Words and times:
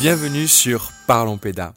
Bienvenue 0.00 0.48
sur 0.48 0.92
Parlons 1.06 1.36
Péda. 1.36 1.74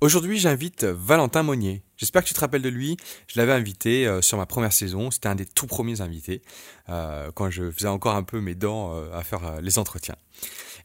Aujourd'hui, 0.00 0.40
j'invite 0.40 0.82
Valentin 0.82 1.44
Monnier. 1.44 1.84
J'espère 1.98 2.24
que 2.24 2.26
tu 2.26 2.34
te 2.34 2.40
rappelles 2.40 2.62
de 2.62 2.68
lui. 2.68 2.96
Je 3.28 3.38
l'avais 3.38 3.52
invité 3.52 4.08
euh, 4.08 4.20
sur 4.22 4.38
ma 4.38 4.46
première 4.46 4.72
saison. 4.72 5.12
C'était 5.12 5.28
un 5.28 5.36
des 5.36 5.46
tout 5.46 5.68
premiers 5.68 6.00
invités 6.00 6.42
euh, 6.88 7.30
quand 7.32 7.48
je 7.48 7.70
faisais 7.70 7.86
encore 7.86 8.16
un 8.16 8.24
peu 8.24 8.40
mes 8.40 8.56
dents 8.56 8.96
euh, 8.96 9.16
à 9.16 9.22
faire 9.22 9.60
les 9.60 9.78
entretiens. 9.78 10.16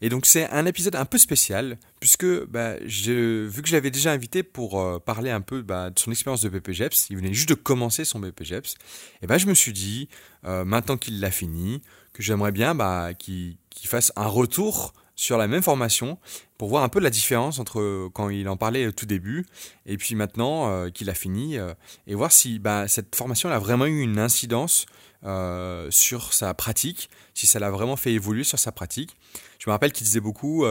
Et 0.00 0.10
donc 0.10 0.26
c'est 0.26 0.48
un 0.50 0.64
épisode 0.64 0.94
un 0.94 1.06
peu 1.06 1.18
spécial 1.18 1.76
puisque 1.98 2.44
bah, 2.44 2.76
vu 2.76 3.50
que 3.62 3.66
je 3.68 3.72
l'avais 3.72 3.90
déjà 3.90 4.12
invité 4.12 4.44
pour 4.44 5.02
parler 5.02 5.32
un 5.32 5.40
peu 5.40 5.62
bah, 5.62 5.90
de 5.90 5.98
son 5.98 6.12
expérience 6.12 6.42
de 6.42 6.48
BPGEPS, 6.48 7.10
il 7.10 7.16
venait 7.16 7.34
juste 7.34 7.48
de 7.48 7.54
commencer 7.54 8.04
son 8.04 8.20
BPGEPS, 8.20 8.76
et 9.22 9.26
ben 9.26 9.38
je 9.38 9.46
me 9.46 9.54
suis 9.54 9.72
dit 9.72 10.08
maintenant 10.44 10.98
qu'il 10.98 11.18
l'a 11.18 11.30
fini 11.30 11.80
que 12.12 12.22
j'aimerais 12.22 12.52
bien 12.52 12.76
qu'il 13.18 13.56
fasse 13.86 14.12
un 14.16 14.26
retour 14.26 14.92
sur 15.16 15.38
la 15.38 15.48
même 15.48 15.62
formation 15.62 16.18
pour 16.58 16.68
voir 16.68 16.82
un 16.82 16.90
peu 16.90 17.00
la 17.00 17.10
différence 17.10 17.58
entre 17.58 18.08
quand 18.12 18.28
il 18.28 18.48
en 18.48 18.56
parlait 18.58 18.86
au 18.86 18.92
tout 18.92 19.06
début 19.06 19.46
et 19.86 19.96
puis 19.96 20.14
maintenant 20.14 20.70
euh, 20.70 20.90
qu'il 20.90 21.10
a 21.10 21.14
fini 21.14 21.58
euh, 21.58 21.72
et 22.06 22.14
voir 22.14 22.30
si 22.30 22.58
bah, 22.58 22.86
cette 22.86 23.16
formation 23.16 23.48
a 23.48 23.58
vraiment 23.58 23.86
eu 23.86 24.00
une 24.00 24.18
incidence 24.18 24.84
euh, 25.24 25.90
sur 25.90 26.34
sa 26.34 26.52
pratique, 26.52 27.08
si 27.32 27.46
ça 27.46 27.58
l'a 27.58 27.70
vraiment 27.70 27.96
fait 27.96 28.12
évoluer 28.12 28.44
sur 28.44 28.58
sa 28.58 28.72
pratique. 28.72 29.16
Je 29.58 29.70
me 29.70 29.72
rappelle 29.72 29.90
qu'il 29.90 30.04
disait 30.04 30.20
beaucoup 30.20 30.64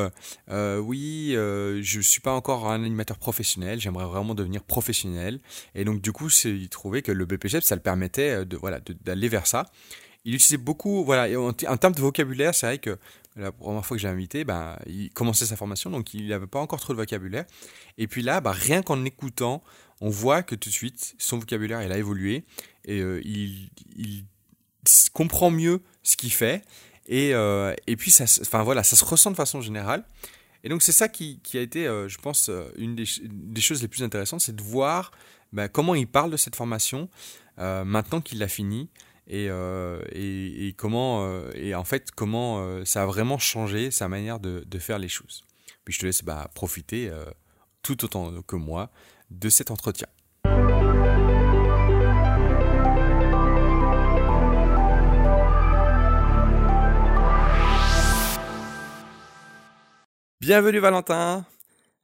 oui, 0.48 1.31
je 1.33 1.98
ne 1.98 2.02
suis 2.02 2.22
pas 2.22 2.31
encore 2.31 2.70
un 2.70 2.83
animateur 2.83 3.17
professionnel, 3.17 3.81
j'aimerais 3.81 4.05
vraiment 4.05 4.36
devenir 4.36 4.64
professionnel. 4.64 5.39
Et 5.73 5.83
donc 5.83 6.02
du 6.02 6.11
coup, 6.11 6.30
il 6.45 6.70
trouvait 6.70 7.02
que 7.02 7.11
le 7.11 7.25
BPGEP, 7.25 7.64
ça 7.64 7.75
le 7.75 7.81
permettait 7.81 8.45
de 8.45 8.55
voilà 8.55 8.80
d'aller 9.03 9.27
vers 9.27 9.48
ça 9.48 9.66
il 10.25 10.33
utilisait 10.33 10.58
beaucoup, 10.58 11.05
voilà, 11.05 11.27
en 11.39 11.53
termes 11.53 11.94
de 11.94 12.02
vocabulaire, 12.02 12.55
c'est 12.55 12.66
vrai 12.66 12.77
que 12.80 12.98
la 13.36 13.52
première 13.52 13.86
fois 13.86 13.97
que 13.97 14.02
j'ai 14.02 14.08
invité, 14.08 14.45
ben, 14.45 14.78
il 14.88 15.11
commençait 15.11 15.45
sa 15.45 15.55
formation, 15.55 15.89
donc 15.89 16.14
il 16.14 16.28
n'avait 16.28 16.47
pas 16.47 16.59
encore 16.59 16.80
trop 16.80 16.94
de 16.94 16.97
vocabulaire. 16.97 17.45
Et 17.97 18.08
puis 18.08 18.22
là, 18.22 18.39
ben, 18.39 18.52
rien 18.52 18.81
qu'en 18.81 19.03
écoutant, 19.03 19.61
on 20.02 20.09
voit 20.09 20.44
que 20.44 20.55
tout 20.55 20.69
de 20.69 20.73
suite, 20.73 21.16
son 21.17 21.38
vocabulaire, 21.38 21.81
il 21.83 21.92
a 21.92 21.97
évolué 21.97 22.45
et 22.86 23.02
euh, 23.02 23.22
il, 23.25 23.69
comprend 25.14 25.50
mieux 25.50 25.81
ce 26.03 26.16
qu'il 26.16 26.31
fait. 26.31 26.64
Et, 27.08 27.33
euh, 27.33 27.73
et 27.88 27.95
puis, 27.95 28.11
ça, 28.11 28.25
enfin, 28.42 28.64
voilà, 28.64 28.83
ça 28.83 28.95
se 28.95 29.03
ressent 29.03 29.31
de 29.31 29.36
façon 29.36 29.61
générale. 29.61 30.05
Et 30.64 30.70
donc, 30.70 30.81
c'est 30.81 30.92
ça 30.92 31.08
qui, 31.08 31.39
a 31.53 31.59
été, 31.59 31.88
euh, 31.88 32.08
je 32.08 32.17
pense, 32.17 32.49
une 32.77 32.95
des, 32.95 33.05
choses 33.61 33.81
les 33.81 33.88
plus 33.88 34.03
intéressantes, 34.03 34.42
c'est 34.42 34.55
de 34.55 34.61
voir 34.61 35.11
ben, 35.53 35.67
comment 35.67 35.95
il 35.95 36.08
parle 36.08 36.31
de 36.31 36.38
cette 36.38 36.55
formation 36.55 37.09
maintenant 37.58 38.20
qu'il 38.20 38.39
l'a 38.39 38.49
fini. 38.49 38.89
Euh, 39.31 40.02
et, 40.12 40.73
comment 40.78 41.26
euh, 41.26 41.50
et 41.56 41.73
en 41.73 41.84
fait 41.84 42.12
comment 42.12 42.59
euh, 42.59 42.86
ça 42.86 43.04
a 43.04 43.06
vraiment 43.08 43.40
changé 43.40 43.90
sa 43.90 44.08
manière 44.08 44.40
de, 44.40 44.80
faire 44.80 45.00
les 45.00 45.09
choses. 45.09 45.44
Puis 45.84 45.94
je 45.94 46.00
te 46.00 46.06
laisse 46.06 46.23
bah, 46.23 46.50
profiter 46.54 47.12
tout 47.82 48.04
autant 48.04 48.42
que 48.42 48.56
moi 48.56 48.92
de 49.32 49.50
cet 49.50 49.72
entretien. 49.72 50.08
Bienvenue 60.39 60.80
Valentin. 60.80 61.45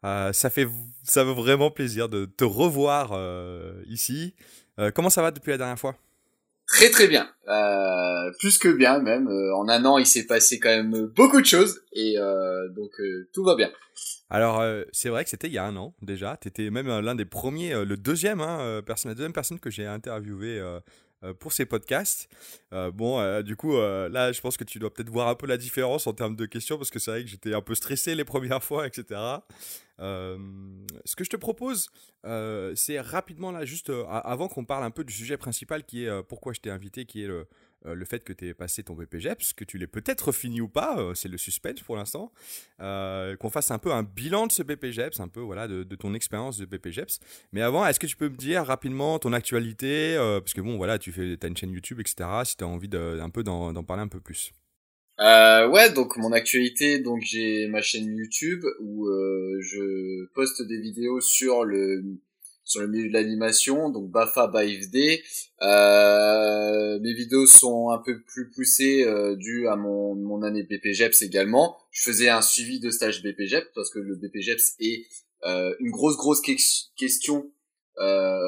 ça 0.03 0.49
fait 0.49 0.67
ça 1.03 1.23
veut 1.23 1.33
vraiment 1.33 1.69
plaisir 1.69 2.09
de 2.09 2.25
te 2.25 2.43
revoir 2.43 3.13
ici. 3.87 4.33
comment 4.95 5.09
ça 5.09 5.21
va 5.21 5.31
depuis 5.31 5.51
la 5.51 5.57
dernière 5.57 5.79
fois? 5.79 5.95
Très 6.71 6.89
très 6.89 7.09
bien, 7.09 7.29
euh, 7.49 8.31
plus 8.39 8.57
que 8.57 8.69
bien 8.69 8.99
même. 8.99 9.27
Euh, 9.27 9.53
en 9.55 9.67
un 9.67 9.83
an, 9.83 9.97
il 9.97 10.05
s'est 10.05 10.25
passé 10.25 10.57
quand 10.57 10.69
même 10.69 11.07
beaucoup 11.07 11.41
de 11.41 11.45
choses 11.45 11.81
et 11.91 12.17
euh, 12.17 12.69
donc 12.69 12.91
tout 13.33 13.43
va 13.43 13.55
bien. 13.55 13.69
Alors 14.29 14.63
c'est 14.93 15.09
vrai 15.09 15.25
que 15.25 15.29
c'était 15.29 15.47
il 15.47 15.53
y 15.53 15.57
a 15.57 15.65
un 15.65 15.75
an 15.75 15.93
déjà. 16.01 16.37
Tu 16.41 16.47
étais 16.47 16.69
même 16.69 16.87
l'un 16.87 17.15
des 17.15 17.25
premiers, 17.25 17.73
le 17.83 17.97
deuxième 17.97 18.39
hein, 18.39 18.81
personne, 18.85 19.11
la 19.11 19.15
deuxième 19.15 19.33
personne 19.33 19.59
que 19.59 19.69
j'ai 19.69 19.85
interviewé 19.85 20.61
pour 21.39 21.53
ces 21.53 21.65
podcasts. 21.65 22.29
bon, 22.71 23.41
du 23.41 23.55
coup, 23.55 23.77
là, 23.77 24.31
je 24.31 24.41
pense 24.41 24.57
que 24.57 24.63
tu 24.63 24.79
dois 24.79 24.93
peut-être 24.93 25.09
voir 25.09 25.27
un 25.27 25.35
peu 25.35 25.47
la 25.47 25.57
différence 25.57 26.07
en 26.07 26.13
termes 26.13 26.35
de 26.35 26.45
questions 26.45 26.77
parce 26.77 26.89
que 26.89 26.99
c'est 26.99 27.11
vrai 27.11 27.23
que 27.23 27.29
j'étais 27.29 27.53
un 27.53 27.61
peu 27.61 27.75
stressé 27.75 28.15
les 28.15 28.25
premières 28.25 28.63
fois, 28.63 28.87
etc. 28.87 29.19
Euh, 29.99 30.37
ce 31.05 31.15
que 31.15 31.23
je 31.23 31.29
te 31.29 31.35
propose, 31.35 31.89
euh, 32.25 32.73
c'est 32.75 32.99
rapidement 32.99 33.51
là, 33.51 33.65
juste 33.65 33.89
euh, 33.89 34.05
avant 34.07 34.47
qu'on 34.47 34.65
parle 34.65 34.83
un 34.83 34.91
peu 34.91 35.03
du 35.03 35.13
sujet 35.13 35.37
principal 35.37 35.83
qui 35.83 36.05
est 36.05 36.23
pourquoi 36.23 36.53
je 36.53 36.59
t'ai 36.59 36.71
invité, 36.71 37.05
qui 37.05 37.23
est 37.23 37.27
le, 37.27 37.47
le 37.83 38.05
fait 38.05 38.23
que 38.23 38.33
tu 38.33 38.47
aies 38.47 38.53
passé 38.53 38.83
ton 38.83 38.93
BPGEPS, 38.93 39.53
que 39.53 39.63
tu 39.63 39.77
l'aies 39.77 39.87
peut-être 39.87 40.31
fini 40.31 40.61
ou 40.61 40.67
pas, 40.67 41.11
c'est 41.15 41.29
le 41.29 41.37
suspense 41.37 41.81
pour 41.81 41.95
l'instant, 41.95 42.31
qu'on 42.79 43.49
fasse 43.49 43.71
un 43.71 43.79
peu 43.79 43.91
un 43.91 44.03
bilan 44.03 44.47
de 44.47 44.51
ce 44.51 44.63
BPGEPS, 44.63 45.19
un 45.19 45.27
peu 45.27 45.39
voilà 45.39 45.67
de, 45.67 45.83
ton 45.95 46.13
expérience 46.13 46.57
de 46.57 46.65
BPGEPS. 46.65 47.19
Mais 47.51 47.61
avant, 47.61 47.85
est-ce 47.85 47.99
que 47.99 48.07
tu 48.07 48.15
peux 48.15 48.29
me 48.29 48.37
dire 48.37 48.63
rapidement 48.65 49.19
ton 49.19 49.33
actualité, 49.33 50.15
parce 50.17 50.53
que 50.53 50.61
bon 50.61 50.77
voilà, 50.77 50.99
tu 50.99 51.11
fais, 51.11 51.37
as 51.41 51.47
une 51.47 51.57
chaîne 51.57 51.71
YouTube, 51.71 51.99
etc. 51.99 52.29
Si 52.45 52.57
tu 52.57 52.63
as 52.63 52.67
envie 52.67 52.89
de, 52.89 53.19
peu 53.31 53.43
d'en 53.43 53.83
parler 53.83 54.03
un 54.03 54.07
peu 54.07 54.19
plus. 54.19 54.53
Euh, 55.19 55.67
ouais, 55.67 55.91
donc 55.91 56.17
mon 56.17 56.31
actualité, 56.31 56.99
donc 56.99 57.21
j'ai 57.21 57.67
ma 57.67 57.81
chaîne 57.81 58.15
YouTube 58.15 58.65
où 58.79 59.07
euh, 59.07 59.59
je 59.61 60.25
poste 60.33 60.63
des 60.63 60.79
vidéos 60.79 61.21
sur 61.21 61.63
le 61.63 62.03
sur 62.71 62.81
le 62.81 62.87
milieu 62.87 63.09
de 63.09 63.13
l'animation, 63.13 63.89
donc 63.89 64.09
Bafa 64.09 64.47
BAFD. 64.47 65.21
Euh, 65.61 66.99
mes 67.01 67.13
vidéos 67.13 67.45
sont 67.45 67.89
un 67.89 67.97
peu 67.97 68.21
plus 68.21 68.49
poussées 68.49 69.03
euh, 69.03 69.35
dues 69.35 69.67
à 69.67 69.75
mon, 69.75 70.15
mon 70.15 70.41
année 70.41 70.63
BPGEPS 70.63 71.21
également. 71.21 71.77
Je 71.91 72.03
faisais 72.03 72.29
un 72.29 72.41
suivi 72.41 72.79
de 72.79 72.89
stage 72.89 73.21
BPGEPS 73.23 73.71
parce 73.75 73.89
que 73.91 73.99
le 73.99 74.15
BPGEPS 74.15 74.75
est 74.79 75.05
euh, 75.45 75.75
une 75.79 75.91
grosse 75.91 76.15
grosse 76.15 76.41
question 76.95 77.51
euh, 77.99 78.39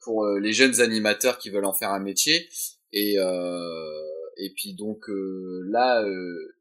pour 0.00 0.24
euh, 0.24 0.38
les 0.38 0.52
jeunes 0.52 0.80
animateurs 0.80 1.38
qui 1.38 1.50
veulent 1.50 1.64
en 1.64 1.72
faire 1.72 1.90
un 1.90 1.98
métier 1.98 2.48
et 2.92 3.18
euh, 3.18 4.00
et 4.36 4.52
puis 4.54 4.74
donc 4.74 5.04
là, 5.08 6.02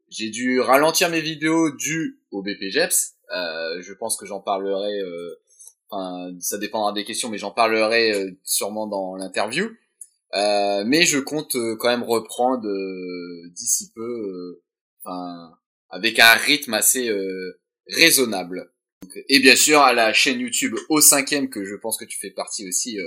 j'ai 0.09 0.29
dû 0.29 0.59
ralentir 0.59 1.09
mes 1.09 1.21
vidéos 1.21 1.71
dues 1.71 2.19
au 2.31 2.41
BPGEPS. 2.41 3.13
Je 3.29 3.93
pense 3.93 4.17
que 4.17 4.25
j'en 4.25 4.41
parlerai. 4.41 4.99
Enfin, 5.91 6.33
ça 6.39 6.57
dépendra 6.57 6.93
des 6.93 7.03
questions, 7.03 7.29
mais 7.29 7.37
j'en 7.37 7.51
parlerai 7.51 8.37
sûrement 8.43 8.87
dans 8.87 9.15
l'interview. 9.15 9.69
mais 10.33 11.03
je 11.03 11.19
compte 11.19 11.57
quand 11.79 11.89
même 11.89 12.03
reprendre 12.03 12.67
d'ici 13.49 13.91
peu, 13.93 14.61
enfin, 15.03 15.51
avec 15.89 16.17
un 16.19 16.33
rythme 16.33 16.73
assez 16.73 17.11
raisonnable. 17.87 18.71
Et 19.27 19.39
bien 19.39 19.55
sûr 19.55 19.81
à 19.81 19.93
la 19.93 20.13
chaîne 20.13 20.39
YouTube 20.39 20.75
au 20.87 21.01
cinquième 21.01 21.49
que 21.49 21.65
je 21.65 21.75
pense 21.75 21.97
que 21.97 22.05
tu 22.05 22.17
fais 22.19 22.31
partie 22.31 22.65
aussi, 22.67 22.97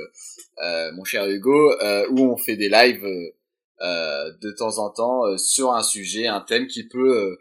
mon 0.92 1.04
cher 1.04 1.26
Hugo, 1.26 1.72
où 2.10 2.20
on 2.20 2.36
fait 2.36 2.56
des 2.56 2.68
lives 2.68 3.32
euh, 3.80 4.32
de 4.40 4.52
temps 4.52 4.78
en 4.78 4.88
temps 4.90 5.26
euh, 5.26 5.36
sur 5.36 5.72
un 5.72 5.82
sujet, 5.82 6.28
un 6.28 6.40
thème 6.40 6.68
qui 6.68 6.86
peut, 6.86 7.38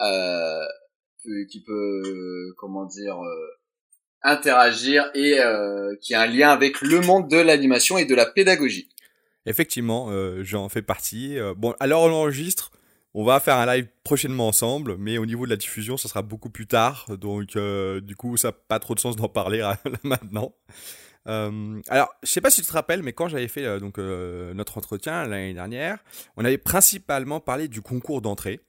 euh, 0.00 0.64
qui 1.50 1.62
peut, 1.62 2.54
comment 2.56 2.86
dire, 2.86 3.20
interagir 4.22 5.10
et 5.14 5.38
qui 6.00 6.14
a 6.14 6.22
un 6.22 6.26
lien 6.26 6.50
avec 6.50 6.80
le 6.80 7.00
monde 7.00 7.28
de 7.28 7.36
l'animation 7.36 7.98
et 7.98 8.04
de 8.04 8.14
la 8.14 8.26
pédagogie. 8.26 8.88
Effectivement, 9.46 10.10
j'en 10.42 10.68
fais 10.68 10.82
partie. 10.82 11.36
bon, 11.56 11.74
alors 11.80 12.04
on 12.04 12.12
enregistre. 12.12 12.70
On 13.14 13.24
va 13.24 13.40
faire 13.40 13.56
un 13.56 13.66
live 13.66 13.88
prochainement 14.04 14.48
ensemble, 14.48 14.96
mais 14.98 15.18
au 15.18 15.26
niveau 15.26 15.46
de 15.46 15.50
la 15.50 15.56
diffusion, 15.56 15.96
ça 15.96 16.08
sera 16.08 16.22
beaucoup 16.22 16.50
plus 16.50 16.66
tard. 16.66 17.06
Donc, 17.18 17.56
du 17.56 18.16
coup, 18.16 18.36
ça 18.36 18.48
n'a 18.48 18.52
pas 18.52 18.78
trop 18.78 18.94
de 18.94 19.00
sens 19.00 19.16
d'en 19.16 19.28
parler 19.28 19.66
maintenant. 20.02 20.52
Euh, 21.28 21.80
alors, 21.88 22.08
je 22.22 22.30
sais 22.30 22.40
pas 22.40 22.50
si 22.50 22.62
tu 22.62 22.68
te 22.68 22.72
rappelles, 22.72 23.02
mais 23.02 23.12
quand 23.12 23.28
j'avais 23.28 23.48
fait 23.48 23.64
euh, 23.64 23.78
euh, 23.98 24.54
notre 24.54 24.78
entretien 24.78 25.26
l'année 25.26 25.54
dernière, 25.54 25.98
on 26.36 26.44
avait 26.44 26.58
principalement 26.58 27.40
parlé 27.40 27.68
du 27.68 27.82
concours 27.82 28.22
d'entrée. 28.22 28.60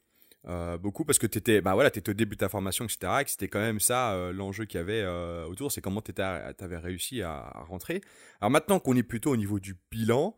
Beaucoup 0.80 1.06
parce 1.06 1.20
que 1.20 1.28
tu 1.28 1.38
étais, 1.38 1.62
bah 1.62 1.74
voilà, 1.74 1.90
étais 1.90 2.10
au 2.10 2.14
début 2.14 2.36
de 2.36 2.40
ta 2.40 2.50
formation, 2.50 2.86
etc. 2.86 3.24
C'était 3.28 3.48
quand 3.48 3.60
même 3.60 3.80
ça 3.80 4.32
l'enjeu 4.34 4.66
qu'il 4.66 4.80
y 4.80 4.82
avait 4.82 5.06
autour, 5.46 5.72
c'est 5.72 5.82
comment 5.82 6.02
tu 6.02 6.14
avais 6.20 6.78
réussi 6.78 7.22
à, 7.22 7.64
rentrer. 7.68 8.02
Alors 8.42 8.50
maintenant 8.52 8.80
qu'on 8.80 8.96
est 8.96 9.04
plutôt 9.04 9.32
au 9.32 9.38
niveau 9.38 9.60
du 9.60 9.76
bilan 9.92 10.36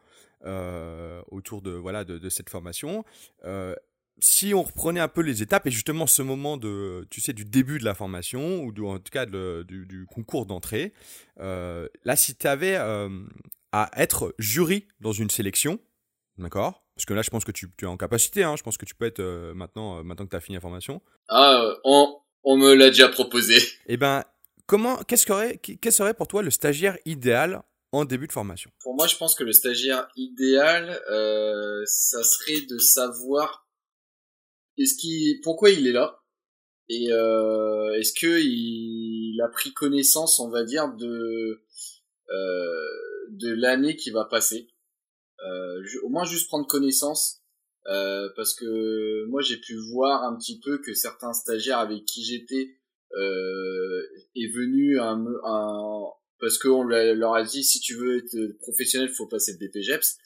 autour 1.31 1.61
de 1.61 1.71
voilà 1.71 2.03
de, 2.03 2.29
cette 2.29 2.49
formation, 2.49 3.05
si 4.21 4.53
on 4.53 4.61
reprenait 4.61 4.99
un 4.99 5.07
peu 5.07 5.21
les 5.21 5.41
étapes 5.41 5.67
et 5.67 5.71
justement 5.71 6.05
ce 6.07 6.21
moment 6.21 6.55
de, 6.55 7.07
tu 7.09 7.21
sais, 7.21 7.33
du 7.33 7.43
début 7.43 7.79
de 7.79 7.85
la 7.85 7.95
formation 7.95 8.63
ou 8.63 8.87
en 8.87 8.99
tout 8.99 9.11
cas 9.11 9.25
du, 9.25 10.05
concours 10.09 10.45
d'entrée, 10.45 10.93
euh, 11.39 11.87
là, 12.05 12.15
si 12.15 12.35
tu 12.35 12.47
avais 12.47 12.75
euh, 12.77 13.09
à 13.71 13.89
être 13.97 14.35
jury 14.37 14.87
dans 14.99 15.11
une 15.11 15.29
sélection, 15.29 15.79
d'accord? 16.41 16.83
Parce 16.95 17.05
que 17.05 17.13
là, 17.13 17.21
je 17.21 17.29
pense 17.29 17.45
que 17.45 17.51
tu, 17.51 17.71
es 17.81 17.85
en 17.85 17.97
capacité, 17.97 18.43
hein, 18.43 18.55
je 18.55 18.63
pense 18.63 18.77
que 18.77 18.85
tu 18.85 18.95
peux 18.95 19.05
être 19.05 19.19
euh, 19.19 19.53
maintenant, 19.53 20.03
maintenant 20.03 20.25
que 20.25 20.31
tu 20.31 20.35
as 20.35 20.41
fini 20.41 20.55
la 20.55 20.61
formation. 20.61 21.01
Ah, 21.29 21.73
on, 21.83 22.17
on 22.43 22.57
me 22.57 22.73
l'a 22.73 22.89
déjà 22.89 23.09
proposé. 23.09 23.57
Eh 23.87 23.97
ben, 23.97 24.23
comment, 24.65 24.97
qu'est-ce 25.03 25.25
serait, 25.25 25.57
quel 25.57 25.91
serait 25.91 26.13
pour 26.13 26.27
toi 26.27 26.43
le 26.43 26.51
stagiaire 26.51 26.97
idéal 27.05 27.63
en 27.91 28.05
début 28.05 28.27
de 28.27 28.31
formation? 28.31 28.71
Pour 28.83 28.95
moi, 28.95 29.07
je 29.07 29.15
pense 29.17 29.35
que 29.35 29.43
le 29.43 29.51
stagiaire 29.51 30.07
idéal, 30.15 30.99
ça 31.85 32.23
serait 32.23 32.65
de 32.69 32.77
savoir 32.77 33.67
est-ce 34.77 34.95
qu'il, 34.95 35.41
pourquoi 35.41 35.71
il 35.71 35.87
est 35.87 35.91
là 35.91 36.17
et 36.89 37.05
est-ce 37.99 38.13
que 38.13 38.39
il 38.41 39.39
a 39.41 39.47
pris 39.47 39.73
connaissance, 39.73 40.39
on 40.39 40.49
va 40.49 40.63
dire, 40.63 40.93
de 40.95 41.61
de 43.31 43.53
l'année 43.53 43.95
qui 43.95 44.11
va 44.11 44.25
passer 44.25 44.67
au 46.03 46.09
moins 46.09 46.25
juste 46.25 46.47
prendre 46.47 46.67
connaissance 46.67 47.41
euh, 47.87 48.29
parce 48.35 48.53
que 48.53 49.25
moi 49.25 49.41
j'ai 49.41 49.57
pu 49.57 49.75
voir 49.91 50.23
un 50.23 50.37
petit 50.37 50.59
peu 50.59 50.77
que 50.79 50.93
certains 50.93 51.33
stagiaires 51.33 51.79
avec 51.79 52.05
qui 52.05 52.23
j'étais 52.23 52.75
euh, 53.17 54.03
est 54.35 54.53
venu 54.53 54.99
un, 54.99 55.25
un 55.43 56.03
parce 56.39 56.57
qu'on 56.57 56.83
leur 56.83 57.33
a 57.33 57.43
dit 57.43 57.63
si 57.63 57.79
tu 57.79 57.95
veux 57.95 58.17
être 58.17 58.57
professionnel 58.59 59.09
faut 59.09 59.27
passer 59.27 59.57
le 59.59 59.67
BPGEPS 59.67 60.17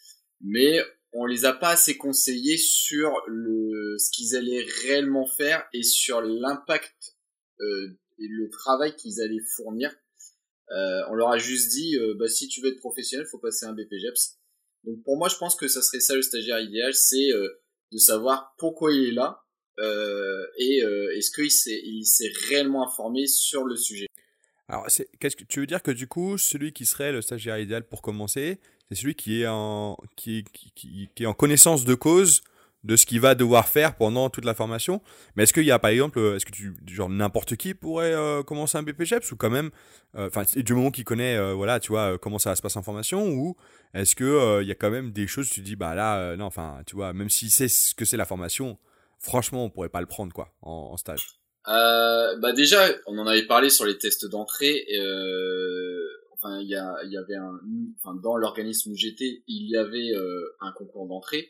mais 0.41 0.81
on 1.13 1.25
les 1.25 1.45
a 1.45 1.53
pas 1.53 1.69
assez 1.69 1.97
conseillés 1.97 2.57
sur 2.57 3.09
le 3.27 3.97
ce 3.97 4.11
qu'ils 4.11 4.35
allaient 4.35 4.65
réellement 4.83 5.25
faire 5.25 5.65
et 5.73 5.83
sur 5.83 6.21
l'impact 6.21 7.15
euh, 7.61 7.97
et 8.18 8.27
le 8.27 8.50
travail 8.50 8.95
qu'ils 8.95 9.21
allaient 9.21 9.44
fournir. 9.56 9.94
Euh, 10.71 11.01
on 11.09 11.13
leur 11.13 11.29
a 11.29 11.38
juste 11.38 11.71
dit 11.71 11.95
euh, 11.97 12.15
bah 12.18 12.27
si 12.27 12.47
tu 12.47 12.59
veux 12.59 12.69
être 12.69 12.79
professionnel 12.79 13.27
faut 13.27 13.38
passer 13.38 13.65
un 13.65 13.73
BPGEPS 13.73 14.39
donc 14.85 15.03
pour 15.03 15.17
moi, 15.17 15.29
je 15.29 15.37
pense 15.37 15.55
que 15.55 15.67
ça 15.67 15.81
serait 15.81 15.99
ça 15.99 16.15
le 16.15 16.21
stagiaire 16.21 16.59
idéal, 16.59 16.93
c'est 16.93 17.31
euh, 17.31 17.61
de 17.91 17.97
savoir 17.97 18.53
pourquoi 18.57 18.93
il 18.93 19.09
est 19.09 19.11
là 19.11 19.41
euh, 19.79 20.45
et 20.57 20.83
euh, 20.83 21.15
est-ce 21.15 21.31
qu'il 21.31 21.51
s'est 21.51 21.81
il 21.83 22.05
s'est 22.05 22.31
réellement 22.49 22.87
informé 22.87 23.27
sur 23.27 23.65
le 23.65 23.75
sujet. 23.75 24.07
Alors, 24.67 24.87
qu'est-ce 25.19 25.35
que 25.35 25.43
tu 25.43 25.59
veux 25.59 25.67
dire 25.67 25.83
que 25.83 25.91
du 25.91 26.07
coup, 26.07 26.37
celui 26.37 26.73
qui 26.73 26.85
serait 26.85 27.11
le 27.11 27.21
stagiaire 27.21 27.59
idéal 27.59 27.87
pour 27.87 28.01
commencer, 28.01 28.59
c'est 28.89 28.95
celui 28.95 29.15
qui 29.15 29.41
est 29.41 29.47
en 29.47 29.97
qui 30.15 30.43
est 31.17 31.25
en 31.25 31.33
connaissance 31.33 31.85
de 31.85 31.95
cause 31.95 32.41
de 32.85 32.95
ce 32.95 33.05
qu'il 33.05 33.19
va 33.19 33.33
devoir 33.33 33.67
faire 33.67 33.95
pendant 33.95 34.29
toute 34.29 34.45
la 34.45 34.53
formation. 34.53 35.01
Mais 35.35 35.43
est-ce 35.43 35.53
qu'il 35.53 35.65
y 35.65 35.71
a 35.71 35.79
par 35.79 35.89
exemple, 35.89 36.19
euh, 36.19 36.35
est-ce 36.35 36.45
que 36.45 36.51
genre 36.87 37.09
n'importe 37.09 37.55
qui 37.55 37.73
pourrait 37.73 38.13
euh, 38.13 38.43
commencer 38.43 38.77
un 38.77 38.83
BPGEPS 38.83 39.31
ou 39.31 39.35
quand 39.35 39.49
même, 39.49 39.71
euh, 40.15 40.27
enfin 40.27 40.43
du 40.55 40.73
moment 40.73 40.91
qu'il 40.91 41.03
connaît, 41.03 41.53
voilà, 41.53 41.79
tu 41.79 41.89
vois 41.89 42.17
comment 42.19 42.39
ça 42.39 42.55
se 42.55 42.61
passe 42.61 42.77
en 42.77 42.83
formation 42.83 43.27
ou 43.27 43.57
est-ce 43.93 44.15
que 44.15 44.61
il 44.61 44.67
y 44.67 44.71
a 44.71 44.75
quand 44.75 44.91
même 44.91 45.11
des 45.11 45.25
choses, 45.25 45.49
tu 45.49 45.61
dis 45.61 45.75
bah 45.75 45.95
là, 45.95 46.35
non, 46.37 46.45
enfin 46.45 46.81
tu 46.85 46.95
vois, 46.95 47.11
même 47.11 47.29
s'il 47.29 47.49
sait 47.49 47.67
ce 47.67 47.95
que 47.95 48.05
c'est 48.05 48.17
la 48.17 48.25
formation, 48.25 48.77
franchement 49.19 49.65
on 49.65 49.69
pourrait 49.69 49.89
pas 49.89 50.01
le 50.01 50.07
prendre 50.07 50.31
quoi 50.31 50.53
en, 50.61 50.95
stage. 50.97 51.39
bah 51.65 52.53
déjà, 52.55 52.87
on 53.07 53.17
en 53.17 53.25
avait 53.25 53.47
parlé 53.47 53.71
sur 53.71 53.85
les 53.85 53.97
tests 53.97 54.29
d'entrée. 54.29 54.85
enfin, 56.33 56.61
y 56.61 56.75
avait 56.75 57.35
un, 57.35 57.59
enfin, 57.99 58.15
dans 58.21 58.37
l'organisme 58.37 58.91
où 58.91 58.95
j'étais, 58.95 59.43
il 59.47 59.69
y 59.69 59.75
avait 59.75 60.13
un 60.61 60.71
concours 60.73 61.07
d'entrée. 61.07 61.49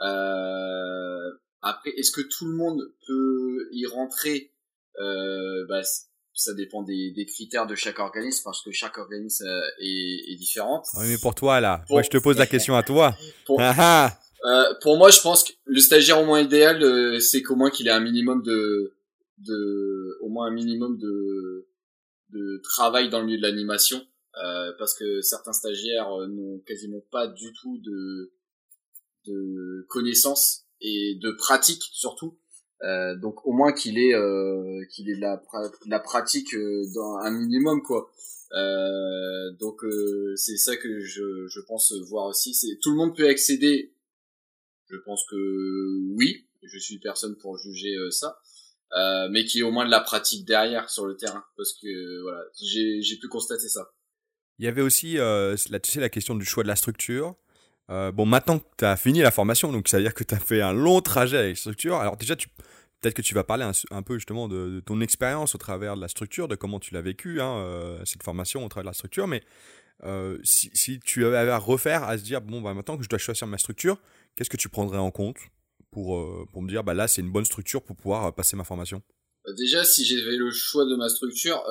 Euh, 0.00 1.30
après, 1.62 1.90
est-ce 1.90 2.12
que 2.12 2.20
tout 2.20 2.46
le 2.46 2.56
monde 2.56 2.92
peut 3.06 3.68
y 3.72 3.86
rentrer? 3.86 4.52
Euh, 5.00 5.64
bah, 5.66 5.82
ça 6.34 6.52
dépend 6.52 6.82
des, 6.82 7.12
des, 7.12 7.26
critères 7.26 7.66
de 7.66 7.74
chaque 7.74 7.98
organisme 7.98 8.42
parce 8.44 8.62
que 8.62 8.72
chaque 8.72 8.98
organisme 8.98 9.46
euh, 9.46 9.62
est, 9.78 10.32
est 10.32 10.36
différente. 10.36 10.86
Oui, 10.96 11.06
mais 11.08 11.18
pour 11.18 11.34
toi 11.34 11.60
là, 11.60 11.84
moi 11.88 12.02
je 12.02 12.10
te 12.10 12.18
pose 12.18 12.38
la 12.38 12.46
question 12.46 12.76
à 12.76 12.82
toi. 12.82 13.16
pour, 13.46 13.60
ah, 13.60 13.74
ah. 13.78 14.18
euh, 14.44 14.74
pour 14.82 14.98
moi, 14.98 15.10
je 15.10 15.20
pense 15.20 15.44
que 15.44 15.52
le 15.64 15.80
stagiaire 15.80 16.20
au 16.20 16.26
moins 16.26 16.40
idéal, 16.40 16.82
euh, 16.82 17.20
c'est 17.20 17.42
qu'au 17.42 17.56
moins 17.56 17.70
qu'il 17.70 17.86
ait 17.86 17.92
un 17.92 18.00
minimum 18.00 18.42
de, 18.42 18.94
de, 19.38 20.18
au 20.20 20.28
moins 20.28 20.48
un 20.48 20.52
minimum 20.52 20.98
de, 20.98 21.68
de 22.30 22.60
travail 22.64 23.10
dans 23.10 23.20
le 23.20 23.26
milieu 23.26 23.38
de 23.38 23.42
l'animation, 23.42 24.04
euh, 24.44 24.72
parce 24.78 24.94
que 24.94 25.20
certains 25.22 25.52
stagiaires 25.52 26.10
n'ont 26.28 26.58
quasiment 26.66 27.02
pas 27.12 27.28
du 27.28 27.52
tout 27.52 27.78
de 27.78 28.32
de 29.26 29.86
connaissances 29.88 30.64
et 30.80 31.16
de 31.20 31.30
pratique 31.32 31.82
surtout. 31.92 32.38
Euh, 32.82 33.16
donc 33.16 33.46
au 33.46 33.52
moins 33.52 33.72
qu'il 33.72 33.98
ait 33.98 34.14
euh, 34.14 34.84
qu'il 34.90 35.08
ait 35.08 35.14
de 35.16 35.20
la, 35.20 35.42
la 35.86 36.00
pratique 36.00 36.54
euh, 36.54 36.84
dans 36.94 37.16
un 37.18 37.30
minimum 37.30 37.82
quoi. 37.82 38.10
Euh, 38.52 39.50
donc 39.58 39.82
euh, 39.84 40.34
c'est 40.36 40.56
ça 40.56 40.76
que 40.76 41.00
je, 41.00 41.46
je 41.48 41.60
pense 41.60 41.92
voir 42.08 42.26
aussi. 42.26 42.52
C'est 42.54 42.78
tout 42.82 42.90
le 42.90 42.96
monde 42.96 43.16
peut 43.16 43.28
accéder. 43.28 43.94
Je 44.90 44.96
pense 45.04 45.24
que 45.30 46.14
oui. 46.16 46.46
Je 46.62 46.78
suis 46.78 46.98
personne 46.98 47.36
pour 47.36 47.58
juger 47.58 47.94
ça. 48.10 48.38
mais 49.30 49.44
qu'il 49.44 49.58
y 49.58 49.60
ait 49.60 49.66
au 49.66 49.70
moins 49.70 49.84
de 49.84 49.90
la 49.90 50.00
pratique 50.00 50.46
derrière 50.46 50.88
sur 50.88 51.04
le 51.06 51.14
terrain 51.14 51.44
parce 51.58 51.74
que 51.74 52.22
voilà 52.22 52.42
j'ai 52.62 53.18
pu 53.18 53.28
constater 53.28 53.68
ça. 53.68 53.92
Il 54.58 54.64
y 54.64 54.68
avait 54.68 54.80
aussi 54.80 55.14
la, 55.14 55.56
tu 55.82 55.90
sais, 55.90 56.00
la 56.00 56.08
question 56.08 56.34
du 56.34 56.46
choix 56.46 56.62
de 56.62 56.68
la 56.68 56.76
structure. 56.76 57.36
Euh, 57.90 58.12
bon, 58.12 58.26
maintenant 58.26 58.58
que 58.58 58.64
tu 58.78 58.84
as 58.84 58.96
fini 58.96 59.20
la 59.20 59.30
formation, 59.30 59.72
donc 59.72 59.88
ça 59.88 59.98
veut 59.98 60.02
dire 60.02 60.14
que 60.14 60.24
tu 60.24 60.34
as 60.34 60.38
fait 60.38 60.62
un 60.62 60.72
long 60.72 61.00
trajet 61.00 61.36
avec 61.36 61.56
la 61.56 61.60
structure. 61.60 61.96
Alors 61.96 62.16
déjà, 62.16 62.34
peut-être 62.36 63.14
que 63.14 63.22
tu 63.22 63.34
vas 63.34 63.44
parler 63.44 63.64
un, 63.90 64.02
peu 64.02 64.14
justement 64.14 64.48
de, 64.48 64.80
ton 64.80 65.00
expérience 65.00 65.54
au 65.54 65.58
travers 65.58 65.96
de 65.96 66.00
la 66.00 66.08
structure, 66.08 66.48
de 66.48 66.54
comment 66.54 66.80
tu 66.80 66.94
l'as 66.94 67.02
vécu, 67.02 67.40
hein, 67.40 67.56
euh, 67.58 68.00
cette 68.04 68.22
formation 68.22 68.64
au 68.64 68.68
travers 68.68 68.84
de 68.84 68.90
la 68.90 68.94
structure. 68.94 69.26
Mais 69.26 69.42
euh, 70.04 70.38
si, 70.42 70.70
si, 70.72 70.98
tu 70.98 71.26
avais 71.26 71.50
à 71.50 71.58
refaire, 71.58 72.04
à 72.04 72.16
se 72.16 72.24
dire, 72.24 72.40
bon, 72.40 72.62
bah, 72.62 72.72
maintenant 72.72 72.96
que 72.96 73.04
je 73.04 73.08
dois 73.08 73.18
choisir 73.18 73.46
ma 73.46 73.58
structure, 73.58 73.98
qu'est-ce 74.36 74.50
que 74.50 74.56
tu 74.56 74.68
prendrais 74.68 74.98
en 74.98 75.10
compte 75.10 75.36
pour, 75.90 76.48
pour 76.50 76.62
me 76.62 76.68
dire, 76.68 76.84
bah, 76.84 76.94
là, 76.94 77.06
c'est 77.06 77.20
une 77.20 77.30
bonne 77.30 77.44
structure 77.44 77.82
pour 77.82 77.96
pouvoir 77.96 78.34
passer 78.34 78.56
ma 78.56 78.64
formation? 78.64 79.02
Bah, 79.44 79.52
Déjà, 79.58 79.84
si 79.84 80.06
j'avais 80.06 80.36
le 80.36 80.50
choix 80.50 80.86
de 80.86 80.96
ma 80.96 81.10
structure, 81.10 81.62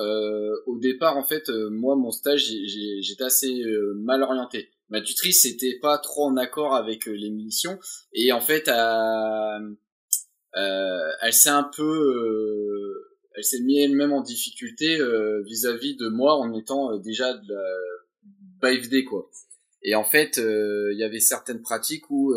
au 0.66 0.78
départ, 0.78 1.16
en 1.16 1.24
fait, 1.24 1.48
moi, 1.72 1.96
mon 1.96 2.12
stage, 2.12 2.46
j'étais 2.46 3.24
assez 3.24 3.64
mal 3.96 4.22
orienté 4.22 4.70
ma 4.88 5.00
tutrice 5.00 5.44
était 5.44 5.78
pas 5.80 5.98
trop 5.98 6.26
en 6.26 6.36
accord 6.36 6.74
avec 6.74 7.08
euh, 7.08 7.12
les 7.12 7.30
missions 7.30 7.78
et 8.12 8.32
en 8.32 8.40
fait 8.40 8.68
euh, 8.68 9.74
euh, 10.56 11.10
elle 11.22 11.32
s'est 11.32 11.48
un 11.48 11.68
peu 11.76 11.82
euh, 11.82 13.18
elle 13.34 13.44
s'est 13.44 13.60
mis 13.60 13.80
elle-même 13.80 14.12
en 14.12 14.22
difficulté 14.22 14.98
vis-à-vis 15.44 15.96
de 15.96 16.08
moi 16.08 16.36
en 16.36 16.52
étant 16.54 16.96
déjà 16.98 17.34
de 17.34 17.54
la 18.62 19.02
quoi. 19.02 19.28
Et 19.82 19.94
en 19.94 20.04
fait 20.04 20.36
il 20.36 20.96
y 20.96 21.02
avait 21.02 21.20
certaines 21.20 21.60
pratiques 21.60 22.08
où 22.10 22.34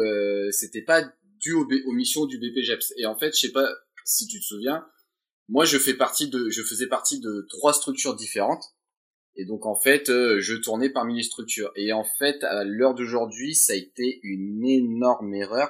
c'était 0.52 0.82
pas 0.82 1.04
dû 1.40 1.54
aux, 1.54 1.68
aux, 1.86 1.94
missions 1.94 2.26
du 2.26 2.40
BPGEPS 2.40 2.94
et 2.98 3.06
en 3.06 3.16
fait 3.16 3.36
je 3.36 3.42
sais 3.42 3.52
pas 3.52 3.70
si 4.06 4.26
tu 4.26 4.40
te 4.40 4.46
souviens 4.46 4.88
moi 5.48 5.66
je 5.66 5.78
fais 5.78 5.94
partie 5.94 6.30
de 6.30 6.50
je 6.50 6.64
faisais 6.64 6.88
partie 6.88 7.20
de 7.20 7.46
trois 7.48 7.74
structures 7.74 8.16
différentes 8.16 8.74
et 9.38 9.46
donc 9.46 9.66
en 9.66 9.76
fait, 9.76 10.10
euh, 10.10 10.40
je 10.40 10.56
tournais 10.56 10.90
parmi 10.90 11.16
les 11.16 11.24
structures. 11.24 11.72
Et 11.76 11.94
en 11.94 12.04
fait, 12.04 12.44
à 12.44 12.64
l'heure 12.64 12.96
d'aujourd'hui, 12.96 13.54
ça 13.54 13.74
a 13.74 13.76
été 13.76 14.20
une 14.24 14.66
énorme 14.66 15.34
erreur 15.36 15.70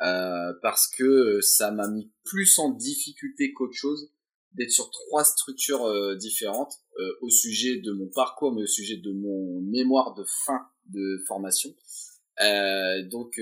euh, 0.00 0.54
parce 0.62 0.88
que 0.88 1.04
euh, 1.04 1.40
ça 1.42 1.70
m'a 1.70 1.88
mis 1.88 2.10
plus 2.24 2.58
en 2.58 2.70
difficulté 2.70 3.52
qu'autre 3.52 3.76
chose 3.76 4.10
d'être 4.54 4.70
sur 4.70 4.90
trois 4.90 5.24
structures 5.24 5.84
euh, 5.84 6.16
différentes 6.16 6.74
au 7.22 7.30
sujet 7.30 7.78
de 7.78 7.90
mon 7.92 8.08
parcours, 8.08 8.52
mais 8.52 8.62
au 8.62 8.66
sujet 8.66 8.98
de 8.98 9.12
mon 9.12 9.62
mémoire 9.62 10.14
de 10.14 10.24
fin 10.44 10.60
de 10.90 11.22
formation. 11.26 11.74
donc, 13.10 13.40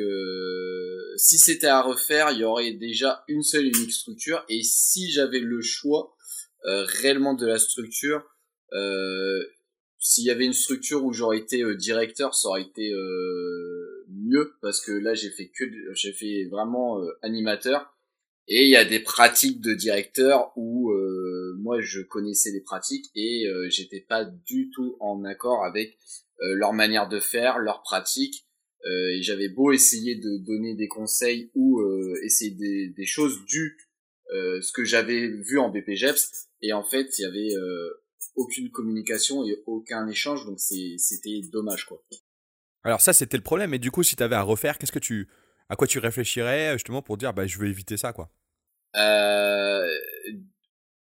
si 1.16 1.38
c'était 1.38 1.66
à 1.66 1.82
refaire, 1.82 2.30
il 2.30 2.38
y 2.38 2.44
aurait 2.44 2.72
déjà 2.72 3.24
une 3.26 3.42
seule 3.42 3.66
et 3.66 3.70
unique 3.70 3.92
structure. 3.92 4.44
Et 4.48 4.62
si 4.62 5.10
j'avais 5.10 5.40
le 5.40 5.60
choix 5.60 6.14
réellement 6.62 7.34
de 7.34 7.44
la 7.44 7.58
structure, 7.58 8.22
euh, 8.72 9.44
s'il 10.00 10.24
y 10.24 10.30
avait 10.30 10.46
une 10.46 10.54
structure 10.54 11.04
où 11.04 11.12
j'aurais 11.12 11.38
été 11.38 11.62
euh, 11.62 11.76
directeur, 11.76 12.34
ça 12.34 12.48
aurait 12.48 12.62
été 12.62 12.90
euh, 12.90 14.06
mieux 14.08 14.54
parce 14.62 14.80
que 14.80 14.92
là 14.92 15.12
j'ai 15.12 15.30
fait 15.30 15.48
que 15.48 15.64
j'ai 15.92 16.12
fait 16.12 16.48
vraiment 16.50 17.00
euh, 17.02 17.10
animateur. 17.22 17.94
Et 18.48 18.64
il 18.64 18.70
y 18.70 18.76
a 18.76 18.84
des 18.84 19.00
pratiques 19.00 19.60
de 19.60 19.74
directeur 19.74 20.50
où 20.56 20.92
moi 21.58 21.80
je 21.80 22.00
connaissais 22.00 22.50
les 22.50 22.62
pratiques 22.62 23.06
et 23.14 23.44
j'étais 23.68 24.00
pas 24.00 24.24
du 24.24 24.70
tout 24.74 24.96
en 24.98 25.22
accord 25.22 25.64
avec 25.64 25.96
leur 26.40 26.72
manière 26.72 27.08
de 27.08 27.20
faire, 27.20 27.60
leurs 27.60 27.82
pratiques. 27.82 28.48
Et 28.84 29.22
j'avais 29.22 29.50
beau 29.50 29.70
essayer 29.70 30.16
de 30.16 30.38
donner 30.38 30.74
des 30.74 30.88
conseils 30.88 31.52
ou 31.54 31.80
essayer 32.24 32.50
des, 32.50 32.88
des, 32.88 33.06
choses 33.06 33.44
dues 33.44 33.78
ce 34.32 34.72
que 34.72 34.82
j'avais 34.82 35.28
vu 35.28 35.60
en 35.60 35.70
BPGEPS 35.70 36.48
et 36.62 36.72
en 36.72 36.82
fait 36.82 37.20
il 37.20 37.22
y 37.22 37.26
avait 37.26 37.54
aucune 38.36 38.70
communication 38.70 39.44
et 39.44 39.62
aucun 39.66 40.06
échange, 40.08 40.46
donc 40.46 40.58
c'était 40.58 41.40
dommage 41.52 41.84
quoi. 41.84 42.02
Alors 42.84 43.00
ça 43.00 43.12
c'était 43.12 43.36
le 43.36 43.42
problème, 43.42 43.74
et 43.74 43.78
du 43.78 43.90
coup 43.90 44.02
si 44.02 44.16
tu 44.16 44.22
avais 44.22 44.36
à 44.36 44.42
refaire, 44.42 44.78
qu'est-ce 44.78 44.92
que 44.92 44.98
tu, 44.98 45.28
à 45.68 45.76
quoi 45.76 45.86
tu 45.86 45.98
réfléchirais 45.98 46.72
justement 46.74 47.02
pour 47.02 47.16
dire 47.16 47.32
bah 47.32 47.46
je 47.46 47.58
veux 47.58 47.68
éviter 47.68 47.96
ça 47.96 48.12
quoi? 48.12 48.30
Euh, 48.96 49.88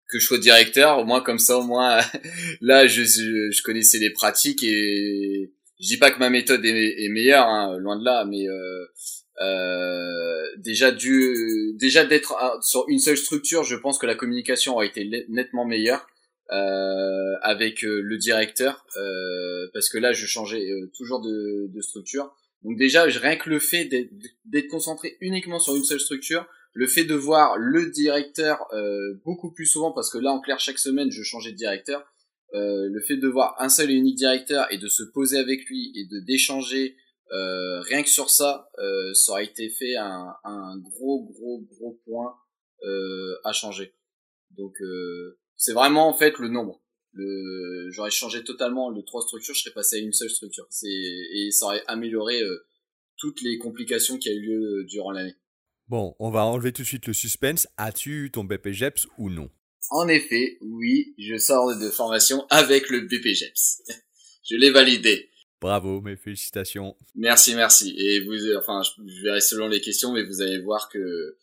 Que 0.08 0.20
je 0.20 0.26
sois 0.26 0.40
directeur, 0.40 1.00
au 1.00 1.06
moins 1.06 1.22
comme 1.22 1.40
ça 1.40 1.58
au 1.58 1.64
moins 1.64 2.00
là 2.62 2.88
je, 2.88 3.04
je, 3.04 3.64
connaissais 3.64 4.00
les 4.00 4.12
pratiques 4.12 4.64
et 4.64 5.54
je 5.80 5.88
dis 5.88 5.98
pas 5.98 6.12
que 6.12 6.20
ma 6.20 6.30
méthode 6.30 6.64
est, 6.66 7.10
meilleure, 7.10 7.48
hein, 7.48 7.78
loin 7.78 7.98
de 8.00 8.06
là, 8.06 8.26
mais 8.26 8.48
euh, 8.48 8.86
euh, 9.42 10.44
déjà 10.58 10.92
du 10.92 11.74
déjà 11.76 12.06
d'être 12.06 12.34
sur 12.62 12.86
une 12.88 13.00
seule 13.00 13.18
structure, 13.18 13.64
je 13.64 13.76
pense 13.76 13.98
que 13.98 14.06
la 14.06 14.16
communication 14.16 14.76
aurait 14.76 14.88
été 14.88 15.26
nettement 15.30 15.66
meilleure. 15.66 16.08
Euh, 16.52 17.34
avec 17.42 17.84
euh, 17.84 18.02
le 18.04 18.18
directeur 18.20 18.86
euh, 18.98 19.68
parce 19.74 19.90
que 19.90 19.98
là 19.98 20.14
je 20.14 20.28
changeais 20.28 20.64
toujours 20.96 21.20
de, 21.20 21.74
de, 21.74 21.82
structure 21.82 22.36
donc 22.64 22.78
déjà 22.78 23.06
rien 23.06 23.36
que 23.36 23.50
le 23.50 23.58
fait 23.58 23.90
d'être 24.46 24.68
concentré 24.68 25.18
uniquement 25.22 25.58
sur 25.58 25.76
une 25.76 25.84
seule 25.84 26.00
structure 26.00 26.48
le 26.76 26.88
fait 26.88 27.06
de 27.06 27.16
voir 27.16 27.58
le 27.58 27.90
directeur 27.90 28.68
euh, 28.74 29.16
beaucoup 29.24 29.52
plus 29.52 29.66
souvent, 29.66 29.94
parce 29.94 30.12
que 30.12 30.18
là 30.18 30.32
en 30.32 30.42
clair 30.42 30.60
chaque 30.60 30.78
semaine 30.78 31.10
je 31.10 31.24
changeais 31.24 31.54
de 31.54 31.58
directeur, 31.58 32.06
euh, 32.54 32.90
le 32.92 33.02
fait 33.02 33.16
de 33.16 33.28
voir 33.30 33.56
un 33.60 33.70
seul 33.70 33.90
et 33.90 33.94
unique 33.94 34.18
directeur 34.18 34.72
et 34.72 34.78
de 34.78 34.90
se 34.90 35.04
poser 35.04 35.38
avec 35.38 35.66
lui 35.70 35.94
et 35.96 36.06
de 36.06 36.20
d'échanger 36.20 36.98
euh, 37.32 37.80
rien 37.82 38.04
que 38.04 38.10
sur 38.10 38.30
ça, 38.30 38.70
euh, 38.78 39.14
ça 39.14 39.32
aurait 39.32 39.46
été 39.46 39.70
fait 39.70 39.96
un, 39.96 40.36
un 40.44 40.78
gros 40.78 41.24
gros 41.24 41.66
gros 41.72 42.00
point 42.06 42.36
euh, 42.84 43.36
à 43.46 43.54
changer. 43.54 43.96
Donc 44.52 44.74
euh, 44.82 45.40
c'est 45.58 45.74
vraiment 45.74 46.08
en 46.08 46.14
fait 46.14 46.38
le 46.40 46.48
nombre. 46.48 46.82
Le, 47.14 47.90
j'aurais 47.92 48.12
changé 48.12 48.44
totalement 48.44 48.90
le 48.90 49.02
trois 49.04 49.22
structures, 49.22 49.56
je 49.56 49.62
serais 49.62 49.74
passé 49.74 49.98
à 49.98 50.00
une 50.00 50.14
seule 50.14 50.30
structure. 50.30 50.66
C'est 50.70 50.88
et 50.88 51.50
ça 51.52 51.68
aurait 51.68 51.84
amélioré 51.88 52.42
toutes 53.18 53.42
les 53.42 53.58
complications 53.58 54.18
qui 54.18 54.30
a 54.30 54.34
eu 54.34 54.42
lieu 54.42 54.86
durant 54.86 55.12
l'année. 55.12 55.36
Bon, 55.88 56.16
on 56.20 56.32
va 56.32 56.46
enlever 56.46 56.74
tout 56.74 56.82
de 56.82 56.88
suite 56.88 57.08
le 57.08 57.14
suspense. 57.14 57.68
As-tu 57.78 58.26
eu 58.26 58.32
ton 58.32 58.44
BPGEPS 58.44 59.08
ou 59.18 59.30
non? 59.30 59.50
En 59.92 60.08
effet, 60.08 60.58
oui, 60.62 61.14
je 61.20 61.38
sors 61.38 61.78
de 61.78 61.90
formation 61.90 62.46
avec 62.50 62.90
le 62.90 63.02
BPGEPS. 63.02 63.84
je 64.50 64.56
l'ai 64.56 64.72
validé. 64.72 65.30
Bravo, 65.62 66.02
mes 66.02 66.16
félicitations. 66.16 66.96
Merci, 67.14 67.56
merci. 67.56 67.96
Et 67.98 68.22
vous, 68.22 68.56
enfin, 68.58 68.82
je 68.84 69.22
verrai 69.22 69.42
selon 69.42 69.68
les 69.68 69.80
questions, 69.80 70.12
mais 70.12 70.24
vous 70.24 70.42
allez 70.42 70.60
voir 70.60 70.90
que 70.90 70.98
euh, 70.98 71.36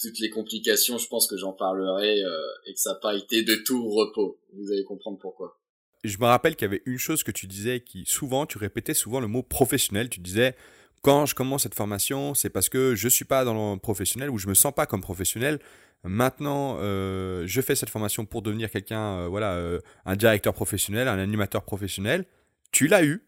toutes 0.00 0.20
les 0.20 0.30
complications, 0.30 0.98
je 0.98 1.08
pense 1.08 1.26
que 1.26 1.36
j'en 1.36 1.52
parlerai 1.52 2.22
euh, 2.22 2.40
et 2.66 2.74
que 2.74 2.80
ça 2.80 2.90
n'a 2.90 2.96
pas 2.96 3.14
été 3.14 3.42
de 3.42 3.56
tout 3.56 3.88
repos. 3.90 4.38
Vous 4.54 4.70
allez 4.70 4.84
comprendre 4.84 5.18
pourquoi. 5.18 5.58
Je 6.04 6.16
me 6.18 6.24
rappelle 6.24 6.54
qu'il 6.54 6.66
y 6.66 6.70
avait 6.70 6.82
une 6.86 6.98
chose 6.98 7.24
que 7.24 7.32
tu 7.32 7.46
disais 7.46 7.80
qui 7.80 8.04
souvent, 8.06 8.46
tu 8.46 8.58
répétais 8.58 8.94
souvent 8.94 9.18
le 9.18 9.26
mot 9.26 9.42
professionnel. 9.42 10.08
Tu 10.08 10.20
disais 10.20 10.54
quand 11.02 11.26
je 11.26 11.34
commence 11.34 11.64
cette 11.64 11.74
formation, 11.74 12.34
c'est 12.34 12.50
parce 12.50 12.68
que 12.68 12.94
je 12.94 13.08
suis 13.08 13.24
pas 13.24 13.44
dans 13.44 13.74
le 13.74 13.80
professionnel 13.80 14.30
ou 14.30 14.38
je 14.38 14.48
me 14.48 14.54
sens 14.54 14.72
pas 14.72 14.86
comme 14.86 15.00
professionnel. 15.00 15.58
Maintenant, 16.04 16.76
euh, 16.78 17.42
je 17.46 17.60
fais 17.60 17.74
cette 17.74 17.90
formation 17.90 18.24
pour 18.24 18.42
devenir 18.42 18.70
quelqu'un, 18.70 19.18
euh, 19.18 19.26
voilà, 19.26 19.60
un 20.04 20.16
directeur 20.16 20.54
professionnel, 20.54 21.08
un 21.08 21.18
animateur 21.18 21.64
professionnel. 21.64 22.24
Tu 22.70 22.86
l'as 22.86 23.02
eu. 23.02 23.24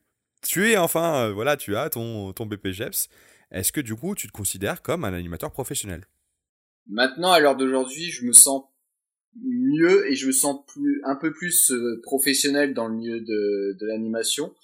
Tu 0.46 0.70
es 0.70 0.76
enfin, 0.76 1.30
voilà, 1.30 1.56
tu 1.56 1.76
as 1.76 1.90
ton, 1.90 2.32
ton 2.32 2.46
BPGEPS. 2.46 3.08
Est-ce 3.50 3.72
que 3.72 3.80
du 3.80 3.96
coup, 3.96 4.14
tu 4.14 4.28
te 4.28 4.32
considères 4.32 4.80
comme 4.82 5.04
un 5.04 5.12
animateur 5.12 5.50
professionnel? 5.50 6.04
Maintenant, 6.88 7.32
à 7.32 7.40
l'heure 7.40 7.56
d'aujourd'hui, 7.56 8.10
je 8.10 8.24
me 8.24 8.32
sens 8.32 8.64
mieux 9.42 10.10
et 10.10 10.16
je 10.16 10.26
me 10.26 10.32
sens 10.32 10.64
plus, 10.66 11.00
un 11.04 11.16
peu 11.16 11.32
plus 11.32 11.72
professionnel 12.02 12.74
dans 12.74 12.88
le 12.88 12.94
milieu 12.94 13.20
de, 13.20 13.76
de 13.78 13.86
l'animation 13.86 14.54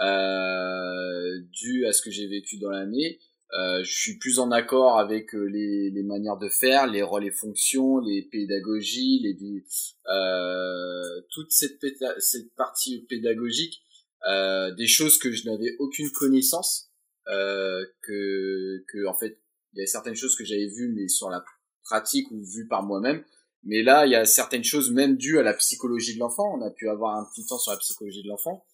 euh, 0.00 1.40
dû 1.52 1.86
à 1.86 1.92
ce 1.92 2.02
que 2.02 2.10
j'ai 2.10 2.26
vécu 2.26 2.58
dans 2.58 2.70
l'année. 2.70 3.20
Euh, 3.54 3.82
je 3.82 3.90
suis 3.90 4.18
plus 4.18 4.38
en 4.40 4.50
accord 4.50 4.98
avec 4.98 5.34
euh, 5.34 5.44
les, 5.44 5.90
les, 5.90 6.02
manières 6.02 6.36
de 6.36 6.50
faire, 6.50 6.86
les 6.86 7.02
rôles 7.02 7.24
et 7.24 7.30
fonctions, 7.30 7.98
les 7.98 8.22
pédagogies, 8.22 9.20
les, 9.20 9.64
euh, 10.12 11.20
toute 11.30 11.50
cette, 11.50 11.78
cette 12.18 12.54
partie 12.56 13.06
pédagogique, 13.08 13.80
euh, 14.28 14.74
des 14.74 14.86
choses 14.86 15.18
que 15.18 15.32
je 15.32 15.48
n'avais 15.48 15.76
aucune 15.78 16.10
connaissance, 16.10 16.90
euh, 17.28 17.86
que, 18.02 18.84
que 18.86 19.06
en 19.06 19.14
fait 19.14 19.40
il 19.72 19.80
y 19.80 19.82
a 19.82 19.86
certaines 19.86 20.14
choses 20.14 20.36
que 20.36 20.44
j'avais 20.44 20.66
vues 20.66 20.92
mais 20.94 21.08
sur 21.08 21.30
la 21.30 21.40
pratique 21.88 22.30
ou 22.30 22.42
vues 22.44 22.68
par 22.68 22.82
moi-même. 22.82 23.24
Mais 23.64 23.82
là, 23.82 24.06
il 24.06 24.12
y 24.12 24.14
a 24.14 24.24
certaines 24.24 24.64
choses 24.64 24.90
même 24.90 25.16
dues 25.16 25.38
à 25.38 25.42
la 25.42 25.54
psychologie 25.54 26.14
de 26.14 26.20
l'enfant. 26.20 26.54
On 26.56 26.62
a 26.62 26.70
pu 26.70 26.88
avoir 26.88 27.16
un 27.16 27.24
petit 27.24 27.44
temps 27.46 27.58
sur 27.58 27.72
la 27.72 27.78
psychologie 27.78 28.22
de 28.22 28.28
l'enfant. 28.28 28.64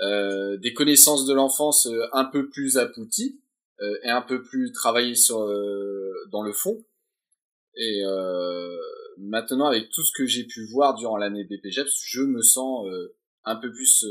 Euh, 0.00 0.56
des 0.56 0.74
connaissances 0.74 1.24
de 1.24 1.32
l'enfance 1.32 1.86
euh, 1.86 2.00
un 2.12 2.24
peu 2.24 2.48
plus 2.48 2.78
abouties 2.78 3.40
euh, 3.80 3.96
et 4.02 4.10
un 4.10 4.22
peu 4.22 4.42
plus 4.42 4.72
travaillées 4.72 5.14
sur 5.14 5.38
dans 6.30 6.42
le 6.42 6.52
fond. 6.52 6.84
Et 7.76 8.02
maintenant, 9.18 9.66
avec 9.66 9.90
tout 9.90 10.04
ce 10.04 10.12
que 10.16 10.26
j'ai 10.26 10.44
pu 10.44 10.64
voir 10.66 10.94
durant 10.94 11.16
l'année 11.16 11.44
BPGEPS, 11.44 12.04
je 12.06 12.22
me 12.22 12.40
sens 12.40 12.86
un 13.44 13.56
peu 13.56 13.72
plus 13.72 14.06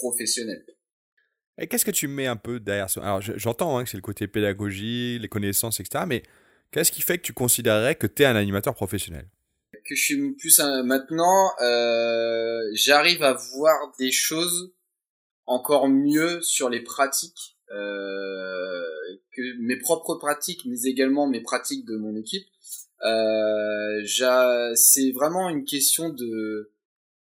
professionnel. 0.00 0.64
Et 1.58 1.66
qu'est-ce 1.66 1.84
que 1.84 1.90
tu 1.90 2.06
mets 2.06 2.28
un 2.28 2.36
peu 2.36 2.60
derrière 2.60 2.88
ça 2.88 3.02
Alors, 3.02 3.20
j'entends 3.20 3.76
hein, 3.76 3.84
que 3.84 3.90
c'est 3.90 3.96
le 3.96 4.02
côté 4.02 4.28
pédagogie, 4.28 5.18
les 5.18 5.28
connaissances, 5.28 5.80
etc. 5.80 6.04
Mais 6.06 6.22
qu'est-ce 6.70 6.92
qui 6.92 7.02
fait 7.02 7.18
que 7.18 7.22
tu 7.22 7.32
considérerais 7.32 7.94
que 7.94 8.06
tu 8.06 8.22
es 8.22 8.26
un 8.26 8.36
animateur 8.36 8.74
professionnel? 8.74 9.28
Que 9.72 9.94
je 9.94 10.02
suis 10.02 10.32
plus 10.34 10.60
un... 10.60 10.82
maintenant, 10.82 11.50
euh, 11.62 12.60
j'arrive 12.74 13.22
à 13.22 13.32
voir 13.32 13.92
des 13.98 14.12
choses 14.12 14.72
encore 15.46 15.88
mieux 15.88 16.40
sur 16.42 16.68
les 16.68 16.80
pratiques 16.80 17.56
euh, 17.72 18.82
que 19.32 19.42
mes 19.60 19.76
propres 19.76 20.16
pratiques, 20.16 20.64
mais 20.66 20.82
également 20.84 21.28
mes 21.28 21.40
pratiques 21.40 21.86
de 21.86 21.96
mon 21.96 22.16
équipe. 22.16 22.46
Euh, 23.04 24.74
c'est 24.74 25.12
vraiment 25.12 25.48
une 25.48 25.64
question 25.64 26.10
de 26.10 26.72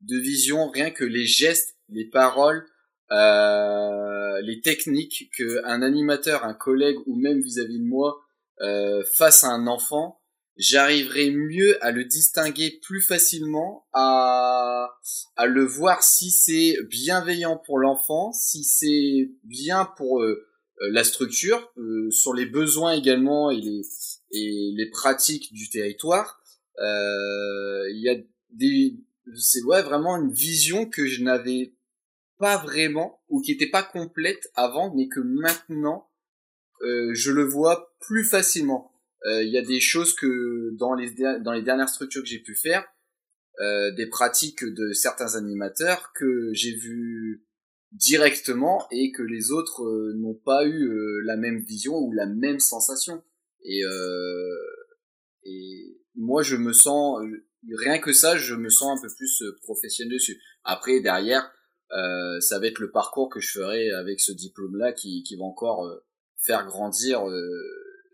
de 0.01 0.17
vision, 0.17 0.69
rien 0.69 0.91
que 0.91 1.03
les 1.03 1.25
gestes, 1.25 1.75
les 1.89 2.05
paroles, 2.05 2.67
euh, 3.11 4.39
les 4.41 4.61
techniques 4.61 5.29
que 5.35 5.63
un 5.65 5.81
animateur, 5.81 6.43
un 6.43 6.53
collègue 6.53 6.97
ou 7.07 7.15
même 7.15 7.41
vis-à-vis 7.41 7.79
de 7.79 7.85
moi 7.85 8.21
euh, 8.61 9.03
face 9.17 9.43
à 9.43 9.49
un 9.49 9.67
enfant, 9.67 10.21
j'arriverai 10.57 11.31
mieux 11.31 11.83
à 11.83 11.91
le 11.91 12.05
distinguer 12.05 12.79
plus 12.81 13.01
facilement, 13.01 13.85
à, 13.93 14.89
à 15.35 15.45
le 15.45 15.65
voir 15.65 16.03
si 16.03 16.31
c'est 16.31 16.77
bienveillant 16.89 17.57
pour 17.57 17.79
l'enfant, 17.79 18.31
si 18.31 18.63
c'est 18.63 19.31
bien 19.43 19.85
pour 19.97 20.21
euh, 20.21 20.47
euh, 20.81 20.89
la 20.91 21.03
structure, 21.03 21.71
euh, 21.77 22.09
sur 22.11 22.33
les 22.33 22.45
besoins 22.45 22.93
également 22.93 23.51
et 23.51 23.59
les, 23.59 23.81
et 24.31 24.71
les 24.75 24.89
pratiques 24.89 25.51
du 25.53 25.69
territoire. 25.69 26.41
Il 26.77 28.01
y 28.01 28.09
a 28.09 28.15
des, 28.51 28.97
c'est 29.37 29.63
ouais 29.63 29.81
vraiment 29.81 30.17
une 30.17 30.33
vision 30.33 30.85
que 30.85 31.05
je 31.05 31.23
n'avais 31.23 31.73
pas 32.37 32.57
vraiment 32.57 33.21
ou 33.29 33.41
qui 33.41 33.51
n'était 33.51 33.69
pas 33.69 33.83
complète 33.83 34.49
avant, 34.55 34.93
mais 34.93 35.07
que 35.07 35.21
maintenant 35.21 36.09
je 36.81 37.31
le 37.31 37.43
vois 37.43 37.94
plus 38.07 38.23
facilement 38.23 38.91
euh, 39.25 39.43
il 39.43 39.51
y 39.51 39.57
a 39.57 39.63
des 39.63 39.79
choses 39.79 40.13
que 40.13 40.71
dans 40.77 40.93
les 40.93 41.11
dans 41.41 41.51
les 41.51 41.63
dernières 41.63 41.89
structures 41.89 42.21
que 42.21 42.27
j'ai 42.27 42.39
pu 42.39 42.55
faire, 42.55 42.85
euh, 43.59 43.91
des 43.91 44.07
pratiques 44.07 44.63
de 44.63 44.93
certains 44.93 45.35
animateurs 45.35 46.11
que 46.13 46.51
j'ai 46.53 46.75
vu 46.75 47.43
directement 47.91 48.85
et 48.91 49.11
que 49.11 49.23
les 49.23 49.51
autres 49.51 49.83
euh, 49.83 50.13
n'ont 50.15 50.35
pas 50.35 50.65
eu 50.65 51.23
la 51.23 51.37
même 51.37 51.59
vision 51.59 51.97
ou 51.97 52.11
la 52.13 52.27
même 52.27 52.59
sensation. 52.59 53.23
Et, 53.63 53.81
et 55.43 55.97
moi, 56.13 56.43
je 56.43 56.55
me 56.55 56.71
sens, 56.71 57.19
rien 57.67 57.97
que 57.97 58.13
ça, 58.13 58.37
je 58.37 58.53
me 58.53 58.69
sens 58.69 58.99
un 58.99 59.01
peu 59.01 59.11
plus 59.15 59.43
professionnel 59.63 60.13
dessus. 60.13 60.39
Après, 60.63 60.99
derrière, 60.99 61.51
euh, 61.93 62.39
ça 62.41 62.59
va 62.59 62.67
être 62.67 62.77
le 62.77 62.91
parcours 62.91 63.27
que 63.29 63.39
je 63.39 63.53
ferai 63.53 63.89
avec 63.89 64.19
ce 64.19 64.31
diplôme-là 64.31 64.93
qui, 64.93 65.23
qui 65.23 65.35
va 65.35 65.45
encore 65.45 65.89
faire 66.37 66.67
grandir 66.67 67.23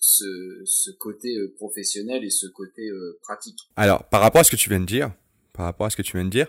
ce, 0.01 0.25
ce 0.65 0.89
côté 0.89 1.37
euh, 1.37 1.53
professionnel 1.55 2.25
et 2.25 2.31
ce 2.31 2.47
côté 2.47 2.89
euh, 2.89 3.19
pratique. 3.21 3.59
Alors, 3.75 4.03
par 4.09 4.19
rapport 4.19 4.41
à 4.41 4.43
ce 4.43 4.49
que 4.51 4.55
tu 4.55 4.67
viens 4.67 4.79
de 4.79 4.85
dire, 4.85 5.13
par 5.53 5.65
rapport 5.65 5.85
à 5.85 5.89
ce 5.91 5.95
que 5.95 6.01
tu 6.01 6.17
viens 6.17 6.25
de 6.25 6.31
dire, 6.31 6.47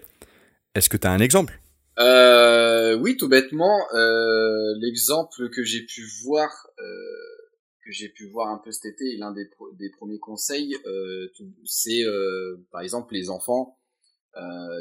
est-ce 0.75 0.88
que 0.88 0.97
tu 0.97 1.06
as 1.06 1.12
un 1.12 1.21
exemple? 1.21 1.61
Euh, 1.99 2.97
Oui, 2.97 3.18
tout 3.18 3.28
bêtement, 3.28 3.78
euh, 3.94 4.75
l'exemple 4.80 5.50
que 5.50 5.62
j'ai 5.62 5.82
pu 5.82 6.02
voir, 6.25 6.49
euh, 6.80 6.85
que 7.85 7.92
j'ai 7.92 8.09
pu 8.09 8.26
voir 8.26 8.49
un 8.49 8.59
peu 8.59 8.73
cet 8.73 8.87
été, 8.94 9.04
et 9.12 9.16
l'un 9.18 9.32
des, 9.32 9.50
des 9.75 9.90
premiers 9.90 10.18
conseils, 10.18 10.75
c'est 11.66 12.04
par 12.71 12.80
exemple 12.80 13.12
les 13.12 13.28
enfants 13.28 13.76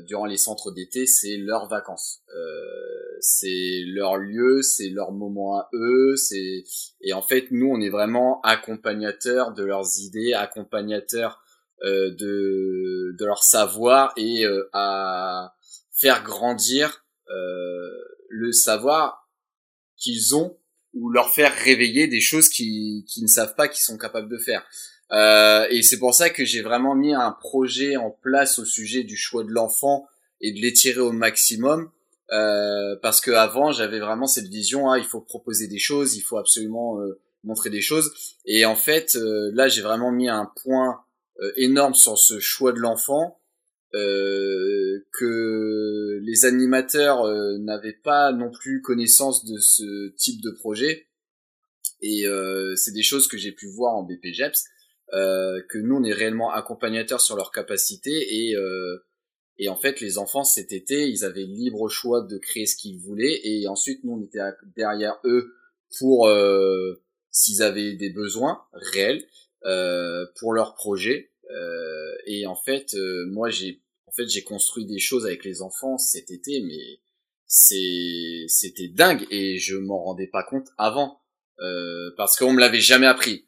durant 0.06 0.26
les 0.26 0.38
centres 0.38 0.72
d'été, 0.72 1.06
c'est 1.06 1.38
leurs 1.38 1.68
vacances. 1.68 2.22
Euh, 2.36 2.92
c'est 3.22 3.84
leur 3.86 4.18
lieu, 4.18 4.62
c'est 4.62 4.90
leur 4.90 5.12
moment 5.12 5.58
à 5.58 5.70
eux, 5.74 6.16
c'est 6.18 6.64
et 7.02 7.14
en 7.14 7.22
fait 7.22 7.48
nous 7.52 7.68
on 7.68 7.80
est 7.80 7.90
vraiment 7.90 8.42
accompagnateurs 8.42 9.54
de 9.54 9.64
leurs 9.64 10.00
idées, 10.00 10.34
accompagnateurs 10.34 11.42
euh, 11.84 12.12
de 12.12 13.16
de 13.18 13.26
leur 13.26 13.44
savoir 13.44 14.14
et 14.18 14.46
euh, 14.46 14.70
à 14.74 15.56
faire 15.92 16.24
grandir 16.24 17.06
euh, 17.30 17.90
le 18.30 18.52
savoir 18.52 19.30
qu'ils 19.98 20.36
ont 20.36 20.58
ou 20.94 21.10
leur 21.10 21.30
faire 21.30 21.54
réveiller 21.54 22.08
des 22.08 22.22
choses 22.22 22.50
qu'ils 22.50 23.06
qui 23.06 23.22
ne 23.22 23.28
savent 23.28 23.56
pas 23.56 23.68
qu'ils 23.68 23.84
sont 23.84 23.98
capables 23.98 24.30
de 24.30 24.38
faire. 24.38 24.66
Euh, 25.12 25.68
et 25.70 25.84
c'est 25.84 26.00
pour 26.00 26.14
ça 26.14 26.30
que 26.30 26.46
j'ai 26.46 26.62
vraiment 26.62 26.96
mis 26.96 27.14
un 27.14 27.32
projet 27.32 27.98
en 27.98 28.12
place 28.12 28.60
au 28.60 28.66
sujet 28.66 29.04
du 29.04 29.18
choix 29.18 29.44
de 29.44 29.52
l'enfant 29.52 30.08
et 30.40 30.54
de 30.54 30.60
l'étirer 30.60 31.00
au 31.00 31.12
maximum. 31.12 31.92
Euh, 32.34 32.96
parce 33.02 33.20
que 33.20 33.32
avant 33.32 33.74
j'avais 33.74 34.00
vraiment 34.00 34.26
cette 34.26 34.48
vision 34.48 34.90
ah 34.90 34.98
il 34.98 35.04
faut 35.04 35.20
proposer 35.20 35.68
des 35.68 35.80
choses 35.80 36.16
il 36.16 36.22
faut 36.22 36.38
absolument 36.38 37.02
euh, 37.02 37.20
montrer 37.44 37.70
des 37.70 37.82
choses. 37.82 38.14
Et 38.46 38.66
en 38.66 38.78
fait 38.78 39.16
euh, 39.16 39.52
là 39.54 39.68
j'ai 39.68 39.82
vraiment 39.82 40.12
mis 40.12 40.30
un 40.30 40.50
point 40.64 41.02
énorme 41.58 41.96
sur 41.96 42.18
ce 42.18 42.40
choix 42.40 42.72
de 42.72 42.80
l'enfant 42.80 43.38
que 43.94 46.20
les 46.22 46.46
animateurs 46.46 47.26
n'avaient 47.60 48.00
pas 48.02 48.32
non 48.32 48.50
plus 48.50 48.82
connaissance 48.82 49.44
de 49.44 49.58
ce 49.58 50.16
type 50.16 50.42
de 50.42 50.52
projet. 50.52 51.08
Et 52.02 52.26
c'est 52.76 52.94
des 52.94 53.04
choses 53.04 53.28
que 53.28 53.38
j'ai 53.38 53.52
pu 53.52 53.68
voir 53.68 53.96
en 53.96 54.04
BPGEPS, 54.04 54.64
que 55.12 55.78
nous 55.78 55.96
on 55.96 56.04
est 56.04 56.14
réellement 56.14 56.52
accompagnateurs 56.52 57.22
sur 57.22 57.36
leurs 57.36 57.52
capacités 57.52 58.50
et 58.50 58.56
et 59.62 59.70
en 59.70 59.76
fait, 59.76 60.02
les 60.02 60.18
enfants 60.18 60.44
cet 60.44 60.72
été, 60.72 61.08
ils 61.08 61.24
avaient 61.24 61.44
libre 61.44 61.88
choix 61.88 62.22
de 62.22 62.40
créer 62.40 62.66
ce 62.66 62.76
qu'ils 62.76 62.98
voulaient, 62.98 63.42
et 63.44 63.68
ensuite 63.68 64.04
nous 64.04 64.14
on 64.14 64.24
était 64.24 64.40
derrière 64.76 65.20
eux 65.24 65.54
pour 66.00 66.28
euh, 66.28 67.00
s'ils 67.30 67.62
avaient 67.62 67.94
des 67.94 68.10
besoins 68.10 68.64
réels 68.74 69.24
euh, 69.66 70.26
pour 70.40 70.54
leur 70.54 70.74
projet. 70.74 71.32
Euh, 71.52 72.16
et 72.26 72.48
en 72.48 72.56
fait, 72.56 72.96
euh, 72.96 73.28
moi 73.28 73.52
j'ai 73.52 73.82
en 74.08 74.12
fait 74.12 74.28
j'ai 74.28 74.42
construit 74.42 74.86
des 74.86 74.98
choses 74.98 75.28
avec 75.28 75.46
les 75.46 75.62
enfants 75.62 76.00
cet 76.00 76.32
été, 76.32 76.62
mais 76.62 77.00
c'est 77.46 78.46
c'était 78.48 78.88
dingue 78.88 79.28
et 79.30 79.60
je 79.60 79.76
m'en 79.76 80.02
rendais 80.02 80.28
pas 80.28 80.44
compte 80.44 80.70
avant 80.80 81.22
euh, 81.60 82.10
parce 82.18 82.36
qu'on 82.36 82.54
me 82.54 82.60
l'avait 82.60 82.80
jamais 82.80 83.06
appris. 83.08 83.46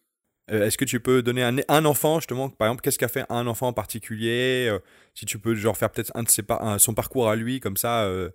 Euh, 0.52 0.66
est-ce 0.66 0.78
que 0.78 0.86
tu 0.86 1.00
peux 1.00 1.22
donner 1.22 1.44
un, 1.44 1.58
un 1.68 1.86
enfant, 1.86 2.20
justement, 2.20 2.50
par 2.50 2.68
exemple, 2.68 2.82
qu'est-ce 2.82 3.00
qu'a 3.00 3.08
fait 3.08 3.26
un 3.30 3.48
enfant 3.48 3.68
en 3.68 3.74
particulier 3.74 4.68
euh, 4.70 4.80
Si 5.14 5.26
tu 5.26 5.40
peux 5.40 5.56
genre 5.56 5.78
faire 5.78 5.90
peut-être 5.90 6.12
un 6.16 6.24
de 6.24 6.30
ses 6.30 6.44
son 6.78 6.94
parcours 6.94 7.30
à 7.30 7.36
lui, 7.36 7.60
comme 7.60 7.78
ça, 7.78 8.04
euh, 8.04 8.30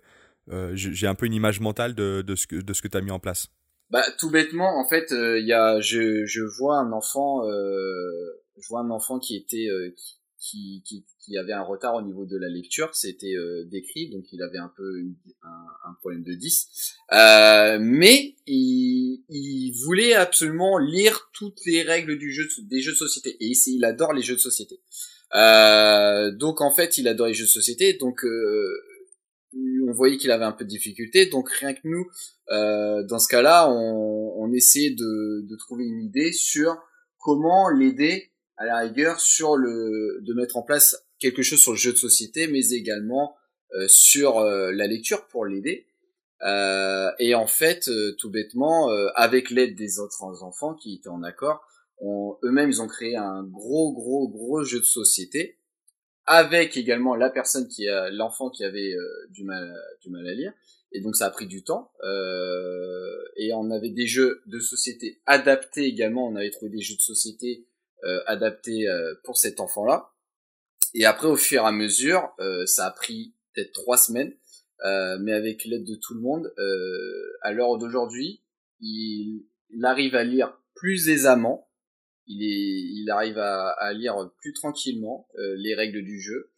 j'ai 0.73 1.07
un 1.07 1.15
peu 1.15 1.27
une 1.27 1.33
image 1.33 1.59
mentale 1.59 1.93
de, 1.93 2.23
ce 2.35 2.47
que, 2.47 2.87
tu 2.87 2.97
as 2.97 3.01
mis 3.01 3.11
en 3.11 3.19
place. 3.19 3.47
Bah, 3.91 4.03
tout 4.17 4.31
bêtement, 4.31 4.79
en 4.79 4.87
fait, 4.87 5.11
il 5.11 5.45
y 5.45 5.53
a, 5.53 5.79
je, 5.81 6.41
vois 6.57 6.77
un 6.77 6.91
enfant, 6.91 7.43
je 7.43 8.67
vois 8.67 8.81
un 8.81 8.89
enfant 8.89 9.19
qui 9.19 9.35
était, 9.35 9.67
qui, 10.39 11.03
avait 11.37 11.53
un 11.53 11.61
retard 11.61 11.95
au 11.95 12.01
niveau 12.01 12.25
de 12.25 12.37
la 12.37 12.47
lecture, 12.47 12.89
c'était 12.95 13.35
euh, 13.35 13.65
décrit, 13.65 14.09
donc 14.09 14.25
il 14.31 14.41
avait 14.41 14.57
un 14.57 14.71
peu 14.75 15.03
un, 15.43 15.93
problème 15.99 16.23
de 16.23 16.33
10. 16.33 16.95
Euh, 17.11 17.77
mais 17.81 18.35
il, 18.47 19.73
voulait 19.85 20.13
absolument 20.13 20.77
lire 20.77 21.29
toutes 21.33 21.59
les 21.65 21.83
règles 21.83 22.17
du 22.17 22.31
jeu, 22.33 22.47
des 22.63 22.81
jeux 22.81 22.93
de 22.93 22.97
société, 22.97 23.37
et 23.39 23.51
il 23.67 23.85
adore 23.85 24.13
les 24.13 24.21
jeux 24.21 24.35
de 24.35 24.39
société. 24.39 24.79
Euh, 25.35 26.31
donc 26.31 26.61
en 26.61 26.71
fait, 26.71 26.97
il 26.97 27.07
adore 27.07 27.27
les 27.27 27.33
jeux 27.33 27.45
de 27.45 27.49
société, 27.49 27.93
donc 27.93 28.23
euh, 28.23 28.81
on 29.87 29.91
voyait 29.91 30.17
qu'il 30.17 30.31
avait 30.31 30.45
un 30.45 30.51
peu 30.51 30.63
de 30.63 30.69
difficulté, 30.69 31.27
donc 31.27 31.49
rien 31.49 31.73
que 31.73 31.81
nous, 31.83 32.07
dans 32.49 33.19
ce 33.19 33.27
cas-là, 33.27 33.69
on, 33.69 34.33
on 34.37 34.51
essayait 34.53 34.95
de 34.95 35.55
trouver 35.57 35.85
une 35.85 36.01
idée 36.01 36.31
sur 36.31 36.77
comment 37.17 37.69
l'aider 37.69 38.31
à 38.59 38.65
la 38.65 38.79
rigueur 38.79 39.19
sur 39.19 39.55
le 39.55 40.19
de 40.21 40.33
mettre 40.33 40.57
en 40.57 40.61
place 40.61 41.07
quelque 41.17 41.41
chose 41.41 41.59
sur 41.59 41.71
le 41.71 41.77
jeu 41.77 41.93
de 41.93 41.97
société, 41.97 42.47
mais 42.47 42.69
également 42.71 43.35
euh, 43.73 43.87
sur 43.87 44.39
euh, 44.39 44.71
la 44.73 44.85
lecture 44.85 45.27
pour 45.27 45.45
l'aider. 45.45 45.87
Euh, 46.43 47.09
et 47.19 47.35
en 47.35 47.47
fait, 47.47 47.89
tout 48.17 48.29
bêtement, 48.29 48.89
avec 49.15 49.49
l'aide 49.49 49.75
des 49.75 49.99
autres 49.99 50.23
enfants 50.43 50.73
qui 50.73 50.95
étaient 50.95 51.09
en 51.09 51.23
accord, 51.23 51.65
eux-mêmes 52.01 52.69
ils 52.69 52.81
ont 52.81 52.87
créé 52.87 53.17
un 53.17 53.43
gros 53.43 53.91
gros 53.91 54.29
gros 54.29 54.63
jeu 54.63 54.79
de 54.79 54.85
société 54.85 55.57
avec 56.25 56.77
également 56.77 57.15
la 57.15 57.29
personne 57.29 57.67
qui 57.67 57.89
a 57.89 58.09
l'enfant 58.09 58.49
qui 58.49 58.63
avait 58.63 58.95
du 59.31 59.43
mal 59.43 59.75
du 60.01 60.09
mal 60.09 60.25
à 60.25 60.33
lire 60.33 60.53
et 60.93 61.01
donc 61.01 61.17
ça 61.17 61.25
a 61.25 61.29
pris 61.29 61.45
du 61.45 61.61
temps 61.61 61.91
et 63.35 63.51
on 63.53 63.69
avait 63.69 63.89
des 63.89 64.07
jeux 64.07 64.41
de 64.45 64.59
société 64.59 65.19
adaptés 65.25 65.83
également 65.83 66.25
on 66.25 66.37
avait 66.37 66.51
trouvé 66.51 66.71
des 66.71 66.79
jeux 66.79 66.95
de 66.95 67.01
société 67.01 67.65
euh, 67.65 67.68
adapté 68.27 68.87
euh, 68.87 69.13
pour 69.23 69.37
cet 69.37 69.59
enfant-là. 69.59 70.11
Et 70.93 71.05
après, 71.05 71.27
au 71.27 71.35
fur 71.35 71.63
et 71.63 71.67
à 71.67 71.71
mesure, 71.71 72.33
euh, 72.39 72.65
ça 72.65 72.85
a 72.85 72.91
pris 72.91 73.35
peut-être 73.53 73.73
trois 73.73 73.97
semaines, 73.97 74.33
mais 75.21 75.33
avec 75.33 75.65
l'aide 75.65 75.83
de 75.83 75.95
tout 75.95 76.13
le 76.13 76.21
monde, 76.21 76.53
à 77.41 77.51
l'heure 77.51 77.77
d'aujourd'hui, 77.77 78.41
il, 78.79 79.45
il, 79.69 79.85
arrive 79.85 80.15
à 80.15 80.23
lire 80.23 80.57
plus 80.73 81.09
aisément, 81.09 81.69
il, 82.27 82.43
est, 82.43 83.01
il 83.01 83.09
arrive 83.11 83.37
à, 83.37 83.71
à 83.71 83.91
lire 83.91 84.31
plus 84.39 84.53
tranquillement 84.53 85.27
les 85.35 85.75
règles 85.75 86.03
du 86.03 86.21
jeu. 86.21 86.49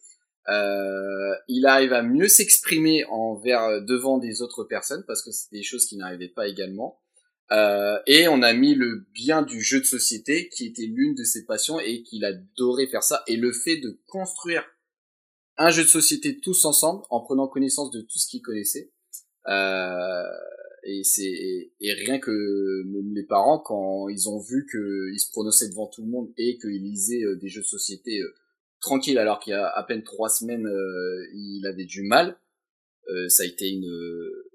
Euh, 0.48 1.34
il 1.48 1.66
arrive 1.66 1.92
à 1.92 2.02
mieux 2.02 2.28
s'exprimer 2.28 3.04
envers 3.06 3.82
devant 3.82 4.18
des 4.18 4.42
autres 4.42 4.64
personnes 4.64 5.04
parce 5.06 5.22
que 5.22 5.30
c'est 5.30 5.52
des 5.52 5.62
choses 5.62 5.86
qui 5.86 5.96
n'arrivaient 5.96 6.28
pas 6.28 6.48
également. 6.48 7.01
Euh, 7.50 7.98
et 8.06 8.28
on 8.28 8.42
a 8.42 8.52
mis 8.54 8.74
le 8.74 9.04
bien 9.12 9.42
du 9.42 9.60
jeu 9.60 9.80
de 9.80 9.84
société 9.84 10.48
qui 10.48 10.66
était 10.66 10.86
l'une 10.86 11.14
de 11.14 11.24
ses 11.24 11.44
passions 11.44 11.80
et 11.80 12.02
qu'il 12.02 12.24
adorait 12.24 12.86
faire 12.86 13.02
ça. 13.02 13.22
Et 13.26 13.36
le 13.36 13.52
fait 13.52 13.76
de 13.78 14.00
construire 14.06 14.64
un 15.58 15.70
jeu 15.70 15.82
de 15.82 15.88
société 15.88 16.38
tous 16.40 16.64
ensemble 16.64 17.02
en 17.10 17.20
prenant 17.20 17.48
connaissance 17.48 17.90
de 17.90 18.00
tout 18.00 18.18
ce 18.18 18.26
qu'il 18.26 18.42
connaissait. 18.42 18.90
Euh, 19.48 20.22
et 20.84 21.04
c'est 21.04 21.72
et 21.80 21.92
rien 21.92 22.18
que 22.18 22.84
les 23.14 23.24
parents 23.24 23.58
quand 23.58 24.08
ils 24.08 24.28
ont 24.28 24.40
vu 24.40 24.66
qu'il 24.70 25.20
se 25.20 25.30
prononçait 25.30 25.68
devant 25.68 25.86
tout 25.86 26.02
le 26.02 26.08
monde 26.08 26.32
et 26.38 26.58
qu'il 26.58 26.82
lisait 26.82 27.22
euh, 27.22 27.36
des 27.36 27.48
jeux 27.48 27.60
de 27.60 27.66
société 27.66 28.20
euh, 28.20 28.34
tranquille 28.80 29.18
alors 29.18 29.40
qu'il 29.40 29.52
y 29.52 29.54
a 29.54 29.68
à 29.68 29.82
peine 29.84 30.02
trois 30.02 30.28
semaines 30.28 30.68
il 31.34 31.64
avait 31.66 31.84
du 31.84 32.02
mal 32.02 32.36
ça 33.28 33.44
a 33.44 33.46
été 33.46 33.68
une 33.68 33.88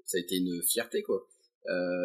ça 0.04 0.18
a 0.18 0.20
été 0.20 0.36
une 0.36 0.62
fierté 0.62 1.02
quoi 1.02 1.16
euh, 1.16 1.37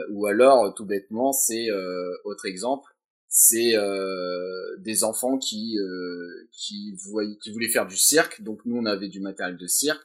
ou 0.09 0.25
alors, 0.25 0.73
tout 0.73 0.85
bêtement, 0.85 1.31
c'est 1.31 1.69
euh, 1.69 2.11
autre 2.25 2.45
exemple, 2.45 2.89
c'est 3.27 3.75
euh, 3.75 4.77
des 4.79 5.03
enfants 5.03 5.37
qui 5.37 5.77
voyaient, 7.05 7.37
qui 7.37 7.51
voulaient 7.51 7.69
faire 7.69 7.87
du 7.87 7.97
cirque. 7.97 8.41
Donc 8.41 8.61
nous, 8.65 8.77
on 8.77 8.85
avait 8.85 9.09
du 9.09 9.19
matériel 9.19 9.57
de 9.57 9.67
cirque. 9.67 10.01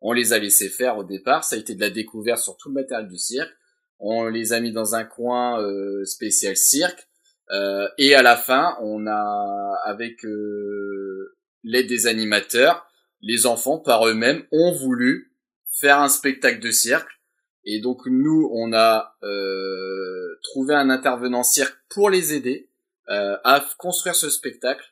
On 0.00 0.12
les 0.12 0.32
a 0.32 0.38
laissés 0.38 0.68
faire 0.68 0.98
au 0.98 1.04
départ. 1.04 1.44
Ça 1.44 1.56
a 1.56 1.58
été 1.58 1.74
de 1.74 1.80
la 1.80 1.90
découverte 1.90 2.42
sur 2.42 2.56
tout 2.56 2.68
le 2.68 2.74
matériel 2.74 3.08
du 3.08 3.18
cirque. 3.18 3.52
On 3.98 4.26
les 4.26 4.52
a 4.52 4.60
mis 4.60 4.72
dans 4.72 4.94
un 4.96 5.04
coin 5.04 5.64
spécial 6.04 6.56
cirque. 6.56 7.08
Euh, 7.52 7.88
et 7.98 8.14
à 8.14 8.22
la 8.22 8.36
fin, 8.36 8.76
on 8.80 9.06
a, 9.06 9.78
avec 9.84 10.24
euh, 10.24 11.36
l'aide 11.64 11.86
des 11.86 12.06
animateurs, 12.06 12.86
les 13.20 13.46
enfants 13.46 13.78
par 13.78 14.06
eux-mêmes 14.06 14.44
ont 14.52 14.72
voulu 14.72 15.34
faire 15.70 16.00
un 16.00 16.08
spectacle 16.08 16.60
de 16.60 16.70
cirque 16.70 17.20
et 17.64 17.80
donc 17.80 18.06
nous, 18.06 18.50
on 18.52 18.72
a 18.72 19.16
euh, 19.22 20.38
trouvé 20.42 20.74
un 20.74 20.90
intervenant 20.90 21.42
cirque 21.42 21.76
pour 21.88 22.10
les 22.10 22.34
aider 22.34 22.70
euh, 23.08 23.36
à 23.44 23.64
construire 23.78 24.14
ce 24.14 24.30
spectacle. 24.30 24.84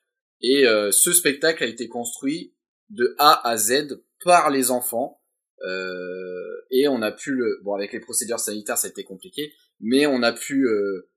Et 0.42 0.66
euh, 0.66 0.90
ce 0.90 1.12
spectacle 1.12 1.64
a 1.64 1.66
été 1.66 1.88
construit 1.88 2.54
de 2.88 3.14
A 3.18 3.48
à 3.48 3.56
Z 3.56 4.00
par 4.24 4.50
les 4.50 4.70
enfants. 4.70 5.20
Euh, 5.66 6.66
et 6.70 6.88
on 6.88 7.02
a 7.02 7.12
pu 7.12 7.32
le... 7.32 7.60
Bon, 7.62 7.74
avec 7.74 7.92
les 7.92 8.00
procédures 8.00 8.40
sanitaires, 8.40 8.78
ça 8.78 8.86
a 8.86 8.90
été 8.90 9.04
compliqué, 9.04 9.52
mais 9.80 10.06
on 10.06 10.22
a 10.22 10.32
pu 10.32 10.66
euh, 10.66 11.10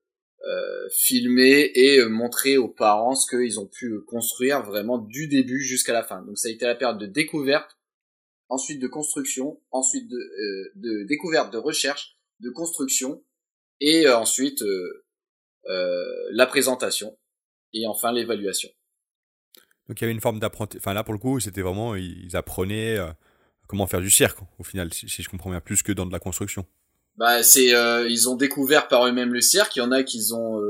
filmer 0.90 1.72
et 1.76 2.04
montrer 2.06 2.58
aux 2.58 2.68
parents 2.68 3.16
ce 3.16 3.30
qu'ils 3.30 3.60
ont 3.60 3.68
pu 3.68 4.02
construire 4.02 4.64
vraiment 4.64 4.98
du 4.98 5.28
début 5.28 5.62
jusqu'à 5.62 5.94
la 5.94 6.04
fin. 6.04 6.22
Donc 6.24 6.38
ça 6.38 6.50
a 6.50 6.52
été 6.52 6.66
la 6.66 6.76
période 6.76 7.00
de 7.00 7.06
découverte, 7.06 7.78
ensuite 8.54 8.80
de 8.80 8.88
construction, 8.88 9.60
ensuite 9.72 10.08
de, 10.08 10.16
euh, 10.16 10.72
de 10.76 11.04
découverte, 11.08 11.52
de 11.52 11.58
recherche, 11.58 12.16
de 12.40 12.52
construction, 12.52 13.24
et 13.82 14.06
euh, 14.06 14.16
ensuite 14.16 14.62
euh, 14.62 16.14
la 16.32 16.46
présentation, 16.46 17.18
et 17.74 17.88
enfin 17.88 18.12
l'évaluation. 18.12 18.70
Donc 19.88 20.00
il 20.00 20.04
y 20.04 20.06
avait 20.06 20.14
une 20.14 20.22
forme 20.22 20.40
d'apprentissage. 20.40 20.82
Enfin 20.82 20.94
là 20.94 21.04
pour 21.04 21.14
le 21.14 21.20
coup, 21.20 21.40
c'était 21.40 21.62
vraiment 21.62 21.96
ils 21.96 22.36
apprenaient 22.36 22.98
comment 23.68 23.88
faire 23.88 24.02
du 24.02 24.12
cirque 24.12 24.40
au 24.60 24.64
final, 24.64 24.94
si, 24.94 25.08
je 25.08 25.30
comprends 25.30 25.50
bien, 25.50 25.60
plus 25.60 25.82
que 25.82 25.92
dans 25.92 26.06
de 26.06 26.12
la 26.12 26.20
construction. 26.20 26.66
Bah 27.18 27.44
c'est 27.44 27.72
ils 28.10 28.30
ont 28.30 28.36
découvert 28.36 28.88
par 28.88 29.06
eux-mêmes 29.08 29.34
le 29.34 29.42
cirque. 29.42 29.76
Il 29.76 29.80
y 29.80 29.82
en 29.82 29.92
a 29.92 30.04
qui 30.04 30.22
ont 30.32 30.62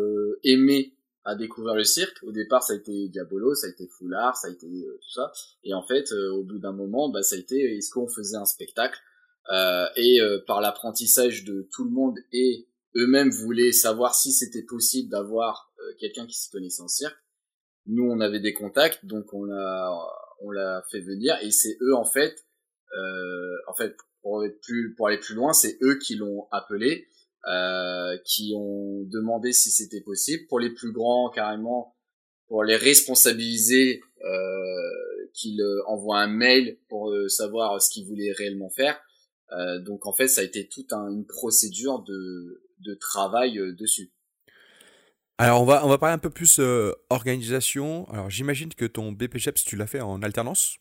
aimé 0.43 0.93
à 1.25 1.35
découvrir 1.35 1.75
le 1.75 1.83
cirque. 1.83 2.17
Au 2.23 2.31
départ, 2.31 2.63
ça 2.63 2.73
a 2.73 2.75
été 2.75 3.07
Diabolo, 3.07 3.55
ça 3.55 3.67
a 3.67 3.69
été 3.69 3.87
Foulard, 3.87 4.35
ça 4.35 4.47
a 4.47 4.51
été 4.51 4.67
euh, 4.67 4.99
tout 5.01 5.09
ça. 5.09 5.31
Et 5.63 5.73
en 5.73 5.83
fait, 5.83 6.11
euh, 6.11 6.31
au 6.33 6.43
bout 6.43 6.59
d'un 6.59 6.73
moment, 6.73 7.09
bah, 7.09 7.23
ça 7.23 7.35
a 7.35 7.39
été 7.39 7.77
est-ce 7.77 7.91
qu'on 7.91 8.07
faisait 8.07 8.37
un 8.37 8.45
spectacle? 8.45 8.99
Euh, 9.51 9.87
Et 9.97 10.19
par 10.47 10.61
l'apprentissage 10.61 11.43
de 11.43 11.67
tout 11.73 11.83
le 11.83 11.91
monde 11.91 12.17
et 12.31 12.67
eux-mêmes 12.95 13.29
voulaient 13.29 13.73
savoir 13.73 14.15
si 14.15 14.31
c'était 14.31 14.63
possible 14.63 15.09
d'avoir 15.09 15.73
quelqu'un 15.99 16.25
qui 16.25 16.39
se 16.39 16.49
connaissait 16.49 16.81
en 16.81 16.87
cirque. 16.87 17.17
Nous, 17.85 18.03
on 18.03 18.21
avait 18.21 18.39
des 18.39 18.53
contacts, 18.53 19.05
donc 19.05 19.33
on 19.33 19.43
l'a 19.43 19.91
on 20.39 20.51
l'a 20.51 20.81
fait 20.89 21.01
venir 21.01 21.37
et 21.41 21.51
c'est 21.51 21.77
eux 21.81 21.93
en 21.93 22.05
fait, 22.05 22.45
en 23.67 23.73
fait 23.73 23.97
pour 24.21 24.45
plus 24.61 24.95
pour 24.95 25.07
aller 25.07 25.17
plus 25.17 25.35
loin, 25.35 25.51
c'est 25.51 25.77
eux 25.81 25.97
qui 25.97 26.15
l'ont 26.15 26.47
appelé 26.51 27.07
euh, 27.47 28.17
qui 28.25 28.53
ont 28.55 29.03
demandé 29.05 29.53
si 29.53 29.71
c'était 29.71 30.01
possible. 30.01 30.45
Pour 30.47 30.59
les 30.59 30.73
plus 30.73 30.91
grands, 30.91 31.29
carrément, 31.29 31.95
pour 32.47 32.63
les 32.63 32.75
responsabiliser, 32.75 34.01
euh, 34.23 35.03
qu'ils 35.33 35.61
envoient 35.87 36.19
un 36.19 36.27
mail 36.27 36.77
pour 36.87 37.11
euh, 37.11 37.27
savoir 37.27 37.81
ce 37.81 37.89
qu'ils 37.89 38.07
voulaient 38.07 38.31
réellement 38.31 38.69
faire. 38.69 38.99
Euh, 39.51 39.79
donc 39.79 40.05
en 40.05 40.13
fait, 40.13 40.27
ça 40.27 40.41
a 40.41 40.43
été 40.43 40.67
toute 40.67 40.93
une 40.93 41.25
procédure 41.25 42.03
de, 42.03 42.63
de 42.79 42.93
travail 42.95 43.59
euh, 43.59 43.73
dessus. 43.73 44.11
Alors 45.39 45.61
on 45.63 45.65
va 45.65 45.83
on 45.83 45.89
va 45.89 45.97
parler 45.97 46.13
un 46.13 46.19
peu 46.19 46.29
plus 46.29 46.61
organisation. 47.09 48.07
Alors 48.09 48.29
j'imagine 48.29 48.71
que 48.73 48.85
ton 48.85 49.11
BPGEPS 49.11 49.65
tu 49.65 49.75
l'as 49.75 49.87
fait 49.87 49.99
en 49.99 50.21
alternance? 50.21 50.77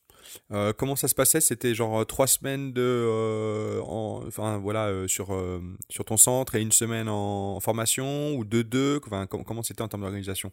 Comment 0.76 0.96
ça 0.96 1.08
se 1.08 1.14
passait? 1.14 1.40
C'était 1.40 1.74
genre 1.74 2.06
trois 2.06 2.26
semaines 2.26 2.72
de, 2.72 3.80
enfin 3.82 4.58
voilà, 4.58 5.06
sur 5.06 5.37
sur 5.88 6.04
ton 6.04 6.16
centre 6.16 6.54
et 6.54 6.61
une 6.62 6.72
semaine 6.72 7.08
en, 7.08 7.61
formation 7.61 8.35
ou 8.35 8.44
deux 8.44 8.64
deux? 8.64 9.00
Enfin, 9.04 9.26
comment 9.26 9.62
c'était 9.62 9.82
en 9.82 9.88
termes 9.88 10.02
d'organisation? 10.02 10.52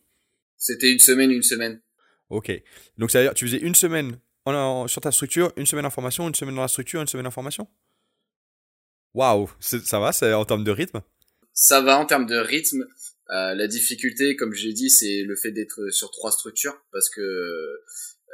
C'était 0.58 0.91
une 0.91 0.99
semaine, 0.99 1.32
une 1.32 1.43
semaine. 1.43 1.82
Ok. 2.29 2.51
Donc 2.97 3.12
ça 3.12 3.19
veut 3.19 3.25
dire 3.25 3.34
tu 3.34 3.45
faisais 3.45 3.60
une 3.60 3.75
semaine 3.75 4.19
en, 4.45 4.88
sur 4.88 5.01
ta 5.01 5.12
structure, 5.12 5.51
une 5.58 5.65
semaine 5.65 5.86
en 5.86 5.89
formation, 5.89 6.27
une 6.27 6.36
semaine 6.36 6.55
dans 6.55 6.62
la 6.62 6.67
structure, 6.67 7.01
une 7.01 7.08
semaine 7.08 7.27
en 7.27 7.32
formation? 7.32 7.67
Waouh, 9.13 9.49
ça 9.60 9.99
va, 9.99 10.12
c'est 10.12 10.34
en 10.34 10.45
termes 10.45 10.63
de 10.63 10.71
rythme? 10.71 11.01
Ça 11.53 11.82
va 11.82 11.97
en 11.97 12.05
termes 12.05 12.27
de 12.27 12.38
rythme. 12.38 12.86
Euh, 13.32 13.53
la 13.53 13.67
difficulté, 13.67 14.36
comme 14.36 14.53
j'ai 14.53 14.73
dit, 14.73 14.89
c'est 14.89 15.23
le 15.23 15.36
fait 15.36 15.51
d'être 15.51 15.89
sur 15.91 16.12
trois 16.12 16.32
structures, 16.32 16.79
parce 16.91 17.10
que 17.10 17.21
euh, 17.21 17.84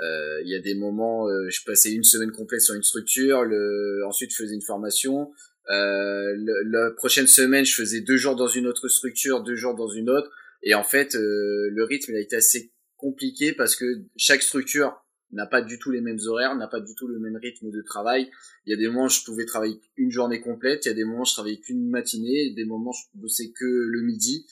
il 0.02 0.50
y 0.50 0.56
a 0.56 0.60
des 0.60 0.76
moments, 0.76 1.28
euh, 1.28 1.50
je 1.50 1.64
passais 1.66 1.92
une 1.92 2.04
semaine 2.04 2.32
complète 2.32 2.62
sur 2.62 2.76
une 2.76 2.84
structure, 2.84 3.44
le, 3.44 4.04
ensuite 4.06 4.32
je 4.32 4.44
faisais 4.44 4.56
une 4.56 4.62
formation. 4.62 5.32
Euh, 5.70 6.36
la 6.66 6.92
prochaine 6.92 7.28
semaine, 7.28 7.66
je 7.66 7.76
faisais 7.76 8.02
deux 8.02 8.18
jours 8.18 8.36
dans 8.36 8.48
une 8.48 8.68
autre 8.68 8.88
structure, 8.88 9.42
deux 9.44 9.56
jours 9.56 9.76
dans 9.76 9.88
une 9.88 10.10
autre, 10.10 10.30
et 10.64 10.76
en 10.76 10.84
fait, 10.84 11.16
euh, 11.16 11.70
le 11.72 11.84
rythme 11.84 12.12
il 12.12 12.18
a 12.18 12.22
été 12.22 12.36
assez 12.36 12.72
compliqué 12.98 13.54
parce 13.54 13.76
que 13.76 13.86
chaque 14.18 14.42
structure 14.42 14.96
n'a 15.32 15.48
pas 15.48 15.62
du 15.62 15.80
tout 15.80 15.92
les 15.92 16.02
mêmes 16.02 16.20
horaires, 16.28 16.56
n'a 16.56 16.68
pas 16.68 16.80
du 16.80 16.94
tout 16.96 17.08
le 17.08 17.20
même 17.20 17.36
rythme 17.36 17.72
de 17.72 17.82
travail. 17.82 18.30
Il 18.66 18.72
y 18.72 18.74
a 18.74 18.78
des 18.78 18.88
moments 18.88 19.06
où 19.06 19.10
je 19.10 19.24
pouvais 19.24 19.46
travailler 19.46 19.80
une 19.98 20.12
journée 20.12 20.40
complète, 20.40 20.86
il 20.86 20.90
y 20.90 20.92
a 20.92 20.96
des 20.96 21.04
moments 21.04 21.22
où 21.22 21.26
je 21.26 21.34
travaillais 21.34 21.60
qu'une 21.60 21.90
matinée, 21.90 22.54
des 22.56 22.66
moments 22.66 22.92
où 22.92 22.94
je 22.94 23.20
bossais 23.20 23.52
que 23.52 23.66
le 23.66 24.02
midi. 24.02 24.46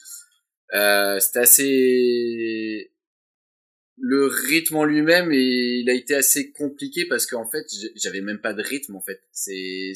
Euh, 0.74 1.20
c'était 1.20 1.38
assez 1.38 2.93
le 3.96 4.26
rythme 4.26 4.76
en 4.76 4.84
lui-même 4.84 5.30
et 5.32 5.80
il 5.80 5.88
a 5.88 5.94
été 5.94 6.14
assez 6.14 6.52
compliqué 6.52 7.06
parce 7.06 7.26
qu'en 7.26 7.48
fait 7.48 7.64
j'avais 7.94 8.20
même 8.20 8.40
pas 8.40 8.52
de 8.52 8.62
rythme 8.62 8.96
en 8.96 9.00
fait. 9.00 9.20
C'est 9.32 9.92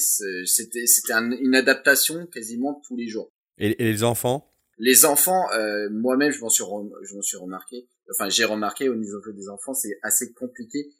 c'était 0.46 0.86
c'était 0.86 1.14
une 1.14 1.54
adaptation 1.54 2.26
quasiment 2.26 2.80
tous 2.86 2.96
les 2.96 3.08
jours. 3.08 3.32
Et, 3.58 3.74
les 3.78 4.04
enfants? 4.04 4.52
Les 4.78 5.04
enfants 5.04 5.50
euh, 5.52 5.88
moi-même 5.90 6.30
je 6.30 6.40
m'en 6.40 6.48
suis 6.48 6.64
je 7.02 7.14
m'en 7.14 7.22
suis 7.22 7.36
remarqué. 7.36 7.88
Enfin 8.12 8.28
j'ai 8.28 8.44
remarqué 8.44 8.88
au 8.88 8.94
niveau 8.94 9.20
des 9.32 9.48
enfants 9.48 9.74
c'est 9.74 9.98
assez 10.02 10.32
compliqué 10.32 10.90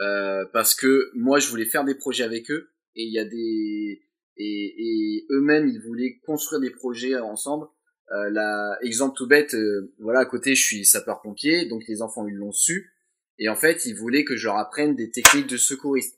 euh, 0.00 0.44
parce 0.52 0.74
que 0.74 1.10
moi 1.14 1.40
je 1.40 1.48
voulais 1.48 1.66
faire 1.66 1.84
des 1.84 1.94
projets 1.94 2.24
avec 2.24 2.50
eux 2.50 2.70
et 2.94 3.02
il 3.02 3.12
y 3.12 3.18
a 3.18 3.24
des 3.24 4.02
et, 4.36 4.74
et 4.78 5.26
eux-mêmes 5.30 5.68
ils 5.68 5.80
voulaient 5.80 6.20
construire 6.24 6.60
des 6.60 6.70
projets 6.70 7.16
ensemble 7.16 7.66
euh, 8.12 8.74
exemple 8.82 9.16
tout 9.16 9.26
bête 9.26 9.54
euh, 9.54 9.92
voilà 9.98 10.20
à 10.20 10.24
côté 10.26 10.54
je 10.54 10.62
suis 10.62 10.84
sapeur 10.84 11.22
pompier 11.22 11.66
donc 11.66 11.84
les 11.88 12.02
enfants 12.02 12.26
ils 12.26 12.34
l'ont 12.34 12.52
su 12.52 12.92
et 13.38 13.48
en 13.48 13.56
fait 13.56 13.86
ils 13.86 13.94
voulaient 13.94 14.24
que 14.24 14.36
je 14.36 14.46
leur 14.46 14.56
apprenne 14.56 14.94
des 14.94 15.10
techniques 15.10 15.46
de 15.46 15.56
secouriste 15.56 16.14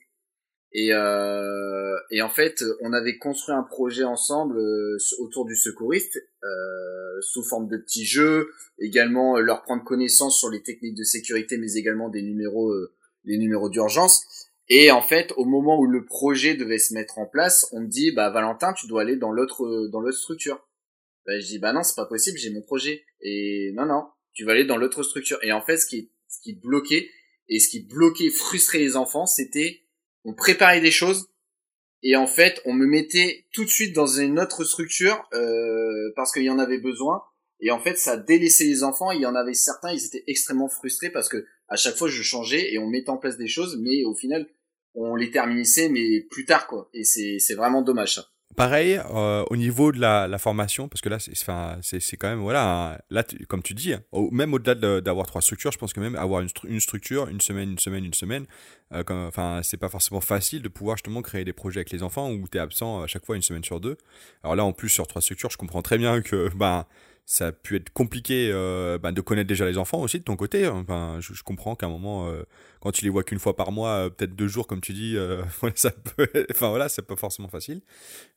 et, 0.73 0.89
euh, 0.91 1.97
et 2.11 2.21
en 2.21 2.29
fait, 2.29 2.63
on 2.81 2.93
avait 2.93 3.17
construit 3.17 3.55
un 3.55 3.63
projet 3.63 4.03
ensemble 4.03 4.59
euh, 4.59 4.97
autour 5.19 5.45
du 5.45 5.55
secouriste, 5.55 6.17
euh, 6.43 7.21
sous 7.21 7.43
forme 7.43 7.67
de 7.67 7.77
petits 7.77 8.05
jeux, 8.05 8.51
également 8.79 9.37
euh, 9.37 9.41
leur 9.41 9.63
prendre 9.63 9.83
connaissance 9.83 10.37
sur 10.37 10.49
les 10.49 10.61
techniques 10.61 10.95
de 10.95 11.03
sécurité, 11.03 11.57
mais 11.57 11.73
également 11.73 12.09
des 12.09 12.21
numéros, 12.21 12.73
les 13.23 13.37
numéros 13.37 13.69
d'urgence. 13.69 14.25
Et 14.69 14.91
en 14.91 15.01
fait, 15.01 15.33
au 15.37 15.45
moment 15.45 15.79
où 15.79 15.85
le 15.85 16.03
projet 16.03 16.55
devait 16.55 16.77
se 16.77 16.93
mettre 16.93 17.17
en 17.17 17.25
place, 17.25 17.67
on 17.71 17.81
me 17.81 17.87
dit, 17.87 18.11
bah 18.11 18.29
Valentin, 18.29 18.73
tu 18.73 18.87
dois 18.87 19.01
aller 19.01 19.15
dans 19.15 19.31
l'autre 19.31 19.87
dans 19.87 20.01
l'autre 20.01 20.17
structure. 20.17 20.66
Bah, 21.27 21.37
je 21.39 21.45
dis, 21.45 21.59
bah 21.59 21.73
non, 21.73 21.83
c'est 21.83 21.95
pas 21.95 22.05
possible, 22.05 22.37
j'ai 22.37 22.49
mon 22.49 22.61
projet. 22.61 23.05
Et 23.21 23.71
non, 23.75 23.85
non, 23.85 24.07
tu 24.33 24.45
vas 24.45 24.53
aller 24.53 24.65
dans 24.65 24.77
l'autre 24.77 25.03
structure. 25.03 25.37
Et 25.43 25.51
en 25.51 25.61
fait, 25.61 25.77
ce 25.77 25.85
qui, 25.85 26.11
ce 26.29 26.39
qui 26.41 26.53
bloquait 26.53 27.09
et 27.49 27.59
ce 27.59 27.69
qui 27.69 27.81
bloquait, 27.81 28.29
frustrait 28.29 28.79
les 28.79 28.95
enfants, 28.95 29.25
c'était 29.25 29.83
on 30.23 30.33
préparait 30.33 30.81
des 30.81 30.91
choses 30.91 31.29
et 32.03 32.15
en 32.15 32.27
fait 32.27 32.61
on 32.65 32.73
me 32.73 32.85
mettait 32.85 33.45
tout 33.53 33.63
de 33.63 33.69
suite 33.69 33.95
dans 33.95 34.07
une 34.07 34.39
autre 34.39 34.63
structure 34.63 35.27
euh, 35.33 36.11
parce 36.15 36.31
qu'il 36.31 36.43
y 36.43 36.49
en 36.49 36.59
avait 36.59 36.79
besoin 36.79 37.23
et 37.59 37.71
en 37.71 37.79
fait 37.79 37.97
ça 37.97 38.17
délaissait 38.17 38.65
les 38.65 38.83
enfants 38.83 39.11
il 39.11 39.21
y 39.21 39.25
en 39.25 39.35
avait 39.35 39.53
certains 39.53 39.93
ils 39.93 40.05
étaient 40.05 40.23
extrêmement 40.27 40.69
frustrés 40.69 41.09
parce 41.09 41.29
que 41.29 41.45
à 41.69 41.75
chaque 41.75 41.95
fois 41.95 42.09
je 42.09 42.21
changeais 42.21 42.73
et 42.73 42.77
on 42.77 42.87
mettait 42.87 43.09
en 43.09 43.17
place 43.17 43.37
des 43.37 43.47
choses 43.47 43.77
mais 43.81 44.03
au 44.03 44.13
final 44.13 44.47
on 44.93 45.15
les 45.15 45.31
terminissait 45.31 45.89
mais 45.89 46.21
plus 46.29 46.45
tard 46.45 46.67
quoi 46.67 46.89
et 46.93 47.03
c'est 47.03 47.39
c'est 47.39 47.55
vraiment 47.55 47.81
dommage 47.81 48.15
ça 48.15 48.27
Pareil, 48.57 48.99
euh, 49.13 49.45
au 49.51 49.55
niveau 49.55 49.91
de 49.91 49.99
la, 49.99 50.27
la, 50.27 50.39
formation, 50.39 50.87
parce 50.87 51.01
que 51.01 51.09
là, 51.09 51.19
c'est 51.19 52.17
quand 52.17 52.27
même, 52.27 52.39
voilà, 52.39 52.99
là, 53.11 53.23
comme 53.47 53.61
tu 53.61 53.75
dis, 53.75 53.93
même 54.31 54.51
au-delà 54.51 54.99
d'avoir 54.99 55.27
trois 55.27 55.43
structures, 55.43 55.71
je 55.71 55.77
pense 55.77 55.93
que 55.93 55.99
même 55.99 56.15
avoir 56.15 56.41
une, 56.41 56.49
une 56.63 56.79
structure, 56.79 57.27
une 57.27 57.39
semaine, 57.39 57.69
une 57.69 57.77
semaine, 57.77 58.03
une 58.03 58.15
semaine, 58.15 58.47
euh, 58.93 59.03
enfin, 59.27 59.61
c'est 59.61 59.77
pas 59.77 59.89
forcément 59.89 60.21
facile 60.21 60.63
de 60.63 60.69
pouvoir 60.69 60.97
justement 60.97 61.21
créer 61.21 61.45
des 61.45 61.53
projets 61.53 61.81
avec 61.81 61.91
les 61.91 62.01
enfants 62.01 62.31
où 62.31 62.47
tu 62.47 62.57
es 62.57 62.59
absent 62.59 63.03
à 63.03 63.05
chaque 63.05 63.27
fois 63.27 63.35
une 63.35 63.43
semaine 63.43 63.63
sur 63.63 63.79
deux. 63.79 63.95
Alors 64.43 64.55
là, 64.55 64.65
en 64.65 64.73
plus, 64.73 64.89
sur 64.89 65.05
trois 65.05 65.21
structures, 65.21 65.51
je 65.51 65.57
comprends 65.57 65.83
très 65.83 65.99
bien 65.99 66.23
que, 66.23 66.49
ben, 66.55 66.87
ça 67.29 67.47
a 67.47 67.51
pu 67.51 67.75
être 67.75 67.89
compliqué 67.89 68.49
euh, 68.53 68.97
ben, 68.97 69.11
de 69.11 69.19
connaître 69.19 69.49
déjà 69.49 69.65
les 69.65 69.77
enfants 69.77 69.99
aussi 69.99 70.17
de 70.17 70.23
ton 70.23 70.37
côté. 70.37 70.65
Enfin, 70.65 71.17
je, 71.19 71.33
je 71.33 71.43
comprends 71.43 71.75
qu'à 71.75 71.85
un 71.85 71.89
moment, 71.89 72.29
euh, 72.29 72.43
quand 72.79 72.93
tu 72.93 73.03
les 73.03 73.09
vois 73.09 73.25
qu'une 73.25 73.37
fois 73.37 73.53
par 73.53 73.73
mois, 73.73 73.89
euh, 73.89 74.09
peut-être 74.09 74.33
deux 74.33 74.47
jours 74.47 74.65
comme 74.65 74.79
tu 74.79 74.93
dis, 74.93 75.17
euh, 75.17 75.43
voilà, 75.59 75.75
ça 75.75 75.91
peut, 75.91 76.29
enfin 76.49 76.69
voilà, 76.69 76.87
c'est 76.87 77.01
pas 77.01 77.17
forcément 77.17 77.49
facile. 77.49 77.81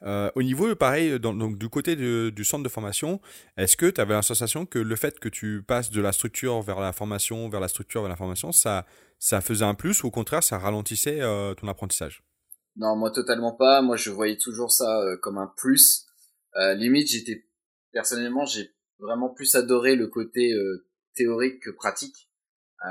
Euh, 0.03 0.29
au 0.35 0.42
niveau, 0.42 0.74
pareil, 0.74 1.20
donc 1.20 1.57
du 1.57 1.68
côté 1.68 1.94
de, 1.94 2.31
du 2.35 2.44
centre 2.44 2.64
de 2.64 2.68
formation, 2.68 3.20
est-ce 3.57 3.76
que 3.76 3.87
tu 3.87 4.00
avais 4.00 4.12
la 4.12 4.22
sensation 4.22 4.66
que 4.66 4.81
le 4.81 4.96
fait 4.96 5.20
que 5.20 5.29
tu 5.29 5.62
passes 5.62 5.92
de 5.92 6.00
la 6.00 6.11
structure 6.11 6.61
vers 6.61 6.81
la 6.81 6.92
formation, 6.92 7.48
vers 7.48 7.61
la 7.61 7.68
structure 7.68 8.00
vers 8.00 8.11
la 8.11 8.16
formation, 8.16 8.50
ça, 8.50 8.87
ça 9.20 9.40
faisait 9.40 9.64
un 9.64 9.74
plus 9.74 10.03
ou 10.03 10.09
au 10.09 10.11
contraire, 10.11 10.42
ça 10.42 10.59
ralentissait 10.59 11.20
ton 11.61 11.68
apprentissage? 11.68 12.24
Non, 12.74 12.96
moi 12.96 13.12
totalement 13.12 13.53
pas. 13.53 13.83
Moi, 13.83 13.96
je 13.96 14.11
voyais 14.11 14.37
toujours 14.37 14.72
ça 14.72 15.00
comme 15.22 15.38
un 15.38 15.53
plus. 15.57 16.07
limite, 16.74 17.09
j'étais 17.09 17.44
personnellement, 17.92 18.46
j'ai 18.46 18.70
vraiment 19.01 19.29
plus 19.29 19.55
adoré 19.55 19.97
le 19.97 20.07
côté 20.07 20.53
euh, 20.53 20.87
théorique 21.15 21.61
que 21.61 21.71
pratique. 21.71 22.29
Euh, 22.85 22.89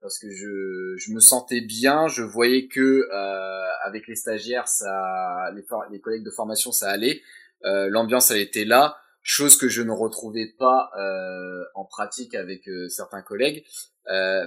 parce 0.00 0.18
que 0.18 0.30
je, 0.30 0.96
je 0.98 1.12
me 1.12 1.20
sentais 1.20 1.60
bien 1.62 2.06
je 2.08 2.22
voyais 2.22 2.66
que 2.66 3.08
euh, 3.10 3.70
avec 3.84 4.06
les 4.08 4.16
stagiaires 4.16 4.68
ça 4.68 5.50
les, 5.54 5.64
les 5.90 6.00
collègues 6.00 6.24
de 6.24 6.30
formation 6.30 6.72
ça 6.72 6.90
allait. 6.90 7.22
L'ambiance 7.64 8.30
elle 8.32 8.40
était 8.40 8.64
là 8.64 8.98
chose 9.22 9.56
que 9.56 9.68
je 9.68 9.82
ne 9.82 9.92
retrouvais 9.92 10.52
pas 10.58 10.90
en 11.76 11.84
pratique 11.84 12.34
avec 12.34 12.68
certains 12.88 13.22
collègues. 13.22 13.64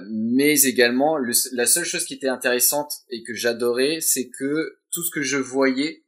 Mais 0.04 0.60
également 0.60 1.16
la 1.16 1.66
seule 1.66 1.86
chose 1.86 2.04
qui 2.04 2.14
était 2.14 2.28
intéressante 2.28 2.92
et 3.10 3.22
que 3.24 3.32
j'adorais 3.32 4.00
c'est 4.02 4.28
que 4.28 4.78
tout 4.92 5.02
ce 5.02 5.10
que 5.10 5.22
je 5.22 5.38
voyais 5.38 6.04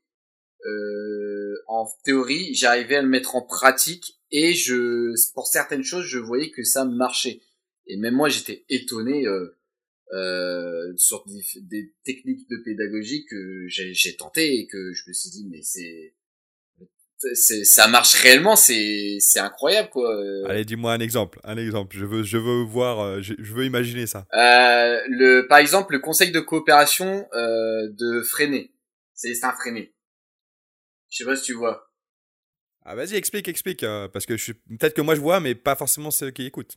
euh, 0.67 1.48
en 1.69 1.89
théorie, 2.05 2.55
j'arrivais 2.55 2.97
à 2.97 3.03
le 3.03 3.09
mettre 3.09 3.37
en 3.37 3.43
pratique 3.43 4.19
et 4.31 4.53
je, 4.55 5.15
pour 5.35 5.47
certaines 5.47 5.85
choses, 5.85 6.05
je 6.05 6.19
voyais 6.19 6.51
que 6.51 6.65
ça 6.65 6.85
marchait. 6.85 7.41
Et 7.87 7.97
même 7.97 8.15
moi, 8.15 8.29
j'étais 8.29 8.65
étonné 8.69 9.27
euh, 9.27 9.57
euh, 10.13 10.93
sur 10.97 11.25
des, 11.61 11.95
techniques 12.05 12.49
de 12.51 12.57
pédagogie 12.65 13.25
que 13.31 13.67
j'ai 13.69 14.17
tenté 14.17 14.59
et 14.59 14.67
que 14.67 14.93
je 14.93 15.05
me 15.09 15.13
suis 15.13 15.31
dit, 15.31 15.47
mais 15.51 15.63
c'est 15.63 16.15
ça 17.35 17.89
marche 17.89 18.15
réellement, 18.15 18.57
c'est 18.57 19.19
c'est 19.21 19.41
incroyable 19.41 19.91
quoi. 19.91 20.09
Allez, 20.47 20.65
dis-moi 20.65 20.93
un 20.93 21.01
exemple, 21.01 21.41
un 21.45 21.57
exemple. 21.57 21.97
Je 21.97 22.05
veux 22.05 22.23
je 22.23 22.39
veux 22.39 22.63
voir, 22.63 23.01
euh, 23.01 23.21
je, 23.21 23.35
veux 23.39 23.65
imaginer 23.65 24.07
ça. 24.07 24.27
Euh, 24.35 25.01
le 25.09 25.47
par 25.49 25.59
exemple 25.59 25.93
le 25.95 25.99
conseil 25.99 26.31
de 26.31 26.41
coopération 26.41 27.27
euh, 27.35 27.89
de 27.91 28.23
Freinet, 28.23 28.71
c'est 29.15 29.33
un 29.45 29.53
Freinet. 29.53 29.93
Je 31.11 31.19
sais 31.19 31.25
pas 31.25 31.37
si 31.37 31.45
tu 31.45 31.55
vois. 31.55 31.91
Ah 32.85 32.95
vas-y, 32.95 33.17
explique, 33.17 33.49
explique, 33.49 33.83
euh, 33.83 34.09
parce 34.09 34.25
que 34.27 34.37
je 34.37 34.43
suis 34.43 34.55
peut-être 34.55 34.95
que 34.95 35.03
moi 35.03 35.15
je 35.15 35.21
vois, 35.21 35.41
mais 35.41 35.55
pas 35.55 35.77
forcément 35.77 36.11
ceux 36.11 36.31
qui 36.31 36.45
écoutent. 36.47 36.77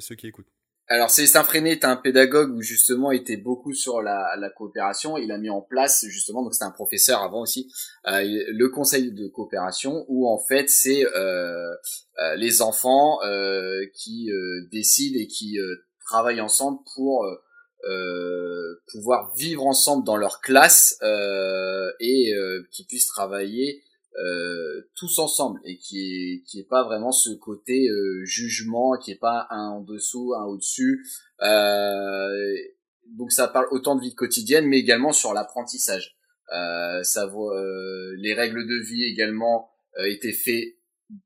Ceux 0.00 0.14
qui 0.14 0.26
écoutent. 0.26 0.50
Alors 0.90 1.10
Célestin 1.10 1.44
Freinet 1.44 1.72
est 1.72 1.84
un 1.84 1.96
pédagogue 1.96 2.50
où 2.50 2.62
justement 2.62 3.12
il 3.12 3.20
était 3.20 3.36
beaucoup 3.36 3.74
sur 3.74 4.00
la, 4.00 4.34
la 4.38 4.48
coopération. 4.48 5.18
Il 5.18 5.30
a 5.30 5.36
mis 5.36 5.50
en 5.50 5.60
place 5.60 6.06
justement, 6.06 6.42
donc 6.42 6.54
c'était 6.54 6.64
un 6.64 6.70
professeur 6.70 7.22
avant 7.22 7.42
aussi, 7.42 7.70
euh, 8.06 8.22
le 8.24 8.68
conseil 8.70 9.12
de 9.12 9.28
coopération 9.28 10.06
où 10.08 10.26
en 10.26 10.38
fait 10.38 10.70
c'est 10.70 11.04
euh, 11.04 11.74
euh 12.20 12.36
les 12.36 12.62
enfants 12.62 13.18
euh, 13.22 13.84
qui 13.92 14.30
décident 14.72 15.18
et 15.20 15.26
qui 15.26 15.58
travaillent 16.06 16.40
ensemble 16.40 16.78
pour 16.94 17.26
euh, 17.84 18.82
pouvoir 18.90 19.32
vivre 19.36 19.64
ensemble 19.64 20.04
dans 20.04 20.16
leur 20.16 20.40
classe 20.40 20.98
euh, 21.02 21.92
et 22.00 22.34
euh, 22.34 22.66
qui 22.72 22.84
puissent 22.84 23.06
travailler 23.06 23.82
tous 24.96 25.20
ensemble 25.20 25.60
et 25.64 25.78
qui 25.78 26.00
est 26.00 26.42
qui 26.42 26.64
pas 26.64 26.82
vraiment 26.82 27.12
ce 27.12 27.30
côté 27.30 27.88
jugement 28.24 28.98
qui 28.98 29.12
est 29.12 29.20
pas 29.20 29.46
un 29.50 29.68
en 29.68 29.80
dessous 29.80 30.34
un 30.34 30.44
au 30.46 30.56
dessus 30.56 31.06
donc 33.06 33.30
ça 33.30 33.46
parle 33.46 33.68
autant 33.70 33.94
de 33.94 34.00
vie 34.00 34.16
quotidienne 34.16 34.66
mais 34.66 34.80
également 34.80 35.12
sur 35.12 35.34
l'apprentissage. 35.34 36.16
Ça 36.50 37.30
les 38.16 38.34
règles 38.34 38.66
de 38.66 38.82
vie 38.82 39.04
également 39.04 39.70
étaient 39.98 40.32
faites 40.32 40.77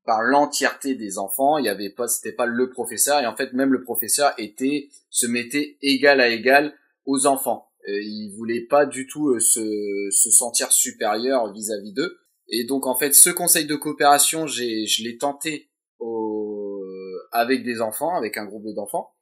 par 0.05 0.23
l'entièreté 0.23 0.95
des 0.95 1.18
enfants. 1.18 1.59
Il 1.59 1.64
y 1.64 1.68
avait 1.68 1.90
pas, 1.90 2.09
c'était 2.09 2.35
pas 2.35 2.47
le 2.47 2.71
professeur 2.71 3.21
et 3.21 3.27
en 3.27 3.37
fait 3.37 3.53
même 3.53 3.73
le 3.73 3.83
professeur 3.83 4.33
était 4.38 4.88
se 5.11 5.27
mettait 5.27 5.77
égal 5.83 6.21
à 6.21 6.29
égal 6.29 6.75
aux 7.05 7.27
enfants. 7.27 7.68
il 7.87 8.33
voulait 8.37 8.66
pas 8.66 8.87
du 8.87 9.07
tout 9.07 9.38
se, 9.40 10.09
se 10.11 10.31
sentir 10.31 10.73
supérieur 10.73 11.53
vis-à-vis 11.53 11.92
d'eux. 11.92 12.18
Et 12.49 12.64
donc 12.64 12.87
en 12.87 12.97
fait, 12.97 13.14
ce 13.14 13.31
conseil 13.31 13.66
de 13.66 13.75
coopération, 13.75 14.47
j'ai, 14.47 14.87
je 14.87 15.03
l'ai 15.03 15.16
tenté 15.16 15.71
au, 15.99 16.83
avec 17.33 17.64
des 17.64 17.81
enfants, 17.81 18.14
avec 18.14 18.37
un 18.37 18.45
groupe 18.45 18.66
d'enfants, 18.75 19.14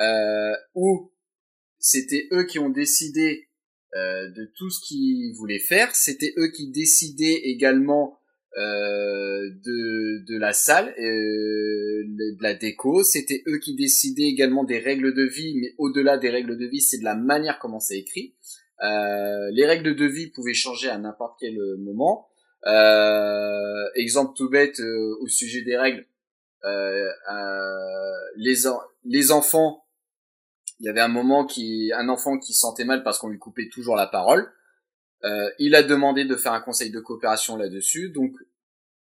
euh, 0.00 0.54
où 0.74 1.10
c'était 1.78 2.28
eux 2.32 2.44
qui 2.44 2.58
ont 2.58 2.68
décidé 2.68 3.48
euh, 3.94 4.28
de 4.30 4.52
tout 4.56 4.70
ce 4.70 4.80
qu'ils 4.86 5.34
voulaient 5.36 5.58
faire. 5.58 5.94
C'était 5.94 6.34
eux 6.36 6.48
qui 6.48 6.70
décidaient 6.70 7.40
également 7.44 8.18
euh, 8.58 9.35
de, 9.64 10.24
de 10.24 10.38
la 10.38 10.52
salle, 10.52 10.94
euh, 10.98 12.04
de 12.06 12.42
la 12.42 12.54
déco. 12.54 13.02
C'était 13.02 13.42
eux 13.46 13.58
qui 13.58 13.74
décidaient 13.74 14.28
également 14.28 14.64
des 14.64 14.78
règles 14.78 15.14
de 15.14 15.22
vie, 15.22 15.54
mais 15.60 15.74
au-delà 15.78 16.18
des 16.18 16.30
règles 16.30 16.56
de 16.56 16.66
vie, 16.66 16.80
c'est 16.80 16.98
de 16.98 17.04
la 17.04 17.14
manière 17.14 17.58
comment 17.58 17.80
c'est 17.80 17.98
écrit. 17.98 18.34
Euh, 18.82 19.50
les 19.52 19.66
règles 19.66 19.96
de 19.96 20.04
vie 20.04 20.28
pouvaient 20.28 20.54
changer 20.54 20.88
à 20.88 20.98
n'importe 20.98 21.36
quel 21.40 21.58
moment. 21.78 22.28
Euh, 22.66 23.84
exemple 23.94 24.32
tout 24.36 24.50
bête 24.50 24.80
au 24.80 25.26
sujet 25.28 25.62
des 25.62 25.76
règles. 25.76 26.06
Les, 28.36 28.54
les 29.04 29.30
enfants, 29.30 29.86
il 30.80 30.86
y 30.86 30.88
avait 30.88 31.00
un 31.00 31.08
moment 31.08 31.46
qui, 31.46 31.92
un 31.94 32.08
enfant 32.08 32.38
qui 32.38 32.52
sentait 32.52 32.84
mal 32.84 33.02
parce 33.02 33.18
qu'on 33.18 33.28
lui 33.28 33.38
coupait 33.38 33.68
toujours 33.68 33.96
la 33.96 34.06
parole. 34.06 34.50
il 35.58 35.74
a 35.74 35.82
demandé 35.82 36.24
de 36.24 36.36
faire 36.36 36.52
un 36.52 36.60
conseil 36.60 36.90
de 36.90 37.00
coopération 37.00 37.56
là-dessus, 37.56 38.10
donc 38.10 38.32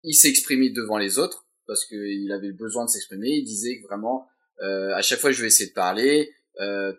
il 0.03 0.15
s'est 0.15 0.29
exprimé 0.29 0.71
devant 0.71 0.99
les 0.99 1.19
autres 1.19 1.47
parce 1.67 1.85
qu'il 1.85 2.31
avait 2.33 2.53
besoin 2.53 2.85
de 2.85 2.91
s'exprimer. 2.91 3.29
Il 3.29 3.45
disait 3.45 3.81
que 3.81 3.87
vraiment, 3.87 4.29
à 4.61 5.03
chaque 5.03 5.21
fois 5.21 5.33
je 5.33 5.41
vais 5.41 5.49
essayer 5.49 5.69
de 5.69 5.75
parler, 5.75 6.33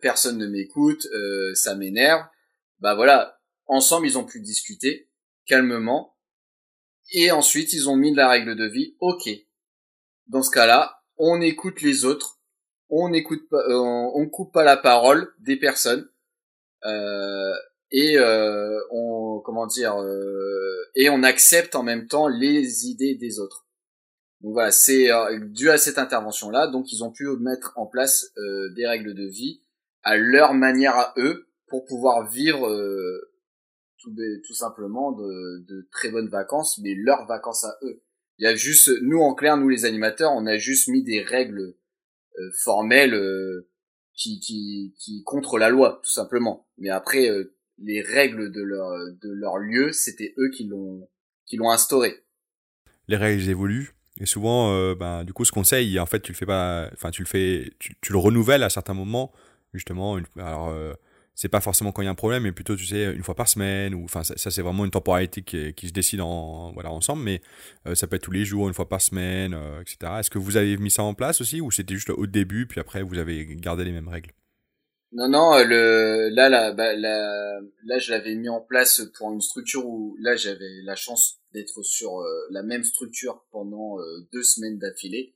personne 0.02 0.38
ne 0.38 0.48
m'écoute, 0.48 1.08
ça 1.54 1.76
m'énerve. 1.76 2.24
Bah 2.80 2.96
voilà, 2.96 3.40
ensemble 3.66 4.08
ils 4.08 4.18
ont 4.18 4.26
pu 4.26 4.42
discuter 4.42 5.10
calmement 5.46 6.14
et 7.12 7.32
ensuite, 7.32 7.74
ils 7.74 7.90
ont 7.90 7.96
mis 7.96 8.14
la 8.14 8.30
règle 8.30 8.56
de 8.56 8.66
vie. 8.66 8.96
Ok. 9.00 9.30
Dans 10.28 10.42
ce 10.42 10.52
cas-là, 10.52 11.02
on 11.18 11.42
écoute 11.42 11.82
les 11.82 12.06
autres. 12.06 12.40
On 12.90 13.10
n'écoute 13.10 13.48
pas, 13.50 13.62
euh, 13.70 13.78
on 13.78 14.28
coupe 14.30 14.54
pas 14.54 14.64
la 14.64 14.78
parole 14.78 15.34
des 15.40 15.58
personnes. 15.58 16.10
Euh, 17.94 17.98
et 17.98 18.18
euh, 18.18 18.80
on, 18.92 19.40
comment 19.40 19.68
dire, 19.68 19.96
et 20.96 21.10
on 21.10 21.24
accepte 21.24 21.76
en 21.76 21.84
même 21.84 22.08
temps 22.08 22.28
les 22.28 22.88
idées 22.88 23.16
des 23.16 23.40
autres. 23.40 23.68
Donc 24.42 24.54
voilà, 24.54 24.72
c'est 24.72 25.10
dû 25.52 25.70
à 25.70 25.78
cette 25.78 25.98
intervention-là. 25.98 26.68
Donc 26.68 26.92
ils 26.92 27.04
ont 27.04 27.12
pu 27.12 27.28
mettre 27.40 27.74
en 27.76 27.86
place 27.86 28.34
des 28.76 28.86
règles 28.86 29.14
de 29.14 29.26
vie 29.26 29.62
à 30.04 30.18
leur 30.18 30.54
manière 30.54 30.96
à 30.96 31.14
eux 31.18 31.48
pour 31.68 31.86
pouvoir 31.86 32.30
vivre 32.30 32.68
tout, 34.02 34.54
simplement 34.54 35.14
de, 35.14 35.66
de, 35.66 35.88
très 35.92 36.10
bonnes 36.10 36.28
vacances, 36.28 36.78
mais 36.84 36.94
leurs 36.94 37.26
vacances 37.26 37.64
à 37.64 37.78
eux. 37.84 38.02
Il 38.38 38.44
y 38.44 38.48
a 38.48 38.56
juste, 38.56 38.92
nous 39.02 39.20
en 39.20 39.34
clair, 39.34 39.56
nous 39.56 39.70
les 39.70 39.86
animateurs, 39.86 40.32
on 40.34 40.46
a 40.46 40.58
juste 40.58 40.90
mis 40.90 41.04
des 41.04 41.22
règles 41.22 41.76
euh, 42.40 42.52
formelles 42.64 43.14
euh, 43.14 43.70
qui, 44.16 44.40
qui, 44.40 44.96
qui 44.98 45.24
contre 45.24 45.60
la 45.60 45.70
loi, 45.70 46.02
tout 46.04 46.12
simplement. 46.12 46.68
Mais 46.78 46.90
après, 46.90 47.30
euh, 47.30 47.56
les 47.78 48.02
règles 48.02 48.52
de 48.52 48.62
leur, 48.62 48.92
de 49.22 49.32
leur 49.32 49.58
lieu, 49.58 49.92
c'était 49.92 50.34
eux 50.38 50.50
qui 50.50 50.68
l'ont, 50.68 51.08
qui 51.46 51.58
l'ont 51.58 51.72
instauré. 51.72 52.24
Les 53.08 53.18
règles 53.18 53.48
évoluent. 53.50 53.92
Et 54.20 54.28
souvent, 54.28 54.94
ben, 54.94 55.24
du 55.24 55.34
coup, 55.34 55.44
ce 55.44 55.52
conseil, 55.52 56.00
en 56.00 56.06
fait, 56.06 56.20
tu 56.20 56.32
le 56.32 56.38
fais 56.38 56.46
pas, 56.46 56.88
enfin, 56.94 57.10
tu 57.10 57.24
le 57.24 57.28
fais, 57.28 57.74
tu, 57.80 57.96
le 58.12 58.18
renouvelles 58.18 58.62
à 58.62 58.70
certains 58.70 58.94
moments, 58.94 59.34
justement. 59.74 60.20
alors, 60.38 60.72
c'est 61.36 61.50
pas 61.50 61.62
forcément 61.62 61.92
quand 61.92 62.02
il 62.02 62.06
y 62.06 62.08
a 62.08 62.12
un 62.12 62.16
problème, 62.16 62.44
mais 62.44 62.52
plutôt, 62.52 62.76
tu 62.76 62.86
sais, 62.86 63.14
une 63.14 63.24
fois 63.24 63.36
par 63.36 63.48
semaine, 63.48 63.96
ou 63.96 64.04
enfin, 64.04 64.24
ça, 64.24 64.52
c'est 64.52 64.62
vraiment 64.62 64.86
une 64.86 64.92
temporalité 64.92 65.42
qui, 65.42 65.88
se 65.88 65.94
décide 65.94 66.22
en, 66.22 66.72
voilà, 66.74 66.92
ensemble, 66.92 67.24
mais 67.24 67.42
euh, 67.88 67.96
ça 67.96 68.08
peut 68.08 68.16
être 68.18 68.24
tous 68.24 68.32
les 68.32 68.46
jours, 68.46 68.68
une 68.68 68.74
fois 68.74 68.88
par 68.88 69.02
semaine, 69.02 69.54
euh, 69.56 69.82
etc. 69.82 70.14
Est-ce 70.20 70.30
que 70.30 70.38
vous 70.38 70.58
avez 70.58 70.78
mis 70.78 70.92
ça 70.92 71.04
en 71.04 71.14
place 71.14 71.42
aussi, 71.42 71.60
ou 71.60 71.72
c'était 71.72 71.96
juste 71.96 72.12
au 72.12 72.28
début, 72.28 72.68
puis 72.68 72.80
après, 72.80 73.02
vous 73.02 73.18
avez 73.18 73.46
gardé 73.56 73.84
les 73.84 73.92
mêmes 73.92 74.10
règles? 74.10 74.32
Non, 75.14 75.28
non, 75.28 75.54
euh, 75.54 75.64
le, 75.64 76.30
là, 76.30 76.50
là, 76.50 76.72
bah, 76.72 76.96
là, 76.96 77.60
là, 77.86 78.00
je 78.00 78.12
l'avais 78.12 78.36
mis 78.36 78.50
en 78.50 78.62
place 78.62 79.02
pour 79.18 79.32
une 79.32 79.42
structure 79.42 79.86
où, 79.86 80.16
là, 80.20 80.36
j'avais 80.36 80.82
la 80.84 80.96
chance 80.96 81.40
d'être 81.54 81.84
sur 81.84 82.24
la 82.50 82.64
même 82.64 82.84
structure 82.84 83.46
pendant 83.52 83.98
deux 84.32 84.42
semaines 84.42 84.80
d'affilée. 84.80 85.36